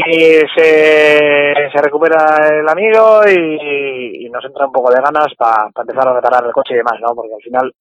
se, 0.55 1.53
se 1.69 1.81
recupera 1.81 2.59
el 2.61 2.67
amigo 2.67 3.21
y, 3.27 4.29
nos 4.29 4.45
entra 4.45 4.65
un 4.65 4.71
poco 4.71 4.89
de 4.91 5.01
ganas 5.01 5.27
para 5.37 5.69
pa 5.69 5.81
empezar 5.81 6.07
a 6.07 6.13
reparar 6.13 6.43
el 6.45 6.53
coche 6.53 6.73
y 6.73 6.77
demás, 6.77 6.99
¿no? 7.01 7.13
Porque 7.13 7.35
al 7.35 7.41
final, 7.41 7.71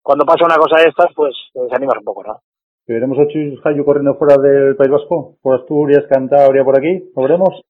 cuando 0.00 0.24
pasa 0.24 0.44
una 0.44 0.56
cosa 0.56 0.80
de 0.80 0.90
estas, 0.90 1.12
pues 1.16 1.34
te 1.52 1.60
desanimas 1.60 1.96
un 1.98 2.04
poco, 2.04 2.22
¿no? 2.22 2.40
¿Veremos 2.86 3.18
a 3.18 3.26
Chus 3.26 3.60
corriendo 3.84 4.14
fuera 4.14 4.36
del 4.36 4.76
País 4.76 4.90
Vasco? 4.90 5.34
¿Por 5.42 5.58
Asturias, 5.58 6.04
Cantabria, 6.08 6.62
por 6.62 6.78
aquí? 6.78 7.10
¿Lo 7.16 7.22
veremos? 7.22 7.62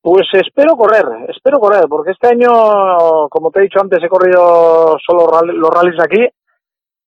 Pues 0.00 0.28
espero 0.32 0.76
correr, 0.76 1.04
espero 1.28 1.58
correr, 1.58 1.84
porque 1.88 2.12
este 2.12 2.28
año, 2.28 3.28
como 3.28 3.50
te 3.50 3.58
he 3.58 3.62
dicho 3.64 3.80
antes, 3.80 4.02
he 4.02 4.08
corrido 4.08 4.96
solo 5.04 5.28
los 5.52 5.70
rallies 5.70 6.00
aquí, 6.02 6.26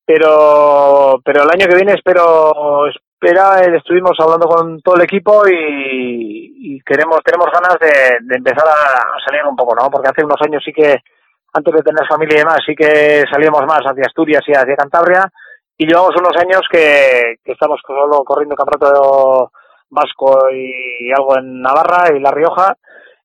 pero 0.06 1.20
pero 1.22 1.42
el 1.42 1.50
año 1.50 1.66
que 1.68 1.76
viene 1.76 1.92
espero 1.92 2.86
espera 2.88 3.60
estuvimos 3.76 4.12
hablando 4.18 4.48
con 4.48 4.80
todo 4.80 4.96
el 4.96 5.02
equipo 5.02 5.42
y, 5.46 6.76
y 6.76 6.80
queremos 6.80 7.18
tenemos 7.22 7.48
ganas 7.52 7.76
de, 7.78 8.18
de 8.22 8.36
empezar 8.36 8.66
a, 8.66 9.16
a, 9.16 9.20
salir 9.24 9.44
un 9.44 9.54
poco, 9.54 9.74
¿no? 9.74 9.90
Porque 9.90 10.08
hace 10.08 10.24
unos 10.24 10.40
años 10.40 10.62
sí 10.64 10.72
que 10.72 10.96
antes 11.52 11.74
de 11.74 11.82
tener 11.82 12.08
familia 12.08 12.36
y 12.36 12.38
demás 12.38 12.60
sí 12.64 12.74
que 12.74 13.24
salíamos 13.30 13.66
más 13.66 13.80
hacia 13.84 14.04
Asturias 14.06 14.42
y 14.46 14.52
hacia 14.52 14.76
Cantabria 14.76 15.30
y 15.76 15.86
llevamos 15.86 16.16
unos 16.16 16.36
años 16.38 16.62
que, 16.70 17.36
que 17.44 17.52
estamos 17.52 17.78
solo 17.86 18.24
corriendo 18.24 18.56
campeonato 18.56 19.52
vasco 19.90 20.50
y 20.52 21.10
algo 21.12 21.38
en 21.38 21.60
Navarra 21.60 22.14
y 22.14 22.20
La 22.20 22.30
Rioja 22.30 22.76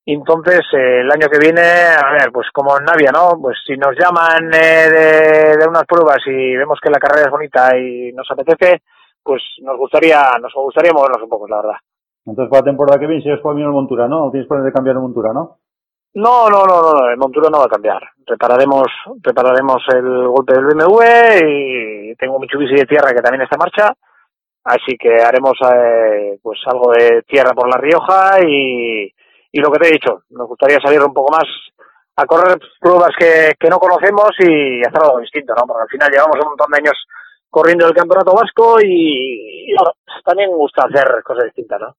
Entonces, 0.06 0.62
eh, 0.74 1.02
el 1.02 1.12
año 1.12 1.28
que 1.32 1.40
viene, 1.40 1.62
a 1.62 2.12
ver, 2.12 2.32
pues 2.32 2.48
como 2.54 2.78
en 2.78 2.86
Navia, 2.86 3.12
¿no? 3.12 3.40
Pues 3.42 3.58
si 3.66 3.78
nos 3.78 3.96
llaman 3.98 4.54
eh, 4.54 4.90
de, 4.90 5.58
de, 5.58 5.68
unas 5.68 5.86
pruebas 5.86 6.20
y 6.26 6.56
vemos 6.56 6.80
que 6.82 6.90
la 6.90 7.00
carrera 7.00 7.28
es 7.28 7.32
bonita 7.32 7.78
y 7.78 8.12
nos 8.14 8.30
apetece, 8.30 8.82
pues 9.24 9.42
nos 9.62 9.78
gustaría, 9.78 10.22
nos 10.42 10.54
gustaría 10.54 10.92
movernos 10.92 11.24
un 11.24 11.30
poco, 11.30 11.48
la 11.48 11.58
verdad. 11.58 11.78
Entonces, 12.26 12.50
para 12.50 12.62
la 12.62 12.72
temporada 12.72 13.00
que 13.00 13.08
viene, 13.08 13.24
si 13.24 13.32
es 13.32 13.40
por 13.40 13.60
el 13.60 13.68
montura, 13.70 14.08
¿no? 14.08 14.26
¿No 14.26 14.32
tienes 14.32 14.48
planes 14.48 14.66
de 14.66 14.72
cambiar 14.72 14.96
de 14.96 15.02
montura, 15.02 15.34
no? 15.34 15.58
No, 16.16 16.48
no, 16.48 16.64
no, 16.66 16.82
no, 16.82 17.10
el 17.10 17.18
montura 17.18 17.50
no 17.50 17.60
va 17.60 17.66
a 17.66 17.70
cambiar. 17.70 18.02
Prepararemos, 18.26 18.88
prepararemos 19.22 19.82
el 19.94 20.28
golpe 20.28 20.54
del 20.54 20.66
BMW 20.66 21.02
y 21.44 22.16
tengo 22.16 22.36
un 22.36 22.42
Mitsubishi 22.42 22.76
de 22.76 22.86
tierra 22.86 23.14
que 23.14 23.22
también 23.22 23.42
está 23.42 23.56
en 23.56 23.60
marcha. 23.60 23.94
Así 24.64 24.98
que 24.98 25.22
haremos 25.22 25.54
eh, 25.76 26.40
pues 26.42 26.60
algo 26.68 26.92
de 26.94 27.24
tierra 27.24 27.52
por 27.52 27.68
La 27.68 27.78
Rioja 27.78 28.40
y, 28.48 29.12
y 29.52 29.60
lo 29.60 29.70
que 29.72 29.80
te 29.80 29.90
he 29.90 29.92
dicho, 29.92 30.24
nos 30.30 30.48
gustaría 30.48 30.80
salir 30.80 31.02
un 31.02 31.14
poco 31.14 31.32
más 31.32 31.44
a 32.16 32.26
correr 32.26 32.58
pruebas 32.80 33.12
que, 33.18 33.54
que 33.60 33.70
no 33.70 33.78
conocemos 33.80 34.30
y 34.40 34.82
hacer 34.82 35.02
algo 35.04 35.20
distinto, 35.20 35.54
¿no? 35.56 35.66
Porque 35.68 35.84
al 35.84 35.90
final 35.90 36.12
llevamos 36.12 36.38
un 36.42 36.50
montón 36.50 36.72
de 36.72 36.78
años 36.78 36.98
corriendo 37.50 37.88
el 37.88 37.94
campeonato 37.94 38.34
vasco 38.34 38.78
y, 38.82 39.72
y 39.72 39.76
también 40.24 40.52
gusta 40.52 40.86
hacer 40.86 41.24
cosas 41.24 41.46
distintas, 41.46 41.82
¿no? 41.82 41.96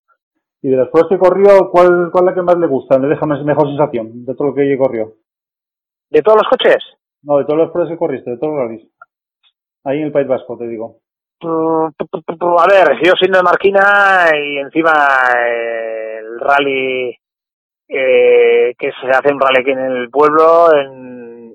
Y 0.63 0.71
de 0.71 0.77
las 0.79 0.89
pruebas 0.89 1.11
que 1.11 1.19
corrió, 1.19 1.71
¿cuál, 1.71 2.11
¿cuál 2.11 2.25
es 2.25 2.31
la 2.31 2.35
que 2.35 2.43
más 2.43 2.57
le 2.57 2.67
gusta? 2.67 2.99
¿Le 2.99 3.09
deja 3.09 3.27
mejor 3.27 3.69
sensación 3.69 4.25
de 4.25 4.35
todo 4.35 4.49
lo 4.49 4.55
que 4.55 4.79
corrió? 4.79 5.13
¿De 6.09 6.23
todos 6.23 6.39
los 6.43 6.49
coches? 6.49 6.83
No, 7.23 7.39
de 7.39 7.45
todas 7.45 7.63
las 7.63 7.71
pruebas 7.71 7.93
que 7.93 7.99
corriste, 7.99 8.31
de 8.31 8.39
todos 8.39 8.55
los 8.55 8.63
rallies. 8.63 8.89
Ahí 9.85 9.99
en 9.99 10.07
el 10.07 10.13
País 10.13 10.27
Vasco, 10.27 10.57
te 10.57 10.67
digo. 10.67 11.01
A 11.43 12.67
ver, 12.67 12.99
yo 13.05 13.13
siendo 13.19 13.39
de 13.39 13.45
Marquina 13.45 14.31
y 14.35 14.59
encima 14.59 14.93
eh, 15.47 16.19
el 16.21 16.41
rally 16.41 17.17
eh, 17.89 18.75
que 18.79 18.91
se 19.01 19.09
hace 19.09 19.33
un 19.33 19.41
rally 19.41 19.61
aquí 19.61 19.71
en 19.71 19.79
el 19.79 20.11
pueblo 20.11 20.69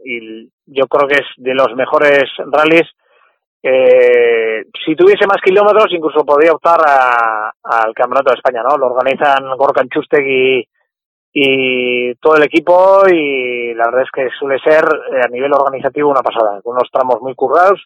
y 0.06 0.50
yo 0.66 0.88
creo 0.88 1.08
que 1.08 1.16
es 1.16 1.28
de 1.38 1.54
los 1.54 1.74
mejores 1.76 2.26
rallies. 2.52 2.88
Eh, 3.62 4.64
si 4.86 4.96
tuviese 4.96 5.28
más 5.28 5.42
kilómetros, 5.44 5.88
incluso 5.92 6.24
podría 6.24 6.54
optar 6.54 6.80
al 7.64 7.94
Campeonato 7.94 8.32
de 8.32 8.38
España, 8.38 8.64
¿no? 8.64 8.78
Lo 8.78 8.88
organizan 8.88 9.58
Gorkan 9.58 9.90
Chustek 9.90 10.26
y, 10.26 10.68
y 11.34 12.16
todo 12.16 12.38
el 12.38 12.44
equipo 12.44 13.04
y 13.12 13.74
la 13.74 13.86
verdad 13.86 14.04
es 14.04 14.12
que 14.12 14.30
suele 14.38 14.60
ser 14.60 14.84
eh, 14.84 15.22
a 15.24 15.28
nivel 15.28 15.52
organizativo 15.54 16.10
una 16.10 16.22
pasada, 16.22 16.62
con 16.62 16.74
unos 16.76 16.90
tramos 16.92 17.22
muy 17.22 17.36
currados 17.36 17.86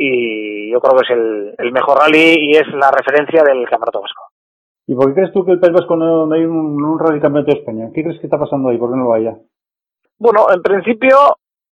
y 0.00 0.70
yo 0.70 0.80
creo 0.80 0.96
que 0.96 1.04
es 1.04 1.10
el, 1.10 1.54
el 1.58 1.72
mejor 1.72 1.98
rally 1.98 2.36
y 2.38 2.52
es 2.52 2.68
la 2.68 2.88
referencia 2.90 3.42
del 3.42 3.68
Campeonato 3.68 4.00
Vasco. 4.00 4.22
¿Y 4.86 4.94
por 4.94 5.08
qué 5.08 5.14
crees 5.14 5.32
tú 5.32 5.44
que 5.44 5.52
el 5.52 5.58
País 5.58 5.72
Vasco 5.72 5.96
no, 5.96 6.24
no 6.24 6.34
hay 6.34 6.44
un, 6.44 6.80
un 6.82 6.98
rally 6.98 7.20
campeonato 7.20 7.50
de 7.52 7.58
España? 7.58 7.90
¿Qué 7.92 8.04
crees 8.04 8.20
que 8.20 8.28
está 8.28 8.38
pasando 8.38 8.68
ahí? 8.68 8.78
¿Por 8.78 8.90
qué 8.90 8.96
no 8.96 9.04
lo 9.04 9.14
haya? 9.14 9.34
Bueno, 10.18 10.46
en 10.54 10.62
principio, 10.62 11.16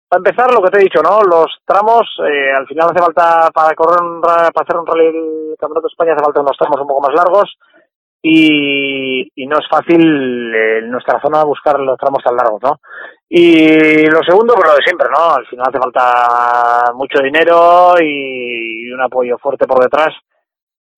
para 0.07 0.19
empezar, 0.19 0.53
lo 0.53 0.61
que 0.61 0.69
te 0.69 0.77
he 0.77 0.83
dicho, 0.83 1.01
¿no? 1.01 1.19
Los 1.23 1.49
tramos, 1.65 2.05
eh, 2.21 2.53
al 2.55 2.67
final 2.67 2.89
hace 2.91 3.03
falta, 3.03 3.49
para 3.51 3.73
correr 3.73 4.03
un, 4.03 4.21
para 4.21 4.49
hacer 4.53 4.77
un 4.77 4.85
rally 4.85 5.05
del 5.05 5.55
Campeonato 5.57 5.87
de 5.87 5.91
España 5.91 6.13
hace 6.13 6.23
falta 6.23 6.41
unos 6.41 6.57
tramos 6.57 6.79
un 6.79 6.87
poco 6.87 7.01
más 7.01 7.15
largos 7.15 7.57
y, 8.21 9.31
y 9.35 9.47
no 9.47 9.57
es 9.57 9.67
fácil 9.69 10.53
eh, 10.53 10.79
en 10.79 10.91
nuestra 10.91 11.19
zona 11.21 11.43
buscar 11.43 11.79
los 11.79 11.97
tramos 11.97 12.23
tan 12.23 12.35
largos, 12.35 12.61
¿no? 12.61 12.79
Y 13.27 14.05
lo 14.07 14.21
segundo, 14.23 14.53
pues 14.55 14.69
lo 14.69 14.75
de 14.75 14.83
siempre, 14.85 15.07
¿no? 15.09 15.33
Al 15.33 15.47
final 15.47 15.65
hace 15.67 15.79
falta 15.79 16.93
mucho 16.93 17.23
dinero 17.23 17.95
y 18.01 18.91
un 18.91 19.01
apoyo 19.01 19.37
fuerte 19.37 19.65
por 19.65 19.81
detrás. 19.81 20.13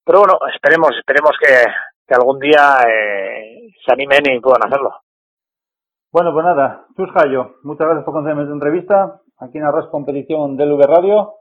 Pero 0.03 0.19
bueno, 0.19 0.39
esperemos, 0.53 0.91
esperemos 0.97 1.31
que, 1.39 1.63
que 2.07 2.15
algún 2.15 2.39
día 2.39 2.77
eh, 2.87 3.69
se 3.85 3.93
animen 3.93 4.35
y 4.35 4.39
puedan 4.39 4.65
hacerlo. 4.65 4.91
Bueno, 6.11 6.33
pues 6.33 6.45
nada, 6.45 6.85
Chus 6.95 7.09
muchas 7.63 7.87
gracias 7.87 8.05
por 8.05 8.13
concederme 8.13 8.43
esta 8.43 8.53
entrevista 8.53 9.21
aquí 9.39 9.57
en 9.57 9.65
Arras 9.65 9.87
Competición 9.87 10.57
del 10.57 10.73
V 10.73 10.85
Radio. 10.87 11.33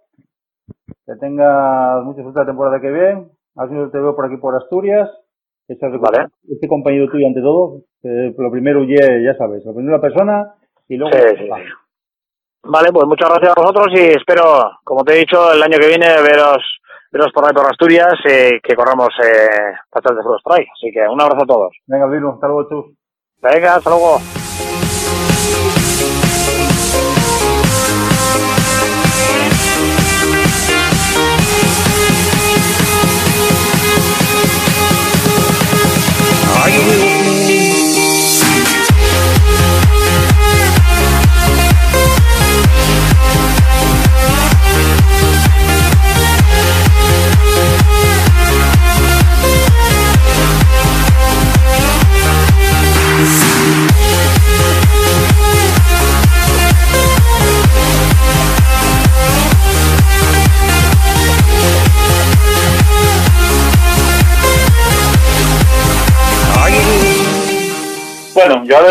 Que 1.05 1.17
tengas 1.17 2.03
mucha 2.05 2.23
suerte 2.23 2.41
la 2.41 2.47
temporada 2.47 2.81
que 2.81 2.91
viene. 2.91 3.29
Así 3.57 3.75
te 3.91 3.99
veo 3.99 4.15
por 4.15 4.27
aquí 4.27 4.37
por 4.37 4.55
Asturias. 4.55 5.11
Este, 5.69 5.89
vale. 5.89 6.29
este 6.49 6.69
compañero 6.69 7.09
tuyo 7.09 7.27
ante 7.27 7.41
todo. 7.41 7.83
Que 8.03 8.35
lo 8.37 8.51
primero, 8.51 8.85
ya 8.85 9.35
sabes, 9.37 9.65
lo 9.65 9.75
primero 9.75 9.97
la 9.97 10.01
persona 10.01 10.55
y 10.89 10.97
luego... 10.97 11.17
Sí, 11.17 11.37
sí. 11.39 11.49
Vale, 12.65 12.93
pues 12.93 13.07
muchas 13.07 13.29
gracias 13.29 13.55
a 13.57 13.61
vosotros 13.61 13.89
y 13.93 14.17
espero, 14.17 14.71
como 14.85 15.03
te 15.05 15.15
he 15.15 15.19
dicho, 15.19 15.53
el 15.53 15.63
año 15.63 15.79
que 15.79 15.89
viene 15.89 16.07
veros, 16.23 16.63
veros 17.11 17.33
por 17.33 17.45
ahí 17.45 17.53
por 17.53 17.67
Asturias 17.67 18.15
y 18.25 18.61
que 18.61 18.77
corramos 18.77 19.09
eh, 19.21 19.75
bastantes 19.93 20.25
por 20.45 20.59
ahí. 20.59 20.65
Así 20.73 20.93
que 20.93 21.01
un 21.09 21.21
abrazo 21.21 21.43
a 21.43 21.47
todos. 21.47 21.77
Venga, 21.87 22.07
Vilu, 22.07 22.31
hasta 22.31 22.47
luego, 22.47 22.69
Chus. 22.69 22.95
Venga, 23.43 23.77
hasta 23.77 23.91
luego. 23.91 24.42
Bueno, 36.73 37.12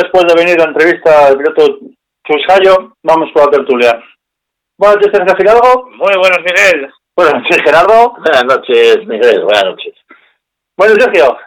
después 0.01 0.25
de 0.25 0.35
venir 0.35 0.59
a 0.59 0.65
la 0.65 0.71
entrevista 0.71 1.27
del 1.27 1.37
piloto 1.37 1.79
Chuscayo, 2.25 2.93
vamos 3.03 3.29
con 3.33 3.45
la 3.45 3.51
tertulia. 3.51 4.03
Buenas 4.77 4.97
noches, 4.97 5.11
Sergio 5.13 5.35
Fidalgo. 5.35 5.89
Muy 5.91 6.15
buenos, 6.17 6.39
Miguel. 6.39 6.91
Buenas 7.15 7.35
noches, 7.35 7.61
Gerardo. 7.63 8.13
Buenas 8.13 8.45
noches, 8.45 8.97
Miguel. 9.05 9.43
Buenas 9.43 9.65
noches. 9.65 9.93
Bueno, 10.77 10.95
Sergio, 10.95 11.37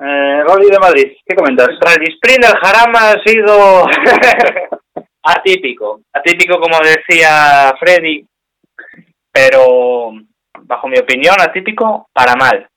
eh, 0.00 0.42
Rally 0.46 0.70
de 0.70 0.78
Madrid, 0.78 1.16
¿qué 1.24 1.34
comentas? 1.34 1.68
Rally 1.80 2.12
Sprint 2.14 2.44
del 2.44 2.56
Jarama 2.56 3.10
ha 3.10 3.22
sido 3.24 3.86
atípico. 5.22 6.00
Atípico, 6.12 6.60
como 6.60 6.78
decía 6.80 7.72
Freddy, 7.80 8.26
pero 9.32 10.12
bajo 10.60 10.88
mi 10.88 10.98
opinión, 10.98 11.36
atípico 11.40 12.08
para 12.12 12.34
mal. 12.34 12.68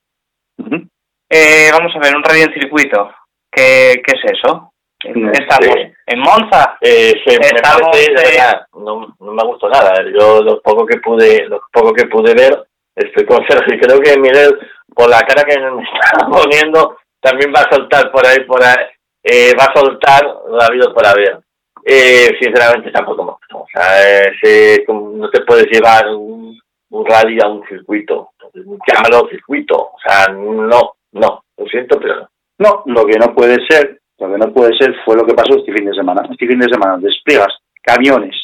Uh 0.58 0.64
-huh. 0.64 0.88
eh, 1.28 1.70
vamos 1.72 1.92
a 1.94 1.98
ver, 1.98 2.16
un 2.16 2.22
rally 2.22 2.42
en 2.42 2.54
circuito. 2.54 3.12
¿Qué, 3.50 4.00
qué 4.06 4.16
es 4.16 4.32
eso? 4.32 4.69
Estamos 5.02 5.74
Sí. 5.74 5.92
en 6.06 6.18
Monza. 6.20 6.76
Eh, 6.80 7.12
sí, 7.24 7.36
me 7.38 7.46
Estamos, 7.46 7.88
parece, 7.90 8.12
de 8.12 8.20
eh, 8.22 8.36
verdad, 8.36 8.66
no, 8.74 9.16
no 9.18 9.32
me 9.32 9.44
gustó 9.44 9.68
nada. 9.68 9.94
Yo 10.18 10.42
lo 10.42 10.60
poco 10.60 10.84
que 10.86 10.98
pude, 10.98 11.46
lo 11.48 11.60
poco 11.72 11.92
que 11.92 12.06
pude 12.06 12.34
ver, 12.34 12.66
estoy 12.94 13.24
con 13.24 13.46
Sergio 13.46 13.74
y 13.74 13.80
creo 13.80 14.00
que 14.00 14.18
Miguel, 14.18 14.58
por 14.94 15.08
la 15.08 15.20
cara 15.22 15.44
que 15.44 15.58
me 15.58 15.82
está 15.84 16.26
poniendo, 16.28 16.98
también 17.20 17.52
va 17.54 17.60
a 17.60 17.70
soltar 17.74 18.10
por 18.12 18.26
ahí, 18.26 18.40
por 18.44 18.62
ahí, 18.62 18.76
eh, 19.22 19.52
va 19.58 19.64
a 19.64 19.78
soltar 19.78 20.22
lo 20.48 20.62
habido 20.62 20.92
por 20.92 21.06
haber. 21.06 21.40
Eh, 21.84 22.36
sinceramente 22.38 22.90
tampoco 22.90 23.24
me 23.24 23.32
gustó. 23.32 23.58
O 23.58 23.66
sea, 23.72 24.02
es, 24.26 24.32
eh, 24.42 24.84
no 24.88 25.30
te 25.30 25.40
puedes 25.42 25.66
llevar 25.70 26.08
un, 26.08 26.58
un 26.90 27.06
rally 27.06 27.38
a 27.42 27.48
un 27.48 27.66
circuito. 27.66 28.30
Llámalo 28.52 29.28
circuito. 29.30 29.76
O 29.76 29.96
sea, 30.04 30.26
no, 30.28 30.94
no. 31.12 31.44
Lo 31.56 31.66
siento, 31.66 31.98
pero 31.98 32.16
no. 32.16 32.28
No, 32.58 32.82
lo 32.84 33.06
que 33.06 33.18
no 33.18 33.34
puede 33.34 33.56
ser, 33.66 33.99
lo 34.20 34.30
que 34.30 34.38
no 34.38 34.52
puede 34.52 34.76
ser 34.76 34.94
fue 35.04 35.16
lo 35.16 35.24
que 35.24 35.34
pasó 35.34 35.56
este 35.58 35.72
fin 35.72 35.86
de 35.86 35.94
semana. 35.94 36.22
Este 36.30 36.46
fin 36.46 36.58
de 36.58 36.68
semana 36.68 36.98
despliegas 36.98 37.56
camiones, 37.82 38.36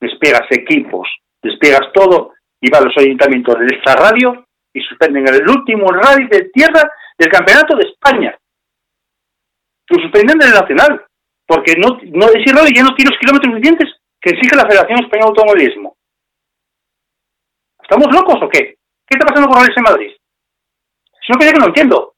despliegas 0.00 0.46
equipos, 0.50 1.08
despliegas 1.42 1.92
todo 1.92 2.32
y 2.60 2.70
van 2.70 2.84
los 2.84 2.96
ayuntamientos 2.96 3.58
de 3.58 3.66
esta 3.76 3.96
radio 3.96 4.46
y 4.72 4.80
suspenden 4.82 5.26
el 5.28 5.48
último 5.48 5.88
rally 5.88 6.28
de 6.28 6.50
tierra 6.50 6.88
del 7.18 7.28
campeonato 7.28 7.76
de 7.76 7.88
España. 7.88 8.38
Lo 9.88 10.02
suspenden 10.02 10.38
del 10.38 10.50
nacional, 10.50 11.04
porque 11.46 11.74
no, 11.76 11.98
no 12.12 12.26
ese 12.26 12.54
rally 12.54 12.74
ya 12.74 12.82
no 12.82 12.94
tiene 12.94 13.10
los 13.10 13.18
kilómetros 13.18 13.52
suficientes 13.52 13.94
que 14.20 14.30
exige 14.30 14.56
la 14.56 14.68
Federación 14.68 15.00
Española 15.00 15.32
de 15.32 15.40
Automovilismo. 15.40 15.96
¿Estamos 17.82 18.08
locos 18.12 18.42
o 18.42 18.48
qué? 18.48 18.76
¿Qué 19.06 19.18
está 19.18 19.26
pasando 19.26 19.48
con 19.48 19.58
rallies 19.58 19.76
en 19.76 19.82
Madrid? 19.82 20.10
Es 20.10 21.38
que 21.38 21.46
yo 21.46 21.52
que 21.52 21.58
no 21.58 21.66
entiendo. 21.66 22.15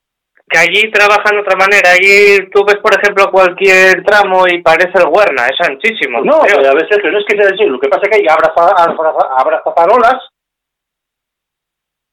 Que 0.48 0.58
allí 0.58 0.90
trabajan 0.90 1.36
de 1.36 1.40
otra 1.40 1.56
manera. 1.56 1.90
Allí 1.92 2.48
tú 2.50 2.64
ves, 2.64 2.76
por 2.76 2.92
ejemplo, 2.94 3.30
cualquier 3.30 4.02
tramo 4.04 4.46
y 4.48 4.62
parece 4.62 4.98
el 4.98 5.08
Huerna. 5.10 5.46
Es 5.46 5.60
anchísimo. 5.68 6.20
No, 6.22 6.40
pero 6.46 6.70
a 6.70 6.74
veces 6.74 6.98
que 7.02 7.10
no 7.10 7.18
es 7.18 7.24
que 7.26 7.36
sea 7.36 7.50
decir, 7.50 7.68
lo 7.68 7.78
que 7.78 7.88
pasa 7.88 8.02
es 8.04 8.08
que 8.08 8.16
hay 8.16 8.26
abraza, 8.28 8.74
abraza, 8.76 9.28
abrazafarolas, 9.36 10.22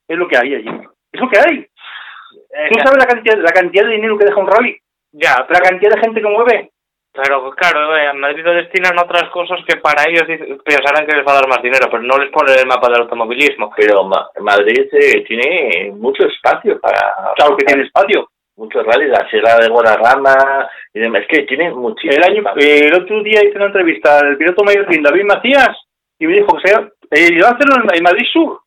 es 0.07 0.17
lo 0.17 0.27
que 0.27 0.37
hay 0.37 0.55
allí. 0.55 0.81
Es 1.11 1.21
lo 1.21 1.29
que 1.29 1.39
hay. 1.39 1.57
Eh, 1.59 2.69
¿Tú 2.71 2.79
sabes 2.83 2.99
la 2.99 3.07
cantidad, 3.07 3.37
la 3.37 3.51
cantidad 3.51 3.85
de 3.85 3.91
dinero 3.91 4.17
que 4.17 4.25
deja 4.25 4.39
un 4.39 4.47
rally? 4.47 4.77
ya, 5.11 5.45
¿La 5.49 5.59
cantidad 5.59 5.95
de 5.95 6.01
gente 6.01 6.21
que 6.21 6.27
mueve? 6.27 6.71
Pero 7.15 7.49
claro, 7.51 7.95
eh, 7.95 8.07
a 8.07 8.13
Madrid 8.13 8.43
lo 8.43 8.53
destinan 8.53 8.99
a 8.99 9.03
otras 9.03 9.29
cosas 9.29 9.59
que 9.65 9.77
para 9.77 10.03
ellos 10.09 10.23
pensarán 10.65 11.05
que 11.07 11.15
les 11.15 11.25
va 11.25 11.31
a 11.31 11.35
dar 11.35 11.47
más 11.47 11.61
dinero, 11.61 11.87
pero 11.89 12.03
no 12.03 12.17
les 12.17 12.29
ponen 12.29 12.59
el 12.59 12.67
mapa 12.67 12.89
del 12.89 13.01
automovilismo. 13.03 13.71
Pero 13.75 14.03
Ma- 14.03 14.27
Madrid 14.41 14.87
eh, 14.91 15.21
tiene 15.25 15.91
mucho 15.93 16.27
espacio 16.27 16.79
para... 16.81 17.15
Claro 17.35 17.55
que 17.55 17.65
tiene 17.65 17.83
espacio. 17.83 18.29
Muchos 18.57 18.85
rallies, 18.85 19.09
la 19.09 19.29
Sierra 19.29 19.57
de 19.57 19.69
Guadarrama 19.69 20.69
y 20.93 20.99
demás. 20.99 21.21
Es 21.21 21.27
que 21.27 21.43
tiene 21.43 21.71
muchísimo 21.71 22.13
El 22.15 22.23
año, 22.31 22.39
espacio. 22.39 22.67
eh, 22.67 22.87
el 22.87 22.93
otro 22.95 23.23
día 23.23 23.43
hice 23.43 23.55
una 23.57 23.65
entrevista 23.67 24.19
al 24.19 24.37
piloto 24.37 24.63
mallorquín 24.63 25.03
David 25.03 25.23
Macías 25.25 25.75
y 26.19 26.27
me 26.27 26.33
dijo 26.33 26.47
que 26.57 26.67
se 26.69 26.75
eh, 27.11 27.33
iba 27.33 27.47
a 27.47 27.51
hacerlo 27.51 27.75
en, 27.83 27.95
en 27.95 28.03
Madrid 28.03 28.25
Sur. 28.31 28.59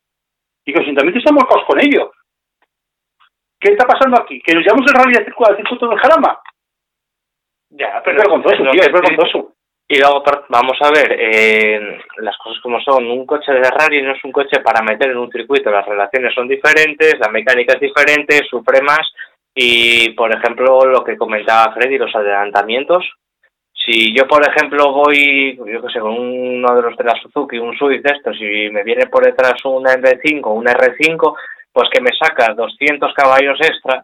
Y 0.65 0.73
que 0.73 0.79
están 0.81 1.35
volcados 1.35 1.65
con 1.67 1.79
ello. 1.79 2.11
¿Qué 3.59 3.71
está 3.71 3.85
pasando 3.85 4.21
aquí? 4.21 4.41
¿Que 4.41 4.53
nos 4.53 4.63
llevamos 4.63 4.85
el 4.87 4.93
rally 4.93 5.17
al 5.17 5.55
circuito 5.57 5.87
del 5.87 5.99
Jarama? 5.99 6.39
Ya, 7.69 8.01
Es 8.05 8.15
vergonzoso, 8.15 8.63
tío, 8.71 8.81
es 8.81 8.91
vergonzoso. 8.91 9.53
Y 9.87 9.97
luego, 9.97 10.23
vamos 10.49 10.77
a 10.81 10.91
ver, 10.91 11.17
eh, 11.19 11.97
las 12.17 12.37
cosas 12.37 12.61
como 12.61 12.79
son. 12.81 13.09
Un 13.09 13.25
coche 13.25 13.51
de 13.51 13.69
rally 13.69 14.03
no 14.03 14.13
es 14.13 14.23
un 14.23 14.31
coche 14.31 14.59
para 14.59 14.83
meter 14.83 15.09
en 15.09 15.17
un 15.17 15.31
circuito. 15.31 15.71
Las 15.71 15.85
relaciones 15.85 16.33
son 16.33 16.47
diferentes, 16.47 17.17
la 17.19 17.29
mecánica 17.29 17.73
es 17.73 17.79
diferente, 17.79 18.41
sufre 18.47 18.81
más. 18.81 19.11
Y, 19.55 20.11
por 20.11 20.31
ejemplo, 20.31 20.85
lo 20.85 21.03
que 21.03 21.17
comentaba 21.17 21.73
Freddy, 21.73 21.97
los 21.97 22.15
adelantamientos. 22.15 23.03
Si 23.73 24.13
yo, 24.15 24.27
por 24.27 24.47
ejemplo, 24.47 24.91
voy, 24.93 25.57
yo 25.57 25.81
qué 25.81 25.89
sé, 25.91 25.99
con 25.99 26.19
uno 26.19 26.75
de 26.75 26.81
los 26.83 26.95
de 26.95 27.03
la 27.03 27.15
Suzuki, 27.21 27.57
un 27.57 27.75
Swift 27.75 28.03
de 28.03 28.11
estos, 28.11 28.37
y 28.39 28.69
me 28.69 28.83
viene 28.83 29.07
por 29.07 29.25
detrás 29.25 29.65
un 29.65 29.85
R5, 29.85 30.45
un 30.53 30.65
R5, 30.65 31.35
pues 31.71 31.89
que 31.89 32.01
me 32.01 32.11
saca 32.11 32.53
200 32.53 33.11
caballos 33.13 33.57
extra, 33.61 34.03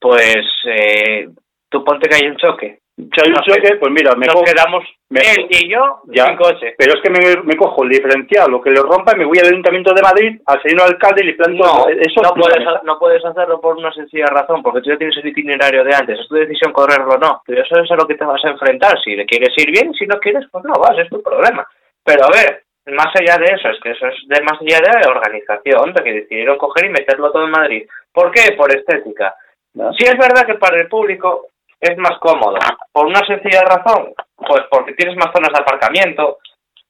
pues 0.00 0.46
eh, 0.66 1.28
tú 1.74 1.84
ponte 1.84 2.08
que 2.08 2.14
hay 2.16 2.28
un 2.30 2.36
choque. 2.36 2.78
Si 2.96 3.02
hay 3.20 3.26
un 3.26 3.34
Nos 3.34 3.44
choque, 3.44 3.74
pues 3.74 3.90
mira, 3.90 4.14
me 4.14 4.26
Nos 4.26 4.36
cojo, 4.36 4.44
quedamos 4.46 4.84
me- 5.10 5.18
él 5.20 5.46
y 5.50 5.68
yo 5.68 6.02
Ya. 6.14 6.26
sin 6.26 6.36
coche. 6.36 6.74
pero 6.78 6.94
es 6.94 7.00
que 7.02 7.10
me, 7.10 7.42
me 7.42 7.56
cojo 7.56 7.82
el 7.82 7.88
diferencial, 7.90 8.48
lo 8.48 8.60
que 8.62 8.70
le 8.70 8.80
rompa, 8.80 9.12
y 9.14 9.18
me 9.18 9.24
voy 9.24 9.36
al 9.38 9.48
Ayuntamiento 9.48 9.92
de 9.92 10.00
Madrid, 10.02 10.40
al 10.46 10.62
señor 10.62 10.82
alcalde 10.86 11.24
y 11.24 11.26
le 11.26 11.34
planto 11.34 11.64
No, 11.64 11.88
eso. 11.88 12.22
no 12.22 12.34
puedes, 12.34 12.62
no 12.84 12.98
puedes 13.00 13.24
hacerlo 13.24 13.60
por 13.60 13.76
una 13.76 13.92
sencilla 13.92 14.26
razón, 14.26 14.62
porque 14.62 14.80
tú 14.80 14.90
ya 14.90 14.96
tienes 14.96 15.16
el 15.16 15.26
itinerario 15.26 15.82
de 15.82 15.92
antes, 15.92 16.20
es 16.20 16.28
tu 16.28 16.36
decisión 16.36 16.72
correrlo 16.72 17.14
o 17.14 17.18
no. 17.18 17.42
Tú 17.44 17.52
ya 17.52 17.64
sabes 17.66 17.90
a 17.90 17.96
lo 17.96 18.06
que 18.06 18.14
te 18.14 18.24
vas 18.24 18.44
a 18.44 18.50
enfrentar. 18.50 18.96
Si 19.02 19.16
le 19.16 19.26
quieres 19.26 19.50
ir 19.58 19.72
bien, 19.72 19.92
si 19.94 20.06
no 20.06 20.16
quieres, 20.20 20.46
pues 20.52 20.62
no 20.64 20.74
vas, 20.80 20.96
es 20.96 21.08
tu 21.10 21.20
problema. 21.20 21.66
Pero 22.04 22.26
a 22.26 22.30
ver, 22.30 22.62
más 22.94 23.08
allá 23.18 23.38
de 23.38 23.54
eso, 23.54 23.70
es 23.70 23.80
que 23.82 23.90
eso 23.90 24.06
es 24.06 24.14
de 24.28 24.40
más 24.44 24.60
allá 24.60 24.78
de 24.78 25.08
organización, 25.10 25.92
de 25.94 26.02
que 26.04 26.12
decidieron 26.12 26.58
coger 26.58 26.84
y 26.86 26.90
meterlo 26.90 27.32
todo 27.32 27.44
en 27.44 27.50
Madrid. 27.50 27.88
¿Por 28.12 28.30
qué? 28.30 28.52
Por 28.56 28.70
estética. 28.72 29.34
Si 29.98 30.04
es 30.06 30.16
verdad 30.16 30.46
que 30.46 30.54
para 30.54 30.76
el 30.80 30.86
público 30.88 31.48
es 31.80 31.96
más 31.98 32.18
cómodo, 32.20 32.56
por 32.92 33.06
una 33.06 33.20
sencilla 33.26 33.62
razón, 33.62 34.12
pues 34.36 34.62
porque 34.70 34.94
tienes 34.94 35.16
más 35.16 35.30
zonas 35.34 35.50
de 35.52 35.60
aparcamiento, 35.60 36.38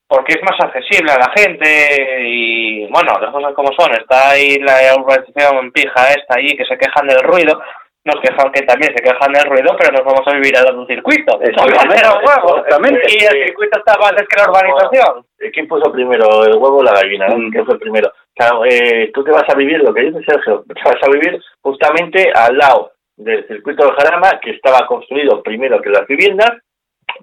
porque 0.07 0.35
es 0.35 0.43
más 0.43 0.59
accesible 0.61 1.13
a 1.13 1.19
la 1.19 1.33
gente 1.37 2.29
y 2.29 2.87
bueno, 2.91 3.19
las 3.21 3.33
cosas 3.33 3.55
como 3.55 3.73
son, 3.77 3.93
está 3.93 4.31
ahí 4.31 4.59
la 4.59 4.95
urbanización 4.97 5.73
pija 5.73 6.11
esta 6.11 6.37
ahí 6.37 6.57
que 6.57 6.65
se 6.65 6.79
quejan 6.79 7.09
del 7.09 7.23
ruido, 7.23 7.61
nos 8.05 8.21
quejan 8.21 8.53
que 8.53 8.63
también 8.63 8.93
se 8.95 9.03
quejan 9.03 9.33
del 9.33 9.49
ruido, 9.49 9.75
pero 9.79 9.93
nos 9.93 10.05
vamos 10.05 10.23
a 10.27 10.35
vivir 10.35 10.55
lado 10.57 10.73
de 10.73 10.79
un 10.79 10.87
circuito. 10.87 11.41
Exactamente, 11.41 11.97
exactamente. 11.97 13.01
Y 13.09 13.25
el 13.25 13.47
circuito 13.47 13.79
está 13.79 13.95
más 13.99 14.07
antes 14.07 14.29
que 14.29 14.37
la 14.37 14.51
urbanización. 14.51 15.25
¿Quién 15.53 15.67
puso 15.67 15.91
primero, 15.91 16.45
el 16.45 16.55
huevo 16.57 16.79
o 16.79 16.83
la 16.83 16.93
gallina? 16.93 17.29
¿no? 17.29 17.51
¿Qué 17.51 17.65
fue 17.65 17.79
primero? 17.79 18.13
Claro, 18.35 18.65
eh, 18.67 19.11
tú 19.15 19.25
te 19.25 19.31
vas 19.31 19.49
a 19.49 19.57
vivir, 19.57 19.83
lo 19.83 19.95
que 19.95 20.03
dice 20.03 20.21
Sergio, 20.27 20.65
te 20.69 20.83
vas 20.85 21.03
a 21.03 21.11
vivir 21.11 21.41
justamente 21.63 22.31
al 22.35 22.59
lado 22.59 22.93
del 23.17 23.47
circuito 23.47 23.87
de 23.87 23.93
Jarama, 23.93 24.41
que 24.41 24.51
estaba 24.51 24.87
construido 24.87 25.43
primero 25.43 25.81
que 25.81 25.91
las 25.91 26.07
viviendas, 26.07 26.53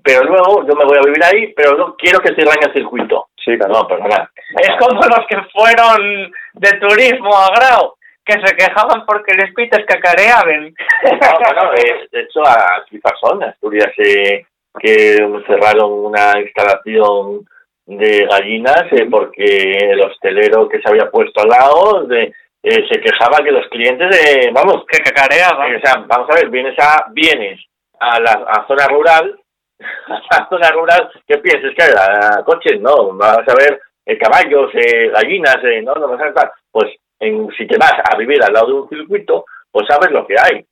pero 0.04 0.24
luego 0.24 0.66
yo 0.68 0.76
me 0.76 0.86
voy 0.86 0.98
a 0.98 1.06
vivir 1.06 1.24
ahí, 1.24 1.54
pero 1.54 1.78
no 1.78 1.96
quiero 1.96 2.20
que 2.20 2.34
se 2.34 2.46
dañe 2.46 2.68
el 2.68 2.74
circuito. 2.74 3.28
Sí, 3.44 3.58
claro. 3.58 3.74
No, 3.74 3.88
perdona. 3.88 4.32
Es 4.60 4.70
como 4.80 5.02
los 5.02 5.26
que 5.28 5.38
fueron 5.52 6.32
de 6.54 6.72
turismo 6.80 7.36
a 7.36 7.50
Grau, 7.56 7.96
que 8.24 8.34
se 8.34 8.56
quejaban 8.56 9.06
porque 9.06 9.34
les 9.34 9.54
pites 9.54 9.86
cacareaban. 9.86 10.74
No, 11.04 11.40
bueno, 11.40 11.74
eh, 11.74 12.08
de 12.12 12.22
hecho, 12.22 12.42
aquí 12.46 13.00
pasó 13.00 13.36
en 13.36 13.44
Asturias 13.44 13.92
eh, 13.98 14.46
que 14.80 15.18
cerraron 15.48 15.92
una 15.92 16.40
instalación 16.40 17.46
de 17.86 18.26
gallinas 18.30 18.86
eh, 18.92 19.08
porque 19.10 19.78
el 19.92 20.02
hostelero 20.02 20.70
que 20.70 20.80
se 20.82 20.90
había 20.90 21.10
puesto 21.10 21.42
al 21.42 21.50
lado 21.50 22.04
de, 22.06 22.34
eh, 22.64 22.86
se 22.90 23.00
quejaba 23.00 23.44
que 23.44 23.52
los 23.52 23.68
clientes, 23.70 24.16
eh, 24.16 24.50
vamos, 24.54 24.86
que 24.88 25.00
cacareaban. 25.00 25.76
o 25.76 25.80
sea, 25.80 26.04
vamos 26.08 26.30
a 26.30 26.36
ver, 26.36 26.50
vienes 26.50 26.78
a 26.80 27.06
vienes 27.12 27.60
a 28.00 28.20
la 28.20 28.32
a 28.48 28.68
zona 28.68 28.88
rural, 28.88 29.40
a 29.80 30.40
la 30.40 30.50
zona 30.50 30.70
rural, 30.72 31.12
¿qué 31.28 31.38
piensas? 31.38 31.72
Que 31.76 31.84
a, 31.84 32.44
coches, 32.44 32.80
no, 32.80 33.14
vas 33.14 33.48
a 33.48 33.56
ver 33.56 33.80
eh, 34.06 34.18
caballos, 34.18 34.72
eh, 34.74 35.10
gallinas, 35.10 35.58
eh, 35.64 35.82
no, 35.82 35.94
no 35.96 36.08
vas 36.08 36.20
a 36.22 36.26
ver 36.26 36.34
tal. 36.34 36.52
Pues 36.72 36.88
en, 37.20 37.50
si 37.58 37.68
te 37.68 37.78
vas 37.78 37.94
a 38.04 38.18
vivir 38.18 38.44
al 38.44 38.54
lado 38.54 38.68
de 38.68 38.74
un 38.74 38.90
circuito, 38.90 39.46
pues 39.72 39.88
sabes 39.88 40.12
lo 40.12 40.26
que 40.26 40.36
hay. 40.40 40.66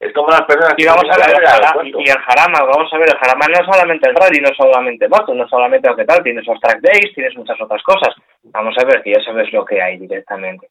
Es 0.00 0.12
como 0.12 0.28
las 0.28 0.42
personas 0.42 0.74
Y 0.76 0.86
vamos 0.86 1.04
a 1.10 1.18
ver, 1.18 1.36
el 1.36 1.44
Jarama, 1.44 1.82
y 1.84 2.08
el 2.08 2.18
Jarama, 2.18 2.62
vamos 2.62 2.92
a 2.92 2.98
ver, 2.98 3.08
el 3.10 3.18
Jarama 3.18 3.46
no 3.48 3.60
es 3.60 3.66
solamente 3.66 4.08
el 4.08 4.14
rally, 4.14 4.40
no 4.40 4.48
es 4.48 4.56
solamente 4.56 5.08
motos, 5.08 5.34
no 5.34 5.42
es 5.42 5.50
solamente 5.50 5.88
lo 5.88 5.96
que 5.96 6.04
tal, 6.04 6.22
tienes 6.22 6.46
los 6.46 6.60
track 6.60 6.80
days, 6.80 7.12
tienes 7.14 7.36
muchas 7.36 7.60
otras 7.60 7.82
cosas. 7.82 8.14
Vamos 8.44 8.76
a 8.78 8.86
ver 8.86 9.02
que 9.02 9.10
ya 9.10 9.20
sabes 9.24 9.52
lo 9.52 9.64
que 9.64 9.82
hay 9.82 9.98
directamente. 9.98 10.68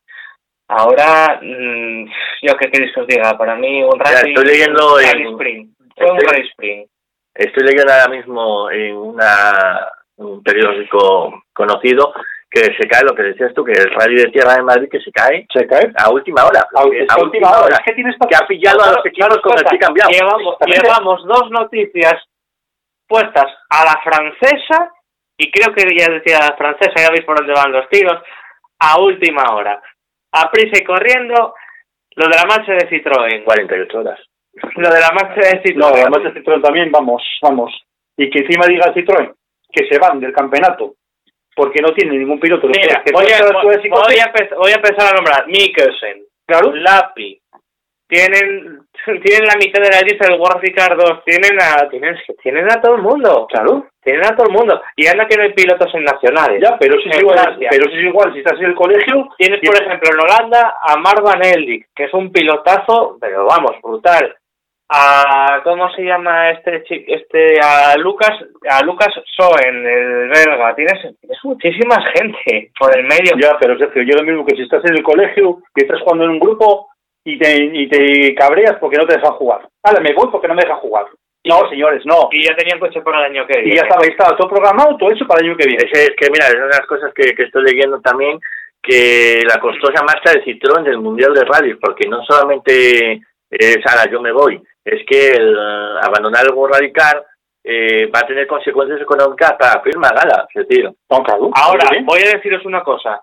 Ahora, 0.69 1.39
mm, 1.41 2.05
yo 2.41 2.57
qué 2.59 2.69
queréis 2.69 2.93
que 2.93 3.01
os 3.01 3.07
diga, 3.07 3.37
para 3.37 3.55
mí 3.55 3.83
un 3.83 3.99
rally, 3.99 4.31
estoy 4.33 4.45
leyendo 4.45 4.95
un 4.95 5.01
en- 5.01 5.07
rally 5.13 5.31
sprint, 5.31 5.73
fue 5.95 6.11
un 6.11 6.17
estoy- 6.17 6.29
rally 6.31 6.47
sprint. 6.49 6.89
Estoy 7.35 7.63
leyendo 7.63 7.93
ahora 7.93 8.07
mismo 8.09 8.69
en 8.71 8.95
una, 8.97 9.87
un 10.17 10.43
periódico 10.43 11.43
conocido 11.53 12.13
que 12.49 12.61
se 12.75 12.87
cae 12.87 13.03
lo 13.03 13.13
que 13.13 13.23
decías 13.23 13.53
tú, 13.53 13.63
que 13.63 13.73
el 13.73 13.91
rally 13.93 14.15
de 14.15 14.31
tierra 14.31 14.55
de 14.55 14.63
Madrid 14.63 14.89
que 14.91 14.99
se 15.01 15.11
cae, 15.11 15.45
Se 15.53 15.67
cae. 15.67 15.91
a 15.97 16.09
última 16.09 16.45
hora. 16.45 16.61
A, 16.75 16.83
es 16.93 17.07
a 17.09 17.21
última 17.21 17.49
hora. 17.59 17.75
Es 17.75 17.81
que 17.85 17.93
tienes 17.93 18.15
que 18.17 18.35
ha 18.35 18.47
pillado 18.47 18.81
a 18.83 18.91
los 18.93 19.05
equipos 19.05 19.37
con 19.43 19.57
el 19.57 19.65
pie 19.65 19.79
cambiado. 19.79 20.09
Llevamos 20.65 21.25
dos 21.27 21.51
noticias 21.51 22.15
puestas 23.07 23.45
a 23.69 23.85
la 23.85 24.01
francesa, 24.03 24.91
y 25.37 25.51
creo 25.51 25.73
que 25.73 25.83
ya 25.97 26.07
decía 26.11 26.39
la 26.39 26.55
francesa, 26.57 26.93
ya 26.97 27.09
veis 27.11 27.23
por 27.23 27.37
dónde 27.37 27.53
van 27.53 27.71
los 27.71 27.87
tiros, 27.89 28.21
a 28.79 28.99
última 28.99 29.43
hora. 29.53 29.81
A 30.41 30.51
prisa 30.51 30.81
y 30.81 30.83
corriendo, 30.83 31.53
lo 32.15 32.27
de 32.27 32.35
la 32.35 32.45
marcha 32.45 32.73
de 32.73 32.89
Citroën. 32.89 33.43
48 33.43 33.99
horas. 33.99 34.19
Lo 34.75 34.89
de 34.89 34.99
la 34.99 35.11
marcha 35.11 35.41
de 35.49 35.61
Citroën. 35.63 35.75
No, 35.77 35.87
además 35.87 36.23
de 36.23 36.33
Citroën 36.41 36.61
también, 36.61 36.91
vamos, 36.91 37.21
vamos. 37.41 37.71
Y 38.17 38.29
que 38.29 38.39
encima 38.39 38.65
diga 38.67 38.93
Citroën 38.93 39.33
que 39.71 39.85
se 39.87 39.99
van 39.99 40.19
del 40.19 40.33
campeonato 40.33 40.95
porque 41.55 41.81
no 41.81 41.89
tiene 41.93 42.17
ningún 42.17 42.39
piloto. 42.39 42.67
Mira, 42.67 43.01
que 43.03 43.11
voy 43.11 43.25
a, 43.25 43.39
voy, 43.61 43.73
a, 44.19 44.31
empe- 44.31 44.55
voy 44.55 44.71
a 44.71 44.75
empezar 44.75 45.11
a 45.11 45.15
nombrar 45.15 45.47
Mikkelsen, 45.47 46.23
Claro. 46.45 46.71
Lapi, 46.73 47.39
tienen 48.07 48.87
tienen 49.23 49.47
la 49.47 49.55
mitad 49.57 49.81
de 49.81 49.89
la 49.89 50.01
lista 50.01 50.27
del 50.27 50.39
World 50.39 50.61
Ricard 50.61 50.97
2, 50.97 51.23
tienen 51.23 51.57
a, 51.61 51.89
tienen, 51.89 52.17
tienen 52.41 52.71
a 52.71 52.81
todo 52.81 52.95
el 52.95 53.01
mundo. 53.01 53.47
Claro. 53.49 53.87
Tienen 54.03 54.25
a 54.25 54.35
todo 54.35 54.47
el 54.47 54.53
mundo. 54.53 54.81
Y 54.95 55.07
anda 55.07 55.27
que 55.27 55.35
no 55.35 55.43
hay 55.43 55.53
pilotos 55.53 55.93
en 55.93 56.03
nacionales. 56.03 56.61
Ya, 56.61 56.77
pero 56.77 56.99
si 57.01 57.09
es 57.09 57.19
igual, 57.19 57.39
Francia. 57.39 57.69
pero 57.69 57.91
si 57.91 57.97
es 57.97 58.03
igual, 58.05 58.33
si 58.33 58.39
estás 58.39 58.59
en 58.59 58.65
el 58.67 58.75
colegio, 58.75 59.29
Tienes, 59.37 59.59
por 59.59 59.81
ejemplo, 59.81 60.09
en 60.11 60.19
Holanda 60.19 60.77
a 60.81 60.97
Mark 60.97 61.21
Van 61.23 61.43
Eldik, 61.43 61.87
que 61.95 62.05
es 62.05 62.13
un 62.13 62.31
pilotazo, 62.31 63.17
pero 63.19 63.45
vamos, 63.45 63.71
brutal. 63.81 64.35
A, 64.89 65.59
¿cómo 65.65 65.91
se 65.91 66.03
llama 66.03 66.51
este 66.51 66.81
este 67.07 67.59
a 67.61 67.97
Lucas 67.97 68.31
a 68.69 68.85
Lucas 68.85 69.09
Soen, 69.35 69.85
el 69.85 70.29
belga? 70.29 70.73
Tienes, 70.75 71.01
tienes 71.19 71.43
muchísima 71.43 72.01
gente 72.15 72.71
por 72.79 72.97
el 72.97 73.03
medio. 73.03 73.35
ya, 73.37 73.57
pero 73.59 73.77
Sergio, 73.77 74.03
yo 74.03 74.15
lo 74.15 74.23
mismo 74.23 74.45
que 74.45 74.55
si 74.55 74.61
estás 74.61 74.85
en 74.85 74.95
el 74.95 75.03
colegio, 75.03 75.59
que 75.75 75.83
estás 75.83 75.99
jugando 75.99 76.23
en 76.23 76.31
un 76.31 76.39
grupo 76.39 76.87
y 77.27 77.37
te, 77.37 77.61
y 77.61 77.89
te 77.89 78.33
cabreas 78.35 78.77
porque 78.79 78.95
no 78.95 79.05
te 79.05 79.17
dejan 79.17 79.33
jugar. 79.33 79.67
Ahora 79.83 79.99
me 79.99 80.13
voy 80.13 80.29
porque 80.31 80.47
no 80.47 80.55
me 80.55 80.61
dejan 80.61 80.79
jugar. 80.79 81.05
No, 81.43 81.69
señores, 81.69 82.05
no. 82.05 82.29
Y 82.31 82.41
ya 82.47 82.55
tenían 82.55 82.79
coche 82.79 83.01
para 83.01 83.19
el 83.19 83.31
año 83.31 83.45
que 83.45 83.59
viene. 83.59 83.73
Y 83.73 83.75
ya 83.75 83.83
estaba, 83.83 84.05
estaba 84.05 84.37
todo 84.37 84.47
programado, 84.47 84.95
todo 84.95 85.11
eso 85.11 85.27
para 85.27 85.41
el 85.41 85.47
año 85.47 85.57
que 85.57 85.67
viene. 85.67 85.83
Es, 85.83 85.99
es 85.99 86.15
que, 86.15 86.29
mira, 86.31 86.47
es 86.47 86.55
una 86.55 86.67
de 86.67 86.79
las 86.79 86.87
cosas 86.87 87.13
que, 87.13 87.35
que 87.35 87.43
estoy 87.43 87.63
leyendo 87.63 87.99
también, 87.99 88.39
que 88.81 89.43
la 89.45 89.59
costosa 89.59 90.03
marcha 90.03 90.31
de 90.31 90.45
Citroën 90.45 90.83
del 90.83 90.99
Mundial 90.99 91.33
de 91.33 91.43
Rally, 91.43 91.75
porque 91.75 92.07
no 92.07 92.23
solamente 92.23 93.21
es, 93.49 93.77
ahora 93.85 94.09
yo 94.09 94.21
me 94.21 94.31
voy, 94.31 94.61
es 94.85 95.05
que 95.05 95.31
el 95.31 95.53
eh, 95.53 95.99
abandonar 96.03 96.45
el 96.45 96.53
World 96.53 96.93
Car 96.93 97.25
eh, 97.61 98.05
va 98.07 98.19
a 98.19 98.27
tener 98.27 98.47
consecuencias 98.47 99.01
económicas 99.01 99.53
para 99.59 99.81
firma 99.81 100.09
gala, 100.15 100.47
es 100.53 100.65
decir. 100.65 100.89
Ahora, 101.09 101.89
voy 102.05 102.21
a 102.21 102.37
deciros 102.37 102.65
una 102.65 102.81
cosa. 102.83 103.21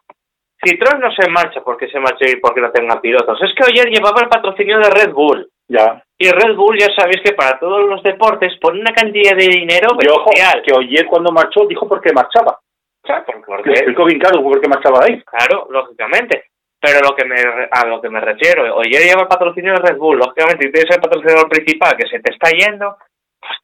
Citroën 0.64 0.98
no 0.98 1.10
se 1.12 1.28
marcha 1.30 1.60
porque 1.62 1.88
se 1.88 1.98
marche 2.00 2.24
y 2.32 2.36
porque 2.36 2.60
no 2.60 2.70
tenga 2.70 3.00
pilotos. 3.00 3.38
Es 3.42 3.52
que 3.54 3.64
ayer 3.70 3.90
llevaba 3.92 4.20
el 4.22 4.28
patrocinio 4.28 4.78
de 4.78 4.90
Red 4.90 5.12
Bull. 5.12 5.48
Ya. 5.68 6.02
Y 6.18 6.30
Red 6.30 6.54
Bull 6.56 6.78
ya 6.78 6.88
sabéis 6.96 7.20
que 7.24 7.32
para 7.32 7.58
todos 7.58 7.88
los 7.88 8.02
deportes 8.02 8.52
pone 8.60 8.80
una 8.80 8.92
cantidad 8.92 9.36
de 9.36 9.46
dinero 9.48 9.96
que 9.98 10.72
Oyer 10.76 11.06
cuando 11.06 11.32
marchó 11.32 11.66
dijo 11.66 11.88
por 11.88 12.00
qué 12.00 12.12
marchaba. 12.12 12.58
¿Sabes 13.06 13.24
por- 13.24 13.42
por 13.44 13.58
Le 13.66 13.72
qué? 13.72 13.78
explicó 13.80 14.04
bien 14.04 14.18
claro 14.18 14.42
por 14.42 14.60
qué 14.60 14.68
marchaba 14.68 15.00
ahí. 15.04 15.22
Claro, 15.22 15.66
lógicamente. 15.70 16.44
Pero 16.80 17.00
lo 17.00 17.16
que 17.16 17.24
me, 17.24 17.36
a 17.70 17.86
lo 17.86 18.00
que 18.00 18.10
me 18.10 18.20
refiero, 18.20 18.76
oye, 18.76 18.90
lleva 18.98 19.22
el 19.22 19.28
patrocinio 19.28 19.72
de 19.72 19.80
Red 19.88 19.96
Bull, 19.96 20.18
lógicamente, 20.18 20.68
y 20.68 20.72
tienes 20.72 20.94
el 20.94 21.00
patrocinador 21.00 21.48
principal 21.48 21.96
que 21.96 22.06
se 22.08 22.20
te 22.20 22.30
está 22.32 22.50
yendo, 22.50 22.96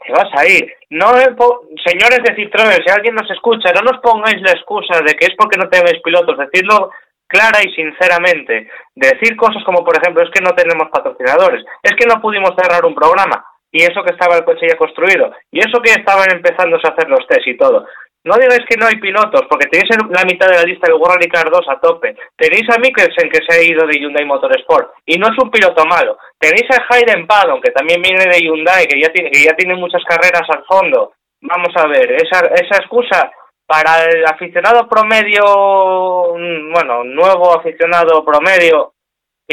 te 0.04 0.12
vas 0.12 0.30
a 0.36 0.46
ir. 0.46 0.72
No, 0.90 1.12
señores 1.84 2.20
de 2.24 2.36
Citroën, 2.36 2.82
si 2.84 2.90
alguien 2.90 3.14
nos 3.14 3.30
escucha, 3.30 3.72
no 3.72 3.82
nos 3.82 4.00
pongáis 4.00 4.40
la 4.42 4.52
excusa 4.52 5.00
de 5.00 5.14
que 5.14 5.26
es 5.26 5.34
porque 5.36 5.58
no 5.58 5.68
tengáis 5.68 6.00
pilotos, 6.02 6.38
decirlo 6.38 6.90
clara 7.30 7.60
y 7.64 7.72
sinceramente. 7.72 8.68
Decir 8.94 9.36
cosas 9.36 9.62
como, 9.64 9.84
por 9.84 9.96
ejemplo, 9.96 10.22
es 10.22 10.30
que 10.30 10.42
no 10.42 10.50
tenemos 10.50 10.90
patrocinadores, 10.90 11.64
es 11.82 11.92
que 11.94 12.06
no 12.06 12.20
pudimos 12.20 12.52
cerrar 12.58 12.84
un 12.84 12.94
programa, 12.94 13.44
y 13.70 13.82
eso 13.82 14.02
que 14.02 14.12
estaba 14.12 14.36
el 14.36 14.44
coche 14.44 14.66
ya 14.68 14.76
construido, 14.76 15.32
y 15.50 15.60
eso 15.60 15.80
que 15.80 15.92
estaban 15.92 16.30
empezándose 16.32 16.86
a 16.86 16.90
hacer 16.90 17.08
los 17.08 17.26
test 17.28 17.46
y 17.46 17.56
todo. 17.56 17.86
No 18.22 18.36
digáis 18.36 18.66
que 18.68 18.76
no 18.76 18.86
hay 18.86 18.96
pilotos, 18.96 19.46
porque 19.48 19.66
tenéis 19.66 19.90
en 19.92 20.12
la 20.12 20.24
mitad 20.24 20.46
de 20.46 20.56
la 20.56 20.64
lista 20.64 20.86
del 20.86 20.96
World 20.96 21.16
Rally 21.16 21.28
Car 21.28 21.50
2 21.50 21.60
a 21.68 21.80
tope. 21.80 22.14
Tenéis 22.36 22.68
a 22.68 22.78
Mikkelsen, 22.78 23.30
que 23.30 23.40
se 23.46 23.56
ha 23.56 23.62
ido 23.62 23.86
de 23.86 23.98
Hyundai 23.98 24.26
Motorsport, 24.26 24.92
y 25.06 25.16
no 25.18 25.28
es 25.28 25.42
un 25.42 25.50
piloto 25.50 25.86
malo. 25.86 26.18
Tenéis 26.38 26.66
a 26.70 26.84
Hayden 26.88 27.26
Paddon, 27.26 27.62
que 27.62 27.70
también 27.70 28.02
viene 28.02 28.24
de 28.24 28.40
Hyundai, 28.40 28.86
que 28.86 29.00
ya 29.00 29.08
tiene, 29.08 29.30
que 29.30 29.42
ya 29.42 29.54
tiene 29.54 29.74
muchas 29.74 30.02
carreras 30.04 30.44
al 30.50 30.64
fondo. 30.64 31.14
Vamos 31.40 31.72
a 31.76 31.86
ver, 31.86 32.12
esa, 32.12 32.46
esa 32.48 32.76
excusa 32.76 33.32
para 33.66 34.04
el 34.04 34.26
aficionado 34.26 34.86
promedio, 34.88 36.34
mm, 36.36 36.72
bueno, 36.72 37.04
nuevo 37.04 37.56
aficionado 37.56 38.22
promedio, 38.24 38.92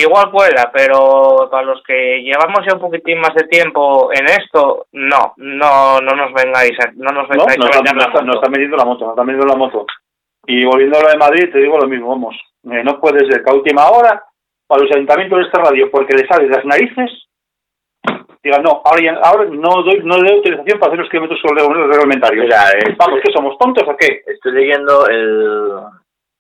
igual 0.02 0.32
cuela, 0.32 0.70
pero 0.74 1.48
para 1.52 1.64
los 1.66 1.82
que 1.84 2.22
llevamos 2.22 2.60
ya 2.68 2.76
un 2.76 2.82
poquitín 2.82 3.20
más 3.20 3.34
de 3.36 3.48
tiempo 3.48 4.10
en 4.14 4.26
esto, 4.26 4.88
no, 4.94 5.34
no, 5.38 6.00
no 6.00 6.16
nos 6.16 6.34
vengáis, 6.34 6.72
a- 6.80 6.92
no 6.96 7.12
nos 7.12 7.28
No, 7.30 7.36
vengáis 7.46 7.58
no, 7.60 7.66
a 7.66 7.70
está, 7.70 7.78
vender 7.80 7.94
no, 7.96 8.00
la 8.02 8.06
está, 8.08 8.22
no 8.22 8.28
moto. 8.28 8.38
está 8.40 8.50
metiendo 8.50 8.78
la 8.78 8.86
moto, 8.86 9.06
no 9.06 9.12
está 9.12 9.24
metiendo 9.24 9.48
la 9.48 9.56
moto. 9.58 9.86
Y 10.46 10.64
volviendo 10.66 10.98
a 10.98 11.02
lo 11.04 11.10
de 11.10 11.18
Madrid, 11.18 11.50
te 11.52 11.60
digo 11.60 11.78
lo 11.78 11.88
mismo, 11.88 12.10
vamos. 12.10 12.36
eh, 12.72 12.84
no 12.84 13.00
puede 13.00 13.20
ser 13.30 13.44
que 13.44 13.50
a 13.50 13.54
última 13.54 13.90
hora, 13.90 14.24
para 14.68 14.84
los 14.84 14.92
ayuntamientos 14.96 15.40
de 15.40 15.46
esta 15.46 15.62
radio, 15.62 15.90
porque 15.92 16.16
le 16.16 16.28
sale 16.28 16.48
de 16.48 16.56
las 16.56 16.66
narices, 16.66 17.10
digan, 18.44 18.64
no, 18.64 18.82
ahora, 18.86 19.02
ya- 19.04 19.20
ahora 19.24 19.46
no 19.50 19.84
doy 19.84 20.00
no 20.04 20.18
le 20.18 20.30
doy 20.30 20.38
autorización 20.38 20.80
para 20.80 20.92
hacer 20.92 21.00
los 21.00 21.10
kilómetros 21.10 21.40
reg- 21.44 21.88
reglamentarios. 21.92 22.44
Mira, 22.46 22.70
eh, 22.72 22.96
Vamos, 22.98 23.20
¿qué 23.24 23.32
somos, 23.34 23.58
tontos 23.58 23.84
o 23.88 23.96
qué? 23.98 24.22
estoy 24.28 24.52
leyendo 24.54 25.08
el, 25.08 25.70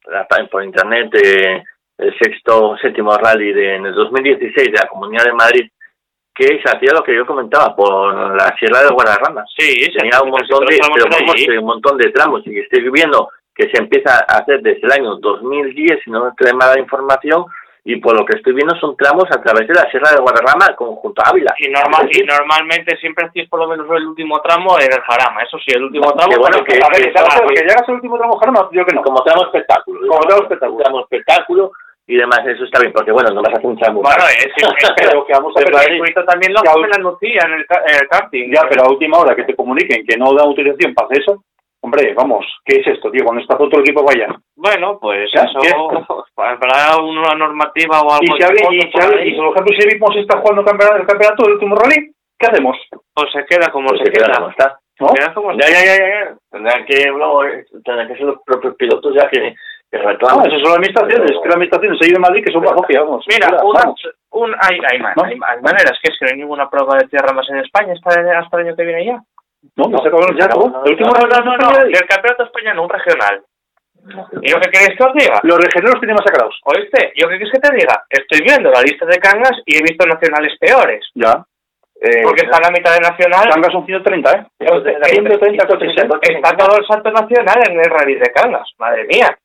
la 0.07 0.27
por 0.49 0.63
internet 0.63 1.13
eh, 1.15 1.63
el 1.97 2.13
sexto, 2.19 2.77
séptimo 2.81 3.15
rally 3.17 3.53
de, 3.53 3.75
en 3.75 3.85
el 3.87 3.93
2016 3.93 4.67
de 4.71 4.79
la 4.79 4.87
Comunidad 4.87 5.25
de 5.25 5.33
Madrid, 5.33 5.69
que 6.33 6.59
se 6.61 6.69
hacía 6.69 6.93
lo 6.93 7.03
que 7.03 7.15
yo 7.15 7.25
comentaba 7.25 7.75
por 7.75 8.13
la 8.35 8.55
Sierra 8.59 8.83
de 8.83 8.89
Guadarrama. 8.93 9.43
Sí, 9.57 9.89
Tenía 9.97 10.21
un 10.21 10.29
montón 10.29 10.65
de, 10.65 10.77
pero 10.93 11.05
vamos, 11.09 11.35
que 11.35 11.57
un 11.57 11.65
montón 11.65 11.97
de 11.97 12.11
tramos 12.11 12.41
y 12.45 12.59
estoy 12.59 12.87
viendo 12.91 13.29
que 13.55 13.67
se 13.71 13.81
empieza 13.81 14.19
a 14.27 14.37
hacer 14.37 14.61
desde 14.61 14.85
el 14.85 14.91
año 14.91 15.15
2010, 15.15 16.01
si 16.03 16.11
no 16.11 16.31
te 16.37 16.53
mala 16.53 16.79
información, 16.79 17.45
y 17.83 17.95
por 17.95 18.13
lo 18.15 18.23
que 18.25 18.35
estoy 18.37 18.53
viendo 18.53 18.75
son 18.79 18.95
tramos 18.97 19.23
a 19.31 19.41
través 19.41 19.67
de 19.67 19.73
la 19.73 19.89
Sierra 19.89 20.11
de 20.11 20.21
Guadarrama 20.21 20.75
conjunto 20.75 21.23
Ávila. 21.25 21.55
Y, 21.57 21.69
normal, 21.69 22.07
y 22.11 22.21
normalmente 22.23 22.97
siempre 22.97 23.25
hacéis 23.25 23.49
por 23.49 23.61
lo 23.61 23.67
menos 23.69 23.87
el 23.89 24.05
último 24.05 24.39
tramo 24.41 24.77
en 24.77 24.91
el 24.91 25.01
Jarama. 25.01 25.41
Eso 25.41 25.57
sí, 25.57 25.71
el 25.73 25.85
último 25.85 26.11
tramo. 26.11 26.29
Que 26.33 26.37
bueno, 26.37 26.63
que- 26.63 26.75
A 26.83 26.89
ver, 26.93 27.01
que- 27.01 27.11
que, 27.13 27.17
llegas- 27.17 27.41
que 27.47 27.61
llegas 27.65 27.87
al 27.89 27.95
último 27.95 28.17
tramo, 28.19 28.37
Jarama, 28.37 28.69
yo 28.73 28.85
que 28.85 28.93
no. 28.93 29.01
como 29.01 29.23
tramo 29.23 29.43
espectáculo. 29.45 30.01
Como 30.07 30.19
tramo 30.19 30.43
espectáculo. 30.43 30.83
Tramo 30.83 30.99
espectáculo 30.99 31.71
y 32.07 32.15
demás, 32.15 32.39
eso 32.47 32.63
está 32.63 32.79
bien, 32.79 32.93
porque 32.93 33.11
bueno, 33.11 33.29
no 33.31 33.41
vas 33.41 33.53
a 33.53 33.57
hacer 33.57 33.69
un 33.69 33.77
tramo. 33.77 34.01
Bueno, 34.01 34.23
es, 34.31 34.45
es, 34.47 34.63
es- 34.63 34.93
Pero 34.95 35.25
que 35.25 35.33
vamos 35.33 35.53
a 35.55 35.59
el 35.59 35.65
ver, 35.73 35.83
circuito 35.83 36.23
también 36.25 36.53
lo 36.53 36.61
que 36.61 36.69
hacen 36.69 36.83
a- 36.83 36.87
en 36.87 36.93
Andalucía, 36.95 37.41
en 37.45 37.53
el, 37.53 37.61
en 37.61 37.95
el 38.01 38.07
karting. 38.07 38.51
Ya, 38.53 38.61
pero 38.69 38.83
a 38.85 38.89
última 38.89 39.17
hora 39.19 39.35
que 39.35 39.43
te 39.43 39.55
comuniquen 39.55 40.05
que 40.07 40.17
no 40.17 40.33
da 40.33 40.43
autorización 40.43 40.93
para 40.93 41.07
hacer 41.07 41.21
eso, 41.21 41.43
hombre, 41.81 42.13
vamos, 42.15 42.45
¿qué 42.65 42.79
es 42.79 42.87
esto, 42.87 43.11
tío? 43.11 43.23
Cuando 43.25 43.41
está 43.41 43.55
otro 43.59 43.81
equipo 43.81 44.03
vaya. 44.03 44.27
Bueno, 44.55 44.97
pues 45.01 45.29
¿Ya? 45.35 45.43
eso, 45.43 45.59
¿Qué? 45.59 45.69
habrá 46.37 46.97
una 47.01 47.35
normativa 47.35 48.01
o 48.01 48.11
algo 48.11 48.23
Y 48.23 48.37
si 48.37 48.43
alguien, 48.43 48.73
y 48.73 48.81
si 48.91 48.99
alguien- 48.99 49.27
y 49.27 49.31
si, 49.31 49.37
por 49.37 49.51
ejemplo, 49.51 49.75
si 49.77 49.87
Vimos 49.89 50.15
está 50.17 50.39
jugando 50.39 50.61
el 50.61 50.67
campeonato, 50.67 50.97
el 51.01 51.07
campeonato 51.07 51.43
del 51.43 51.53
último 51.53 51.75
rally, 51.75 52.11
¿qué 52.39 52.47
hacemos? 52.47 52.77
pues 53.13 53.31
se 53.33 53.45
queda 53.45 53.71
como 53.71 53.89
Pues 53.89 53.99
se 53.99 54.05
se 54.05 54.11
queda 54.11 54.25
queda. 54.27 54.37
como 54.37 54.49
está. 54.51 54.79
¿No? 54.99 55.07
Queda 55.13 55.33
como 55.33 55.51
se 55.51 55.57
Ya, 55.59 55.67
ya, 55.69 55.85
ya, 55.85 55.97
ya, 55.97 56.07
ya. 56.25 56.37
Tendrán 56.51 56.85
que, 56.85 57.05
luego, 57.09 57.45
eh, 57.45 57.65
tendrán 57.83 58.07
que 58.07 58.13
ser 58.15 58.23
los 58.25 58.37
propios 58.45 58.75
pilotos 58.75 59.13
ya 59.15 59.27
que, 59.29 59.53
que 59.91 59.97
No, 59.97 60.09
reclaman. 60.09 60.45
eso 60.47 60.55
son 60.59 60.63
las 60.63 60.73
administraciones, 60.77 61.31
que 61.31 61.47
las 61.47 61.55
administraciones 61.55 62.01
ahí 62.01 62.11
de 62.11 62.19
Madrid 62.19 62.43
que 62.45 62.51
son 62.51 62.63
bajo 62.63 62.81
vamos. 62.87 63.25
Mira, 63.27 63.47
Mira, 63.47 63.63
una, 63.63 63.79
vamos. 63.81 64.01
un, 64.31 64.55
hay, 64.59 64.77
hay, 64.91 64.99
man- 64.99 65.13
¿No? 65.15 65.23
hay, 65.23 65.33
hay 65.33 65.61
maneras, 65.61 65.93
que 66.01 66.11
es 66.11 66.15
que 66.19 66.25
no 66.25 66.31
hay 66.31 66.37
ninguna 66.37 66.69
prueba 66.69 66.97
de 66.97 67.07
tierra 67.07 67.33
más 67.33 67.47
en 67.49 67.57
España 67.59 67.93
hasta, 67.93 68.09
hasta 68.39 68.57
el 68.57 68.67
año 68.67 68.75
que 68.75 68.83
viene 68.83 69.05
ya. 69.05 69.19
No, 69.75 69.89
no, 69.89 69.97
se 69.99 70.07
acabó 70.07 70.27
ya, 70.33 70.45
no, 70.45 70.45
acabó. 70.45 70.69
no, 70.69 70.83
El 70.85 70.91
último 70.91 71.11
No, 71.11 71.27
no, 71.27 71.39
no, 71.43 71.57
no, 71.57 71.83
del 71.83 72.05
campeonato 72.07 72.43
español, 72.43 72.79
un 72.79 72.89
regional. 72.89 73.41
¿Y 74.41 74.51
yo 74.51 74.59
qué 74.61 74.69
queréis 74.71 74.97
que 74.97 75.03
os 75.03 75.13
diga? 75.15 75.39
Los 75.43 75.57
regionales 75.59 75.99
tienen 75.99 76.15
masacrados. 76.15 76.55
¿Oíste? 76.63 77.11
¿Yo 77.15 77.27
qué 77.27 77.35
quieres 77.37 77.51
que 77.51 77.59
te 77.59 77.75
diga? 77.75 78.03
Estoy 78.09 78.39
viendo 78.41 78.69
la 78.71 78.81
lista 78.81 79.05
de 79.05 79.17
cangas 79.19 79.51
y 79.65 79.75
he 79.75 79.81
visto 79.81 80.05
nacionales 80.05 80.53
peores. 80.59 81.03
Ya. 81.15 81.43
Eh, 81.99 82.21
Porque 82.23 82.45
está 82.45 82.61
la 82.61 82.69
mitad 82.71 82.93
de 82.93 83.01
nacional. 83.01 83.49
Cangas 83.49 83.71
son 83.73 83.85
130, 83.85 84.31
¿eh? 84.31 84.45
Hostia, 84.71 84.97
130 85.03 85.67
coches, 85.67 85.91
¿eh? 85.97 86.07
Está 86.21 86.55
todo 86.55 86.77
el 86.77 86.85
salto 86.87 87.11
nacional 87.11 87.57
en 87.69 87.79
el 87.79 87.85
rally 87.89 88.15
de 88.15 88.31
Cangas, 88.31 88.69
madre 88.77 89.03
mía. 89.05 89.35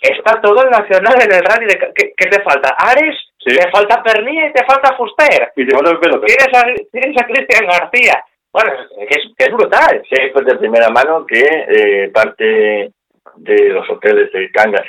Está 0.00 0.40
todo 0.40 0.62
el 0.62 0.70
nacional 0.70 1.14
en 1.20 1.32
el 1.32 1.44
rally 1.44 1.66
de 1.66 1.78
¿Qué, 1.94 2.12
qué 2.16 2.26
te 2.28 2.42
falta? 2.42 2.74
¿Ares? 2.78 3.16
Sí. 3.38 3.56
Te 3.56 3.70
falta 3.70 4.02
Pernilla 4.02 4.48
y 4.48 4.52
te 4.52 4.64
falta 4.64 4.96
Fuster. 4.96 5.52
Y 5.56 5.66
te 5.66 5.74
falta 5.74 5.90
el 5.90 5.98
pelo. 5.98 6.20
Tienes 6.20 6.48
a, 6.54 6.64
tienes 6.90 7.22
a 7.22 7.26
Cristian 7.26 7.66
García. 7.66 8.24
Bueno, 8.52 8.72
es, 8.72 9.08
que 9.08 9.18
es, 9.18 9.26
que 9.36 9.44
es 9.44 9.52
brutal. 9.52 10.02
Sí, 10.08 10.16
pues 10.32 10.46
de 10.46 10.56
primera 10.56 10.88
mano 10.90 11.26
que 11.26 11.40
eh, 11.40 12.10
parte 12.12 12.90
de 13.36 13.68
los 13.68 13.88
hoteles 13.90 14.32
de 14.32 14.50
Cangas 14.50 14.84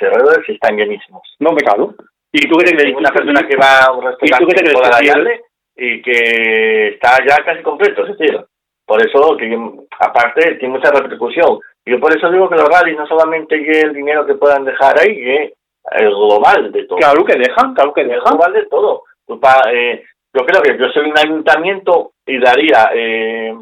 y 0.46 0.52
están 0.52 0.76
llenísimos. 0.76 1.22
No 1.38 1.52
me 1.52 1.62
cago. 1.62 1.94
¿Y 2.32 2.48
tú 2.48 2.56
qué 2.58 2.72
te? 2.72 2.94
Una 2.94 3.10
persona 3.10 3.46
que 3.46 3.56
va 3.56 3.86
a 3.86 3.92
un 3.92 4.04
¿Y 4.20 4.30
tú 4.30 4.46
qué 4.46 4.54
te 4.54 4.64
restaurante 4.64 5.04
que 5.04 5.06
si 5.06 5.12
calle 5.12 5.40
y 5.78 6.02
que 6.02 6.88
está 6.88 7.18
ya 7.24 7.36
casi 7.44 7.62
completo, 7.62 8.02
es 8.04 8.18
decir, 8.18 8.36
por 8.84 9.00
eso 9.00 9.36
que 9.36 9.56
aparte 10.00 10.56
tiene 10.56 10.74
mucha 10.74 10.90
repercusión. 10.90 11.60
Yo 11.88 12.00
por 12.00 12.16
eso 12.16 12.30
digo 12.30 12.48
que 12.48 12.56
los 12.56 12.68
rallies 12.68 12.96
no 12.98 13.06
solamente 13.06 13.62
que 13.62 13.80
el 13.80 13.92
dinero 13.94 14.26
que 14.26 14.34
puedan 14.34 14.64
dejar 14.64 14.98
ahí, 15.00 15.14
que 15.16 15.54
el 15.92 16.08
global 16.10 16.70
de 16.72 16.84
todo. 16.84 16.98
Claro 16.98 17.24
que 17.24 17.38
dejan, 17.38 17.74
claro 17.74 17.92
que 17.92 18.02
el 18.02 18.08
dejan. 18.08 18.34
global 18.34 18.52
de 18.52 18.66
todo. 18.66 19.02
Pues 19.26 19.40
eh, 19.72 20.04
yo 20.34 20.44
creo 20.44 20.62
que 20.62 20.76
yo 20.78 20.88
soy 20.88 21.10
un 21.10 21.18
ayuntamiento 21.18 22.12
y 22.26 22.38
daría, 22.38 22.90
eh, 22.94 23.54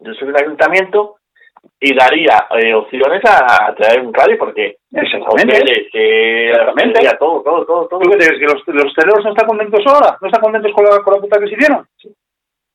yo 0.00 0.14
soy 0.14 0.28
un 0.28 0.36
ayuntamiento 0.36 1.16
y 1.80 1.94
daría 1.94 2.46
eh, 2.60 2.74
opciones 2.74 3.22
a, 3.24 3.66
a 3.68 3.74
traer 3.74 4.00
un 4.04 4.12
rally 4.14 4.36
porque 4.36 4.76
Exactamente. 4.92 5.56
hoteles, 5.56 5.88
eh, 5.92 6.50
Exactamente. 6.50 7.00
todo, 7.18 7.42
todo, 7.42 7.64
todo, 7.66 7.88
todo. 7.88 8.00
¿Tú 8.00 8.10
qué 8.10 8.16
crees? 8.18 8.38
¿Que 8.38 8.46
los, 8.46 8.62
los 8.66 9.24
no 9.24 9.30
están 9.30 9.46
contentos 9.46 9.80
ahora? 9.86 10.16
¿No 10.20 10.26
están 10.28 10.40
contentos 10.42 10.72
con 10.72 10.84
la, 10.84 11.02
con 11.02 11.14
la 11.14 11.20
puta 11.20 11.38
que 11.40 11.48
se 11.48 11.54
hicieron? 11.54 11.86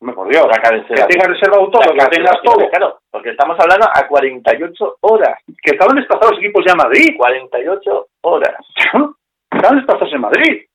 Me 0.04 0.12
por 0.12 0.28
Dios. 0.28 0.45
Que 0.88 0.95
tengas 1.08 1.28
reservado 1.28 1.70
todo, 1.72 1.93
que 1.93 2.06
tengas 2.08 2.41
todo. 2.43 2.70
Claro, 2.70 2.99
porque 3.10 3.30
estamos 3.30 3.58
hablando 3.58 3.88
a 3.88 4.06
48 4.06 4.97
horas. 4.99 5.39
Que 5.62 5.72
estaban 5.72 5.95
desplazados 5.95 6.38
equipos 6.39 6.64
ya 6.66 6.74
en 6.74 6.78
Madrid. 6.78 7.16
48 7.18 8.08
horas. 8.22 8.60
Estaban 9.51 9.78
desplazados 9.78 10.14
en 10.14 10.22
Madrid. 10.22 10.66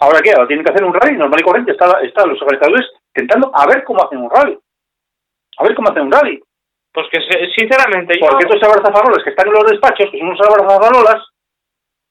¿Ahora 0.00 0.20
qué? 0.22 0.32
Ahora 0.32 0.46
tienen 0.46 0.64
que 0.64 0.72
hacer 0.72 0.84
un 0.84 0.92
rally 0.92 1.16
normal 1.16 1.40
y 1.40 1.44
corriente. 1.44 1.72
Están 1.72 2.04
está 2.04 2.26
los 2.26 2.40
organizadores 2.42 2.86
intentando 3.14 3.50
a 3.54 3.66
ver 3.66 3.82
cómo 3.84 4.04
hacen 4.04 4.18
un 4.18 4.30
rally. 4.30 4.58
A 5.56 5.64
ver 5.64 5.74
cómo 5.74 5.88
hacen 5.88 6.02
un 6.02 6.12
rally. 6.12 6.42
Pues 6.92 7.06
que 7.10 7.20
sinceramente 7.56 8.18
yo... 8.20 8.26
Porque 8.26 8.46
estos 8.46 8.62
abrazafarolas 8.62 9.24
que 9.24 9.30
están 9.30 9.46
en 9.48 9.54
los 9.54 9.70
despachos, 9.70 10.10
que 10.10 10.18
son 10.18 10.28
unos 10.28 10.40
abrazafarolas, 10.40 11.22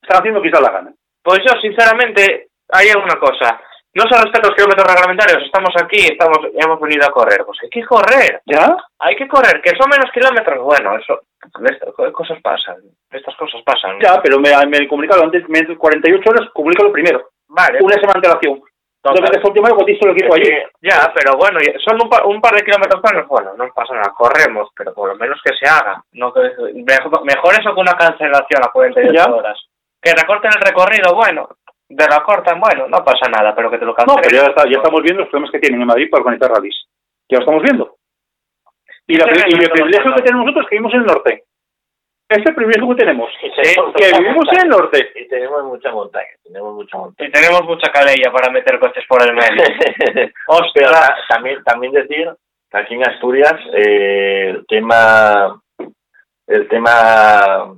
están 0.02 0.18
haciendo 0.20 0.42
quizás 0.42 0.62
la 0.62 0.72
gana. 0.72 0.94
Pues 1.22 1.40
yo, 1.46 1.60
sinceramente, 1.62 2.50
hay 2.70 2.88
una 2.96 3.20
cosa. 3.20 3.62
No 3.96 4.04
se 4.04 4.16
respetan 4.22 4.50
los 4.52 4.56
kilómetros 4.56 4.88
reglamentarios. 4.88 5.42
Estamos 5.44 5.72
aquí, 5.82 6.06
estamos, 6.12 6.38
hemos 6.54 6.80
venido 6.82 7.08
a 7.08 7.12
correr. 7.12 7.44
Pues 7.46 7.58
hay 7.64 7.70
que 7.70 7.84
correr. 7.86 8.42
¿Ya? 8.46 8.76
Hay 9.00 9.16
que 9.16 9.28
correr. 9.28 9.62
Que 9.62 9.72
son 9.72 9.90
menos 9.90 10.12
kilómetros. 10.14 10.60
Bueno, 10.64 10.98
eso. 10.98 11.22
Estas 11.42 12.12
cosas 12.12 12.38
pasan. 12.42 12.76
Estas 13.10 13.36
cosas 13.38 13.62
pasan. 13.64 13.98
Ya, 14.02 14.22
pero 14.22 14.38
me, 14.40 14.52
me 14.68 14.88
comunicaron 14.88 15.26
antes, 15.26 15.48
me, 15.48 15.64
48 15.78 16.30
horas, 16.30 16.50
comunícalo 16.54 16.92
primero. 16.92 17.30
Vale. 17.48 17.80
Una 17.82 17.96
semana 17.96 18.20
de 18.20 18.28
antelación. 18.28 18.62
Entonces, 19.02 19.30
el 19.30 20.12
equipo 20.12 20.36
Es 20.36 20.42
allí. 20.42 20.52
Ya, 20.82 21.14
pero 21.14 21.38
bueno, 21.38 21.60
son 21.86 22.02
un, 22.02 22.10
pa- 22.10 22.26
un 22.26 22.42
par 22.42 22.56
de 22.56 22.64
kilómetros 22.66 23.02
menos. 23.04 23.28
Bueno, 23.28 23.54
no 23.56 23.68
pasa 23.74 23.94
nada, 23.94 24.12
corremos, 24.18 24.70
pero 24.76 24.94
por 24.94 25.10
lo 25.10 25.16
menos 25.16 25.40
que 25.46 25.54
se 25.56 25.70
haga. 25.70 26.04
No 26.14 26.34
mejor, 26.74 27.24
mejor 27.24 27.54
eso 27.54 27.74
que 27.74 27.80
una 27.82 27.94
cancelación 27.94 28.64
a 28.66 28.72
48 28.72 29.14
Ya. 29.14 29.32
horas. 29.32 29.58
Que 30.02 30.12
recorten 30.12 30.52
el 30.56 30.62
recorrido, 30.62 31.14
bueno. 31.16 31.48
De 31.88 32.06
lo 32.08 32.24
cortan, 32.24 32.60
bueno, 32.60 32.88
no 32.88 33.04
pasa 33.04 33.30
nada, 33.30 33.54
pero 33.56 33.70
que 33.70 33.78
te 33.78 33.86
lo 33.86 33.92
No, 33.92 33.96
cancelen. 33.96 34.24
pero 34.24 34.42
ya, 34.44 34.50
está- 34.50 34.66
ya 34.70 34.78
estamos 34.78 35.02
viendo 35.04 35.22
los 35.22 35.30
problemas 35.30 35.52
que 35.52 35.60
tienen 35.60 35.82
en 35.82 35.88
Madrid 35.88 36.10
para 36.10 36.24
organizar 36.24 36.52
rallies. 36.52 36.86
Ya 37.30 37.38
lo 37.38 37.44
estamos 37.44 37.64
viendo. 37.64 37.96
Y, 39.08 39.18
la, 39.18 39.26
el 39.26 39.70
privilegio 39.70 40.16
que 40.16 40.22
tenemos 40.24 40.46
nosotros 40.46 40.66
es 40.66 40.70
que 40.70 40.76
vivimos 40.76 40.94
en 40.96 41.00
el 41.02 41.06
norte. 41.06 41.44
Es 42.28 42.44
el 42.44 42.56
privilegio 42.56 42.90
que 42.90 42.96
tenemos. 42.96 43.30
Sí, 43.40 43.52
Que 43.96 44.18
vivimos 44.20 44.46
en 44.54 44.62
el 44.64 44.70
norte. 44.70 45.12
Y 45.16 45.28
tenemos 45.28 45.64
mucha 45.64 45.92
montaña, 45.92 46.28
tenemos 46.44 46.74
mucha 46.74 46.98
montaña. 46.98 47.30
Y 47.30 47.32
tenemos 47.32 47.64
mucha 47.66 47.92
calella 47.92 48.32
para 48.32 48.52
meter 48.52 48.80
coches 48.80 49.04
por 49.08 49.22
el 49.22 49.34
medio. 49.36 49.64
Ta- 50.74 51.18
también, 51.30 51.64
también 51.64 51.94
decir 51.94 52.32
que 52.72 52.78
aquí 52.80 52.96
en 52.96 53.08
Asturias 53.08 53.54
eh, 53.76 54.50
el 54.56 54.66
tema 54.66 55.62
el 56.48 56.68
tema 56.68 57.76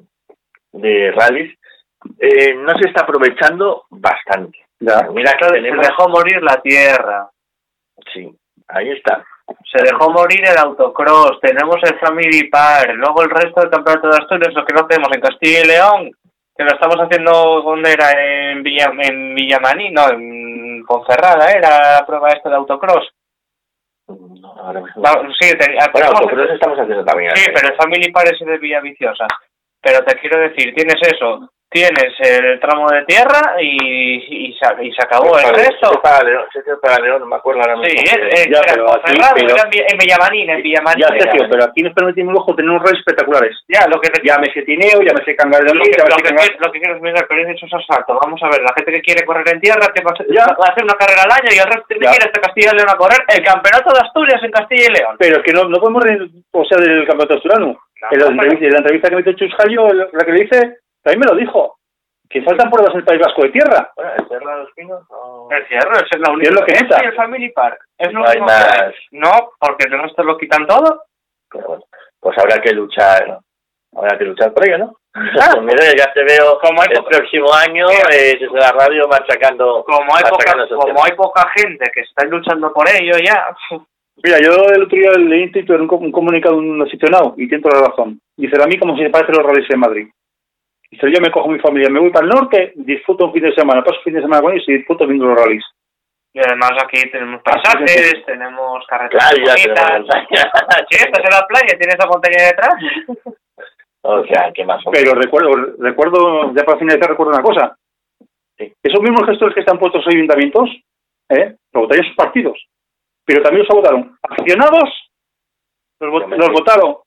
de 0.72 1.12
rallies 1.12 1.57
eh, 2.20 2.54
no 2.56 2.74
se 2.78 2.88
está 2.90 3.02
aprovechando 3.04 3.86
bastante. 3.90 4.60
Ya. 4.80 5.08
Mira 5.14 5.32
Se 5.40 5.48
tenemos, 5.54 5.86
dejó 5.88 6.10
morir 6.10 6.42
la 6.44 6.62
tierra. 6.62 7.30
sí, 8.14 8.32
ahí 8.68 8.90
está. 8.92 9.26
Se 9.72 9.82
dejó 9.84 10.10
morir 10.12 10.42
el 10.46 10.58
autocross, 10.58 11.40
tenemos 11.42 11.78
el 11.84 11.98
Family 12.00 12.50
Par, 12.50 12.94
luego 12.96 13.24
el 13.24 13.30
resto 13.30 13.62
del 13.62 13.70
campeonato 13.70 14.10
de 14.10 14.18
Asturias, 14.18 14.54
lo 14.54 14.66
que 14.66 14.74
no 14.74 14.86
tenemos 14.86 15.10
en 15.14 15.22
Castilla 15.22 15.62
y 15.62 15.68
León, 15.68 16.12
que 16.56 16.64
lo 16.64 16.72
estamos 16.72 16.98
haciendo, 16.98 17.62
¿dónde 17.62 17.94
era? 17.94 18.12
En, 18.52 18.62
Villa, 18.64 18.92
en 19.00 19.34
Villamaní, 19.36 19.90
no, 19.92 20.10
en 20.10 20.84
Ponferrada, 20.86 21.50
era 21.52 22.00
la 22.00 22.06
prueba 22.06 22.30
esta 22.30 22.50
de 22.50 22.56
autocross. 22.56 23.10
Va- 24.10 25.22
sí, 25.40 25.50
te- 25.58 25.68
Bueno, 25.74 25.92
tenemos- 25.94 26.22
autocross 26.22 26.50
estamos 26.52 26.80
haciendo 26.80 27.06
también. 27.06 27.32
Sí, 27.36 27.46
pero 27.54 27.70
el 27.70 27.76
Family 27.78 28.12
Par 28.12 28.28
es 28.28 28.40
de 28.40 28.58
Villa 28.58 28.80
Viciosa. 28.82 29.28
Pero 29.82 30.04
te 30.06 30.18
quiero 30.20 30.40
decir, 30.40 30.74
tienes 30.76 30.96
eso, 31.02 31.50
tienes 31.70 32.14
el 32.20 32.60
tramo 32.60 32.88
de 32.90 33.04
tierra 33.06 33.56
y, 33.60 34.48
y, 34.48 34.54
se, 34.58 34.84
y 34.86 34.92
se 34.92 35.04
acabó 35.04 35.38
el 35.38 35.54
resto. 35.54 36.00
para 36.02 36.24
León, 36.24 36.46
para 36.82 37.04
León, 37.04 37.20
no 37.22 37.26
me 37.28 37.36
acuerdo 37.36 37.62
ahora 37.62 37.76
Sí, 37.84 37.92
mismo. 37.94 38.02
es, 38.08 38.40
es, 38.40 38.48
Ya, 38.50 38.62
pero 38.66 38.88
en 38.88 39.22
aquí- 39.22 39.46
pero- 39.46 39.64
en 39.64 39.70
Vi- 39.70 39.86
en 39.92 39.98
Villamarín, 39.98 40.50
en 40.50 40.62
Villamarín. 40.64 41.06
Ya. 41.08 41.20
Sergio, 41.20 41.48
pero 41.50 41.64
aquí 41.66 41.82
nos 41.84 41.94
permitimos 41.94 42.34
lujo 42.34 42.56
tener 42.56 42.72
unos 42.72 42.84
rallies 42.84 43.00
espectaculares. 43.00 43.56
Ya, 43.68 43.86
lo 43.88 44.00
que 44.00 44.10
te 44.10 44.22
Llámese 44.28 44.62
Tineo, 44.64 45.02
llámese 45.02 45.36
Cangal 45.36 45.64
de 45.66 45.74
Lira, 45.74 46.04
lo, 46.10 46.16
que, 46.18 46.34
que 46.72 46.80
quieres 46.80 47.02
mirar, 47.02 47.26
pero 47.28 47.48
es 47.48 47.62
es 47.64 47.74
asfalto. 47.74 48.20
Vamos 48.24 48.42
a 48.44 48.50
ver, 48.50 48.62
la 48.62 48.74
gente 48.76 48.92
que 48.94 49.02
quiere 49.02 49.26
correr 49.26 49.48
en 49.54 49.62
tierra 49.62 49.88
que 49.94 50.04
va 50.04 50.12
a 50.12 50.72
hacer, 50.72 50.84
una 50.84 50.96
carrera 50.96 51.24
al 51.24 51.32
año 51.32 51.50
y 51.54 51.58
el 51.60 51.66
resto 51.68 51.86
que 51.88 51.96
quiere 52.00 52.26
hasta 52.26 52.42
Castilla 52.42 52.72
y 52.74 52.76
León 52.78 52.90
a 52.90 52.98
correr 52.98 53.20
el 53.28 53.44
campeonato 53.44 53.92
de 53.94 54.00
Asturias 54.00 54.42
en 54.44 54.52
Castilla 54.52 54.88
y 54.90 54.94
León. 55.00 55.16
Pero 55.20 55.38
es 55.38 55.44
que 55.44 55.54
no, 55.54 55.64
no 55.66 55.80
podemos 55.80 56.04
o 56.52 56.66
sea, 56.66 56.78
del 56.80 57.06
campeonato 57.08 57.36
asturiano. 57.36 57.68
No, 57.68 58.08
en, 58.12 58.20
la 58.20 58.26
no, 58.26 58.32
entrevista, 58.32 58.66
en 58.66 58.72
la 58.72 58.78
entrevista 58.80 59.10
que 59.10 59.16
me 59.16 59.22
hizo 59.22 59.34
Chus 59.34 59.56
Jallo, 59.58 59.88
la 59.94 60.24
que 60.26 60.32
le 60.32 60.42
dice, 60.44 60.60
también 61.08 61.20
me 61.22 61.26
lo 61.34 61.36
dijo, 61.36 61.78
que 62.30 62.42
faltan 62.44 62.70
pruebas 62.70 62.92
en 62.94 63.00
el 63.00 63.06
País 63.06 63.22
Vasco 63.22 63.42
de 63.44 63.50
tierra. 63.50 63.92
Bueno, 63.96 64.12
el 64.18 64.28
Cerro 64.28 64.50
de 64.52 64.58
los 64.64 64.72
Pinos 64.74 65.02
no... 65.10 65.48
El 65.50 65.68
cierre 65.68 65.92
es 66.12 66.20
la 66.20 66.32
única. 66.32 66.50
es 66.50 66.56
lo 66.60 66.66
que. 66.66 66.74
Y 66.74 67.06
el 67.06 67.16
Family 67.16 67.50
Park. 67.54 67.80
Es 67.98 68.12
lo 68.14 68.20
No 68.20 68.28
hay 68.28 68.38
único 68.38 68.48
que 68.48 68.54
hay. 68.54 68.82
más. 68.88 68.94
No, 69.12 69.52
porque 69.60 69.86
el 69.86 70.02
resto 70.02 70.24
lo 70.24 70.38
quitan 70.38 70.68
todo. 70.68 71.04
Pero 71.50 71.68
bueno, 71.68 71.84
pues 72.20 72.38
habrá 72.38 72.60
que 72.60 72.74
luchar, 72.74 73.40
habrá 73.96 74.18
que 74.18 74.26
luchar 74.26 74.54
por 74.54 74.68
ello, 74.68 74.78
¿no? 74.80 74.96
Ah. 75.14 75.52
Pues 75.54 75.64
mire, 75.64 75.96
ya 75.98 76.12
te 76.14 76.24
veo 76.24 76.60
Como 76.62 76.82
hay 76.82 76.90
el 76.92 76.98
poca- 77.00 77.18
próximo 77.18 77.52
año 77.54 77.86
eh, 78.14 78.38
desde 78.40 78.60
la 78.60 78.72
radio 78.72 79.08
machacando, 79.08 79.84
Como 79.86 80.14
hay, 80.16 80.24
poca, 80.24 80.32
machacando 80.38 80.64
esos 80.66 80.78
como 80.86 81.04
hay 81.06 81.12
poca 81.14 81.50
gente 81.56 81.90
que 81.94 82.02
está 82.02 82.26
luchando 82.26 82.72
por 82.74 82.88
ello 82.90 83.14
ya. 83.26 83.48
Mira, 84.24 84.38
yo 84.42 84.52
el 84.74 84.84
otro 84.84 84.98
día 84.98 85.12
leí 85.12 85.50
en 85.54 85.82
un, 85.82 85.88
un 85.90 86.12
comunicado 86.12 86.56
de 86.56 86.62
un 86.62 86.82
aficionado 86.82 87.34
y 87.38 87.48
tiene 87.48 87.64
toda 87.64 87.82
la 87.82 87.88
razón. 87.88 88.20
Dice, 88.36 88.62
a 88.62 88.66
mí 88.68 88.78
como 88.78 88.96
si 88.98 89.04
se 89.04 89.10
parecen 89.12 89.36
los 89.36 89.46
rallies 89.46 89.70
en 89.70 89.80
Madrid. 89.80 90.08
Dice, 90.90 91.12
yo 91.12 91.22
me 91.22 91.32
cojo 91.32 91.50
mi 91.50 91.60
familia, 91.60 91.90
me 91.90 92.00
voy 92.00 92.12
para 92.12 92.26
el 92.26 92.32
norte, 92.32 92.74
disfruto 92.76 93.26
un 93.26 93.34
fin 93.34 93.44
de 93.44 93.54
semana, 93.54 93.84
paso 93.84 93.98
un 93.98 94.04
fin 94.04 94.14
de 94.14 94.22
semana 94.22 94.42
con 94.42 94.54
ellos 94.54 94.68
y 94.68 94.78
disfruto 94.78 95.06
viendo 95.06 95.26
los 95.26 95.38
rallies. 95.38 95.66
Y 96.34 96.40
además 96.40 96.72
aquí 96.84 97.10
tenemos 97.10 97.42
pasajes, 97.42 98.24
tenemos 98.26 98.86
carreteras 98.88 99.34
Claro, 99.34 100.02
bonitas. 100.06 100.26
Sí, 100.90 100.98
estás 100.98 101.24
en 101.24 101.32
la 101.32 101.48
playa, 101.48 101.78
tienes 101.78 101.98
la 101.98 102.08
montaña 102.08 102.46
detrás. 102.46 102.76
O 104.10 104.24
sea, 104.24 104.54
que 104.54 104.64
más 104.64 104.80
o 104.86 104.92
menos. 104.92 105.04
Pero 105.04 105.20
recuerdo, 105.20 105.76
recuerdo, 105.80 106.54
ya 106.56 106.64
para 106.64 106.80
finalizar, 106.80 107.10
recuerdo 107.10 107.34
una 107.34 107.44
cosa. 107.44 107.78
Sí. 108.58 108.74
Esos 108.82 109.02
mismos 109.02 109.28
gestores 109.28 109.54
que 109.54 109.60
están 109.60 109.78
puestos 109.78 110.02
en 110.08 110.16
ayuntamientos, 110.16 110.70
¿eh? 111.28 111.58
votaron 111.74 112.06
sus 112.06 112.16
partidos. 112.16 112.58
Pero 113.26 113.44
también 113.44 113.66
los 113.68 113.76
votaron 113.76 114.18
aficionados, 114.24 115.12
los, 116.00 116.52
votaron. 116.54 116.98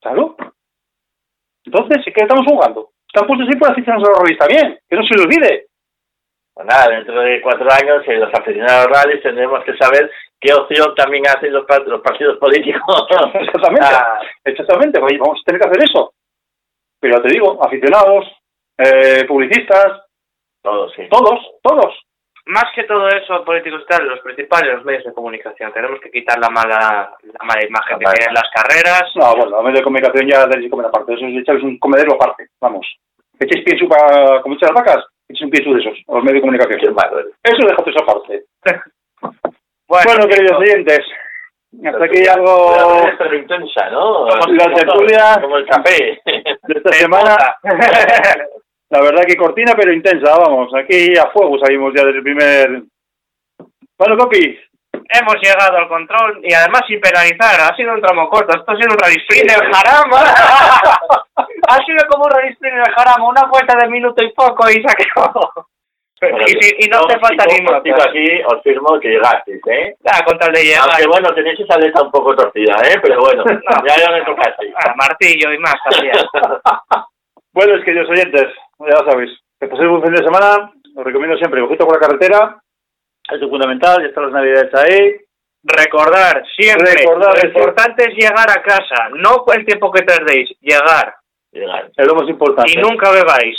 Claro. 0.00 0.36
Entonces, 1.64 2.04
¿qué 2.04 2.24
estamos 2.24 2.44
jugando? 2.44 2.90
Están 3.08 3.26
puestos 3.26 3.48
ahí 3.48 3.58
por 3.58 3.70
aficionados 3.70 4.08
a 4.08 4.10
los 4.10 4.18
rallies 4.20 4.38
también, 4.38 4.78
que 4.88 4.96
no 4.96 5.02
se 5.02 5.14
les 5.16 5.24
olvide. 5.26 5.66
Pues 6.54 6.66
nada, 6.66 6.88
dentro 6.88 7.20
de 7.20 7.40
cuatro 7.42 7.68
años, 7.70 8.02
en 8.06 8.20
los 8.20 8.32
aficionados 8.34 8.86
rallies 8.86 9.22
tendremos 9.22 9.62
que 9.64 9.76
saber 9.76 10.10
qué 10.40 10.54
opción 10.54 10.94
también 10.94 11.26
hacen 11.26 11.52
los, 11.52 11.64
pa- 11.66 11.80
los 11.84 12.00
partidos 12.00 12.38
políticos. 12.38 12.82
Exactamente. 13.34 13.80
Ah, 13.86 14.20
Exactamente, 14.44 15.00
oye, 15.00 15.18
vamos 15.18 15.40
a 15.40 15.44
tener 15.44 15.60
que 15.60 15.68
hacer 15.68 15.84
eso. 15.84 16.12
Pero 17.00 17.20
te 17.22 17.28
digo, 17.28 17.62
aficionados, 17.62 18.24
eh, 18.78 19.24
publicistas, 19.28 20.02
todos, 20.62 20.92
sí. 20.94 21.02
todos, 21.10 21.38
todos. 21.62 21.94
Más 22.46 22.66
que 22.76 22.84
todo 22.84 23.08
eso, 23.08 23.44
políticos 23.44 23.82
y 23.82 23.86
tal, 23.86 24.06
los 24.06 24.20
principales 24.20 24.74
los 24.74 24.84
medios 24.84 25.02
de 25.04 25.12
comunicación. 25.12 25.72
Tenemos 25.72 26.00
que 26.00 26.12
quitar 26.12 26.38
la 26.38 26.48
mala, 26.48 27.10
la 27.22 27.44
mala 27.44 27.66
imagen 27.66 27.98
La 27.98 28.12
que 28.12 28.16
tienen 28.18 28.34
las 28.34 28.50
carreras. 28.54 29.10
No, 29.16 29.34
bueno, 29.34 29.50
los 29.50 29.64
medios 29.64 29.80
de 29.80 29.84
comunicación 29.84 30.28
ya 30.30 30.48
tenéis 30.48 30.66
que 30.66 30.70
comer 30.70 30.86
aparte. 30.86 31.14
Eso 31.14 31.26
es 31.26 31.42
echáis 31.42 31.62
un 31.64 31.76
comedero 31.78 32.14
aparte, 32.14 32.46
vamos. 32.60 32.86
Echéis 33.40 33.64
pienso 33.64 33.88
para 33.88 34.38
echáis 34.38 34.62
las 34.62 34.74
vacas, 34.74 35.04
echéis 35.28 35.42
un 35.42 35.50
pienso 35.50 35.74
de 35.74 35.80
esos, 35.80 35.98
a 36.06 36.14
los 36.14 36.22
medios 36.22 36.34
de 36.34 36.40
comunicación. 36.42 36.94
malo 36.94 37.18
eres. 37.18 37.34
Eso 37.42 37.66
déjate 37.66 37.90
esa 37.90 38.06
parte. 38.06 38.44
Bueno, 39.88 40.04
Bueno, 40.04 40.26
queridos 40.26 40.58
oyentes, 40.58 40.98
hasta 41.84 42.04
aquí 42.04 42.26
algo 42.26 42.72
Pero, 42.74 43.18
pero 43.18 43.38
intensa, 43.38 43.88
¿no? 43.90 44.26
Como 44.26 44.54
la 44.54 44.74
tertulia. 44.74 45.38
Como 45.40 45.58
el 45.58 45.66
café. 45.66 46.20
de 46.24 46.74
esta 46.74 46.92
semana. 46.92 47.36
La 48.90 49.00
verdad 49.00 49.24
que 49.26 49.36
cortina, 49.36 49.72
pero 49.76 49.92
intensa, 49.92 50.36
vamos. 50.38 50.72
Aquí 50.74 51.16
a 51.18 51.30
fuego 51.30 51.58
salimos 51.58 51.92
ya 51.94 52.04
del 52.04 52.22
primer... 52.22 52.82
Bueno, 53.98 54.16
Coqui, 54.18 54.58
Hemos 55.08 55.36
llegado 55.42 55.76
al 55.76 55.88
control 55.88 56.40
y 56.42 56.52
además 56.54 56.82
sin 56.88 57.00
penalizar. 57.00 57.60
Ha 57.60 57.76
sido 57.76 57.92
un 57.94 58.00
tramo 58.00 58.28
corto. 58.28 58.58
Esto 58.58 58.72
ha 58.72 58.76
sido 58.76 58.92
un 58.92 58.98
rally 58.98 59.16
sprint 59.16 59.50
del 59.50 59.72
Jarama. 59.72 60.20
ha 61.68 61.76
sido 61.84 62.06
como 62.08 62.24
un 62.24 62.30
rally 62.30 62.52
sprint 62.54 62.76
del 62.76 62.94
Jarama. 62.94 63.28
Una 63.28 63.44
vuelta 63.44 63.76
de 63.78 63.88
minuto 63.88 64.24
y 64.24 64.32
poco 64.32 64.68
y 64.70 64.74
se 64.74 64.86
acabó. 64.90 65.50
Bueno, 66.20 66.38
y, 66.46 66.52
si- 66.64 66.76
y 66.78 66.88
no 66.88 67.02
yo, 67.02 67.06
te 67.08 67.18
falta 67.20 67.44
si 67.44 67.60
ni 67.60 67.66
yo 67.66 67.72
nota. 67.72 68.08
así, 68.08 68.26
os 68.46 68.62
firmo 68.62 68.98
que 68.98 69.08
llegasteis, 69.08 69.60
¿eh? 69.66 69.96
Ah, 70.06 70.24
con 70.24 70.38
tal 70.38 70.50
de 70.52 70.64
llegar. 70.64 70.88
Aunque 70.88 71.06
bueno, 71.08 71.28
tenéis 71.34 71.60
esa 71.60 71.78
letra 71.78 72.02
un 72.02 72.10
poco 72.10 72.34
torcida, 72.34 72.74
¿eh? 72.88 72.96
Pero 73.02 73.20
bueno, 73.20 73.44
ya 73.86 74.10
me 74.12 74.22
tocasteis. 74.24 74.72
Ah, 74.76 74.94
martillo 74.96 75.52
y 75.52 75.58
más 75.58 75.74
también. 75.90 76.14
Bueno, 77.52 77.74
es 77.76 77.84
queridos 77.86 78.10
oyentes, 78.10 78.48
ya 78.80 79.02
lo 79.02 79.10
sabéis, 79.10 79.30
que 79.58 79.68
paséis 79.68 79.88
un 79.88 80.02
fin 80.02 80.12
de 80.12 80.24
semana, 80.24 80.72
os 80.94 81.04
recomiendo 81.04 81.36
siempre, 81.36 81.60
ojito 81.62 81.86
con 81.86 81.94
la 81.94 82.06
carretera, 82.06 82.62
es 83.30 83.40
fundamental, 83.40 84.00
ya 84.00 84.08
están 84.08 84.24
las 84.24 84.32
navidades 84.32 84.74
ahí, 84.74 85.26
Recordar 85.66 86.44
siempre, 86.56 86.92
Recordar 86.94 87.34
lo 87.34 87.38
eso. 87.38 87.46
importante 87.48 88.04
es 88.04 88.14
llegar 88.14 88.48
a 88.48 88.62
casa, 88.62 89.08
no 89.16 89.44
el 89.52 89.66
tiempo 89.66 89.90
que 89.90 90.02
tardéis, 90.02 90.48
llegar. 90.60 91.14
Llegar. 91.50 91.90
es 91.96 92.06
lo 92.06 92.14
más 92.14 92.28
importante. 92.28 92.72
Y 92.72 92.80
nunca 92.80 93.10
bebáis. 93.10 93.56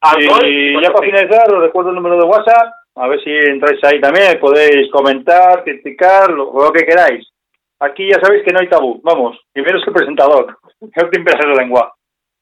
Alcohol, 0.00 0.44
Y 0.44 0.82
ya 0.82 0.90
para 0.90 1.06
finalizar, 1.06 1.50
os 1.50 1.62
recuerdo 1.62 1.90
el 1.90 1.96
número 1.96 2.18
de 2.18 2.24
WhatsApp, 2.24 2.74
a 2.96 3.08
ver 3.08 3.22
si 3.24 3.30
entráis 3.30 3.82
ahí 3.84 3.98
también, 4.00 4.38
podéis 4.38 4.90
comentar, 4.90 5.64
criticar, 5.64 6.30
lo, 6.30 6.52
lo 6.52 6.70
que 6.70 6.84
queráis. 6.84 7.26
Aquí 7.80 8.08
ya 8.08 8.20
sabéis 8.20 8.44
que 8.44 8.52
no 8.52 8.60
hay 8.60 8.68
tabú, 8.68 9.00
vamos, 9.02 9.38
primero 9.52 9.78
es 9.78 9.86
el 9.86 9.92
presentador, 9.94 10.58
no 10.80 10.90
te 10.90 11.46
la 11.46 11.54
lengua. 11.54 11.94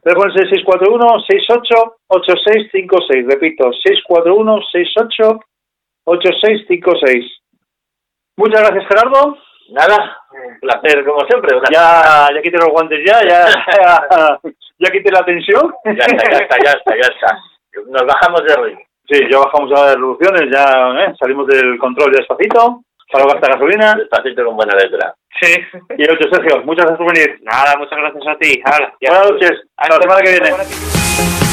Teléfono 0.06 0.30
es 0.32 0.38
el 0.40 0.48
641-68-8656, 0.64 3.26
repito, 3.28 3.72
641-68-8656. 6.06 7.26
Muchas 8.36 8.60
gracias 8.60 8.86
Gerardo, 8.86 9.36
Nada, 9.70 10.16
un 10.30 10.60
placer 10.60 11.04
como 11.04 11.26
siempre. 11.26 11.56
Una- 11.56 11.68
ya, 11.72 12.28
ya 12.32 12.40
quité 12.40 12.56
los 12.56 12.68
guantes 12.68 13.00
ya, 13.04 13.20
ya, 13.28 13.46
ya, 13.48 14.38
ya 14.78 14.90
quité 14.92 15.10
la 15.10 15.24
tensión. 15.24 15.74
Ya 15.84 15.90
está, 15.90 16.06
ya 16.30 16.38
está, 16.38 16.56
ya 16.62 16.70
está, 16.70 16.94
ya 16.94 17.08
está. 17.12 17.36
Nos 17.88 18.06
bajamos 18.06 18.44
de 18.44 18.54
ritmo. 18.62 18.80
Sí, 19.08 19.18
ya 19.28 19.38
bajamos 19.38 19.72
a 19.72 19.86
las 19.86 19.94
revoluciones, 19.96 20.48
ya 20.52 20.62
¿eh? 21.04 21.14
salimos 21.18 21.48
del 21.48 21.76
control 21.78 22.12
ya 22.12 22.18
despacito, 22.18 22.82
para 23.10 23.24
no 23.24 23.30
gastar 23.32 23.52
gasolina. 23.52 23.94
Despacito 23.94 24.44
con 24.44 24.56
buena 24.56 24.74
letra. 24.74 25.14
Sí. 25.40 25.54
Y 25.98 26.02
ocho, 26.04 26.28
Sergio, 26.32 26.62
muchas 26.64 26.86
gracias 26.86 26.98
por 26.98 27.14
venir. 27.14 27.38
Nada, 27.42 27.76
muchas 27.76 27.98
gracias 27.98 28.26
a 28.26 28.38
ti. 28.38 28.62
Ya. 29.00 29.12
Buenas 29.12 29.30
noches, 29.32 29.52
hasta 29.76 29.96
la 29.96 30.02
semana 30.02 30.22
que 30.22 30.30
viene. 30.30 31.45